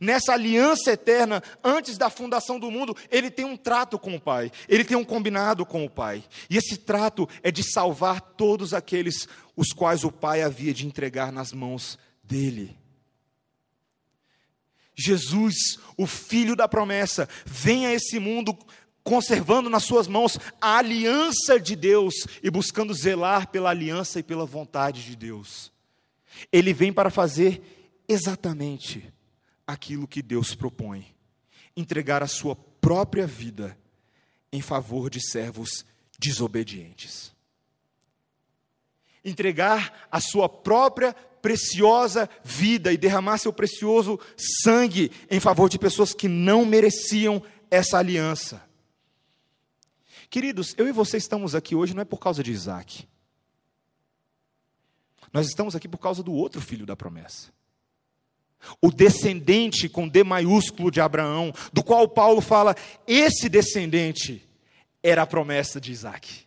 Nessa 0.00 0.32
aliança 0.32 0.92
eterna, 0.92 1.42
antes 1.64 1.96
da 1.96 2.10
fundação 2.10 2.58
do 2.58 2.70
mundo, 2.70 2.96
ele 3.10 3.30
tem 3.30 3.44
um 3.44 3.56
trato 3.56 3.98
com 3.98 4.14
o 4.14 4.20
Pai, 4.20 4.52
ele 4.68 4.84
tem 4.84 4.96
um 4.96 5.04
combinado 5.04 5.64
com 5.64 5.84
o 5.84 5.90
Pai. 5.90 6.22
E 6.50 6.56
esse 6.56 6.76
trato 6.76 7.28
é 7.42 7.50
de 7.50 7.62
salvar 7.62 8.20
todos 8.20 8.74
aqueles 8.74 9.26
os 9.56 9.68
quais 9.68 10.04
o 10.04 10.12
Pai 10.12 10.42
havia 10.42 10.74
de 10.74 10.86
entregar 10.86 11.32
nas 11.32 11.52
mãos 11.52 11.98
dele. 12.22 12.77
Jesus, 14.98 15.78
o 15.96 16.06
filho 16.06 16.56
da 16.56 16.66
promessa, 16.66 17.28
vem 17.46 17.86
a 17.86 17.94
esse 17.94 18.18
mundo 18.18 18.58
conservando 19.04 19.70
nas 19.70 19.84
suas 19.84 20.08
mãos 20.08 20.38
a 20.60 20.76
aliança 20.76 21.58
de 21.58 21.76
Deus 21.76 22.26
e 22.42 22.50
buscando 22.50 22.92
zelar 22.92 23.48
pela 23.48 23.70
aliança 23.70 24.18
e 24.18 24.22
pela 24.22 24.44
vontade 24.44 25.04
de 25.04 25.16
Deus. 25.16 25.72
Ele 26.52 26.74
vem 26.74 26.92
para 26.92 27.10
fazer 27.10 27.62
exatamente 28.08 29.10
aquilo 29.66 30.08
que 30.08 30.20
Deus 30.20 30.54
propõe: 30.54 31.06
entregar 31.76 32.22
a 32.22 32.26
sua 32.26 32.56
própria 32.56 33.26
vida 33.26 33.78
em 34.52 34.60
favor 34.60 35.08
de 35.08 35.20
servos 35.20 35.86
desobedientes. 36.18 37.32
Entregar 39.24 40.08
a 40.10 40.20
sua 40.20 40.48
própria 40.48 41.14
preciosa 41.40 42.28
vida 42.42 42.92
e 42.92 42.96
derramar 42.96 43.38
seu 43.38 43.52
precioso 43.52 44.18
sangue 44.62 45.10
em 45.30 45.40
favor 45.40 45.68
de 45.68 45.78
pessoas 45.78 46.12
que 46.12 46.28
não 46.28 46.64
mereciam 46.64 47.42
essa 47.70 47.98
aliança. 47.98 48.62
Queridos, 50.30 50.74
eu 50.76 50.86
e 50.86 50.92
você 50.92 51.16
estamos 51.16 51.54
aqui 51.54 51.74
hoje 51.74 51.94
não 51.94 52.02
é 52.02 52.04
por 52.04 52.18
causa 52.18 52.42
de 52.42 52.52
Isaac. 52.52 53.08
Nós 55.32 55.46
estamos 55.46 55.74
aqui 55.74 55.88
por 55.88 55.98
causa 55.98 56.22
do 56.22 56.32
outro 56.32 56.60
filho 56.60 56.86
da 56.86 56.96
promessa. 56.96 57.48
O 58.80 58.90
descendente 58.90 59.88
com 59.88 60.08
D 60.08 60.24
maiúsculo 60.24 60.90
de 60.90 61.00
Abraão, 61.00 61.52
do 61.72 61.82
qual 61.82 62.08
Paulo 62.08 62.40
fala, 62.40 62.74
esse 63.06 63.48
descendente 63.48 64.46
era 65.02 65.22
a 65.22 65.26
promessa 65.26 65.80
de 65.80 65.92
Isaac. 65.92 66.46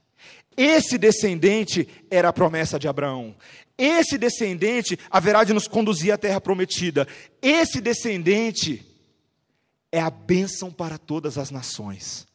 Esse 0.57 0.97
descendente 0.97 1.87
era 2.09 2.29
a 2.29 2.33
promessa 2.33 2.77
de 2.77 2.87
Abraão. 2.87 3.35
Esse 3.83 4.15
descendente 4.15 4.95
haverá 5.09 5.43
de 5.43 5.53
nos 5.53 5.67
conduzir 5.67 6.13
à 6.13 6.17
terra 6.17 6.39
prometida. 6.39 7.07
Esse 7.41 7.81
descendente 7.81 8.85
é 9.91 9.99
a 9.99 10.11
bênção 10.11 10.71
para 10.71 10.99
todas 10.99 11.35
as 11.35 11.49
nações. 11.49 12.27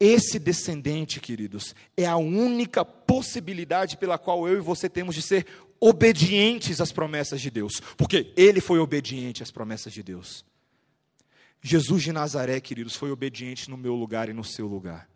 Esse 0.00 0.40
descendente, 0.40 1.20
queridos, 1.20 1.72
é 1.96 2.04
a 2.04 2.16
única 2.16 2.84
possibilidade 2.84 3.96
pela 3.96 4.18
qual 4.18 4.48
eu 4.48 4.58
e 4.58 4.60
você 4.60 4.88
temos 4.88 5.14
de 5.14 5.22
ser 5.22 5.46
obedientes 5.78 6.80
às 6.80 6.90
promessas 6.90 7.40
de 7.40 7.48
Deus, 7.48 7.80
porque 7.96 8.32
ele 8.36 8.60
foi 8.60 8.80
obediente 8.80 9.40
às 9.40 9.52
promessas 9.52 9.92
de 9.92 10.02
Deus. 10.02 10.44
Jesus 11.62 12.02
de 12.02 12.12
Nazaré, 12.12 12.58
queridos, 12.58 12.96
foi 12.96 13.12
obediente 13.12 13.70
no 13.70 13.76
meu 13.76 13.94
lugar 13.94 14.28
e 14.28 14.32
no 14.32 14.42
seu 14.42 14.66
lugar. 14.66 15.08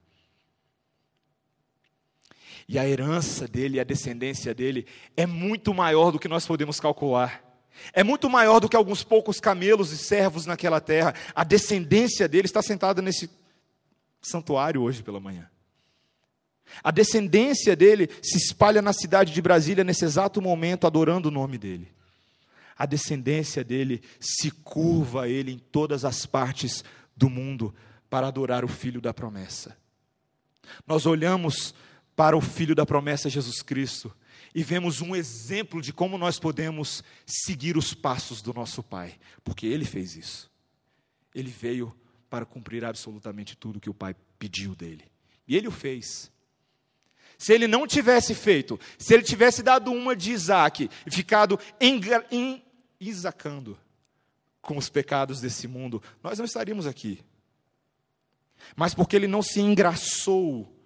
E 2.69 2.79
a 2.79 2.87
herança 2.87 3.49
dele, 3.49 3.81
a 3.81 3.85
descendência 3.85 4.55
dele, 4.55 4.87
é 5.17 5.27
muito 5.27 5.73
maior 5.73 6.11
do 6.11 6.19
que 6.19 6.29
nós 6.29 6.47
podemos 6.47 6.79
calcular. 6.79 7.43
É 7.93 8.05
muito 8.05 8.29
maior 8.29 8.61
do 8.61 8.69
que 8.69 8.77
alguns 8.77 9.03
poucos 9.03 9.41
camelos 9.41 9.91
e 9.91 9.97
servos 9.97 10.45
naquela 10.45 10.81
terra. 10.81 11.15
A 11.35 11.45
descendência 11.45 12.29
dele 12.29 12.47
está 12.47 12.61
sentada 12.61 13.01
nesse 13.01 13.31
santuário 14.21 14.83
hoje 14.83 15.03
pela 15.03 15.21
manhã. 15.21 15.49
A 16.85 16.91
descendência 16.91 17.75
dele 17.75 18.11
se 18.23 18.37
espalha 18.37 18.83
na 18.83 18.93
cidade 18.93 19.33
de 19.33 19.41
Brasília 19.41 19.83
nesse 19.83 20.05
exato 20.05 20.43
momento, 20.43 20.87
adorando 20.87 21.29
o 21.29 21.33
nome 21.33 21.57
dele 21.57 21.89
a 22.79 22.87
descendência 22.87 23.65
dele 23.65 24.01
se 24.21 24.53
curva 24.53 25.25
a 25.25 25.29
ele 25.29 25.51
em 25.51 25.59
todas 25.59 26.05
as 26.05 26.25
partes 26.25 26.85
do 27.17 27.29
mundo 27.29 27.75
para 28.09 28.29
adorar 28.29 28.65
o 28.65 28.69
filho 28.69 29.01
da 29.01 29.13
promessa. 29.13 29.77
Nós 30.87 31.05
olhamos 31.05 31.75
para 32.19 32.37
o 32.37 32.41
filho 32.41 32.75
da 32.75 32.85
promessa 32.85 33.31
Jesus 33.31 33.63
Cristo 33.63 34.13
e 34.53 34.61
vemos 34.65 35.01
um 35.01 35.15
exemplo 35.15 35.81
de 35.81 35.93
como 35.93 36.19
nós 36.19 36.37
podemos 36.37 37.05
seguir 37.25 37.77
os 37.77 37.95
passos 37.95 38.43
do 38.43 38.53
nosso 38.53 38.83
Pai, 38.83 39.17
porque 39.45 39.69
ele 39.69 39.85
fez 39.85 40.17
isso. 40.17 40.51
Ele 41.33 41.49
veio 41.49 41.97
para 42.29 42.45
cumprir 42.45 42.85
absolutamente 42.85 43.57
tudo 43.57 43.79
que 43.79 43.89
o 43.89 43.95
Pai 43.95 44.17
pediu 44.37 44.75
dele. 44.75 45.05
E 45.47 45.57
ele 45.57 45.69
o 45.69 45.71
fez. 45.71 46.29
Se 47.39 47.53
ele 47.53 47.69
não 47.69 47.87
tivesse 47.87 48.35
feito, 48.35 48.81
se 48.99 49.15
ele 49.15 49.23
tivesse 49.23 49.63
dado 49.63 49.93
uma 49.93 50.17
de 50.17 50.33
Isaac 50.33 50.91
e 51.07 51.11
ficado 51.13 51.57
Isacando 52.99 53.79
com 54.61 54.77
os 54.77 54.89
pecados 54.89 55.41
desse 55.41 55.69
mundo, 55.69 56.03
nós 56.21 56.37
não 56.37 56.45
estaríamos 56.45 56.85
aqui. 56.85 57.21
Mas 58.75 58.93
porque 58.93 59.15
ele 59.15 59.29
não 59.29 59.41
se 59.41 59.61
engraçou 59.61 60.77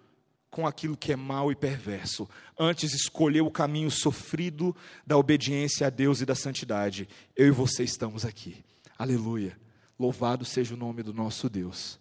com 0.53 0.67
aquilo 0.67 0.95
que 0.95 1.11
é 1.11 1.15
mal 1.15 1.51
e 1.51 1.55
perverso, 1.55 2.29
antes 2.59 2.93
escolheu 2.93 3.47
o 3.47 3.51
caminho 3.51 3.89
sofrido 3.89 4.75
da 5.03 5.17
obediência 5.17 5.87
a 5.87 5.89
Deus 5.89 6.21
e 6.21 6.27
da 6.27 6.35
santidade, 6.35 7.09
eu 7.35 7.47
e 7.47 7.51
você 7.51 7.83
estamos 7.83 8.23
aqui. 8.23 8.63
Aleluia. 8.95 9.59
Louvado 9.97 10.45
seja 10.45 10.75
o 10.75 10.77
nome 10.77 11.01
do 11.01 11.11
nosso 11.11 11.49
Deus. 11.49 11.99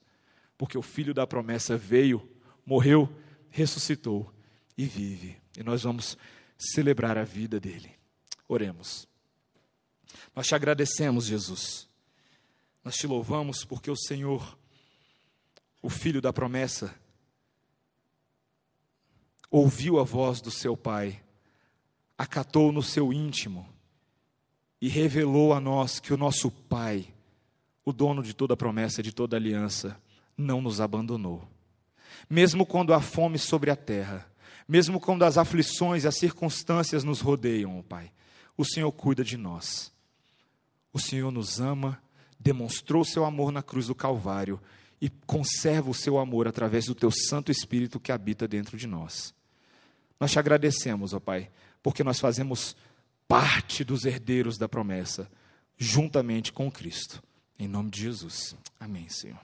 Porque 0.58 0.76
o 0.76 0.82
filho 0.82 1.14
da 1.14 1.26
promessa 1.26 1.78
veio, 1.78 2.28
morreu, 2.66 3.08
ressuscitou 3.48 4.30
e 4.76 4.84
vive. 4.84 5.34
E 5.56 5.62
nós 5.62 5.84
vamos 5.84 6.18
celebrar 6.58 7.16
a 7.16 7.24
vida 7.24 7.58
dele. 7.58 7.92
Oremos. 8.46 9.08
Nós 10.36 10.46
te 10.46 10.54
agradecemos, 10.54 11.24
Jesus. 11.24 11.88
Nós 12.84 12.96
te 12.96 13.06
louvamos 13.06 13.64
porque 13.64 13.90
o 13.90 13.96
Senhor, 13.96 14.58
o 15.80 15.88
Filho 15.88 16.20
da 16.20 16.34
promessa, 16.34 16.94
ouviu 19.52 20.00
a 20.00 20.02
voz 20.02 20.40
do 20.40 20.50
seu 20.50 20.74
Pai, 20.74 21.22
acatou 22.16 22.72
no 22.72 22.82
seu 22.82 23.12
íntimo 23.12 23.68
e 24.80 24.88
revelou 24.88 25.52
a 25.52 25.60
nós 25.60 26.00
que 26.00 26.14
o 26.14 26.16
nosso 26.16 26.50
Pai, 26.50 27.06
o 27.84 27.92
dono 27.92 28.22
de 28.22 28.32
toda 28.32 28.56
promessa, 28.56 29.02
de 29.02 29.12
toda 29.12 29.36
aliança, 29.36 30.00
não 30.36 30.62
nos 30.62 30.80
abandonou. 30.80 31.46
Mesmo 32.30 32.64
quando 32.64 32.94
há 32.94 33.00
fome 33.00 33.38
sobre 33.38 33.70
a 33.70 33.76
terra, 33.76 34.26
mesmo 34.66 34.98
quando 34.98 35.22
as 35.22 35.36
aflições 35.36 36.04
e 36.04 36.08
as 36.08 36.16
circunstâncias 36.16 37.04
nos 37.04 37.20
rodeiam, 37.20 37.84
Pai, 37.86 38.10
o 38.56 38.64
Senhor 38.64 38.90
cuida 38.90 39.22
de 39.22 39.36
nós. 39.36 39.92
O 40.94 40.98
Senhor 40.98 41.30
nos 41.30 41.60
ama, 41.60 42.02
demonstrou 42.40 43.04
seu 43.04 43.26
amor 43.26 43.52
na 43.52 43.62
cruz 43.62 43.88
do 43.88 43.94
Calvário 43.94 44.58
e 44.98 45.10
conserva 45.26 45.90
o 45.90 45.94
seu 45.94 46.18
amor 46.18 46.48
através 46.48 46.86
do 46.86 46.94
teu 46.94 47.10
Santo 47.10 47.52
Espírito 47.52 48.00
que 48.00 48.12
habita 48.12 48.48
dentro 48.48 48.78
de 48.78 48.86
nós. 48.86 49.34
Nós 50.22 50.30
te 50.30 50.38
agradecemos, 50.38 51.12
ó 51.12 51.18
Pai, 51.18 51.50
porque 51.82 52.04
nós 52.04 52.20
fazemos 52.20 52.76
parte 53.26 53.82
dos 53.82 54.04
herdeiros 54.04 54.56
da 54.56 54.68
promessa, 54.68 55.28
juntamente 55.76 56.52
com 56.52 56.70
Cristo. 56.70 57.20
Em 57.58 57.66
nome 57.66 57.90
de 57.90 58.02
Jesus. 58.02 58.54
Amém, 58.78 59.08
Senhor. 59.08 59.40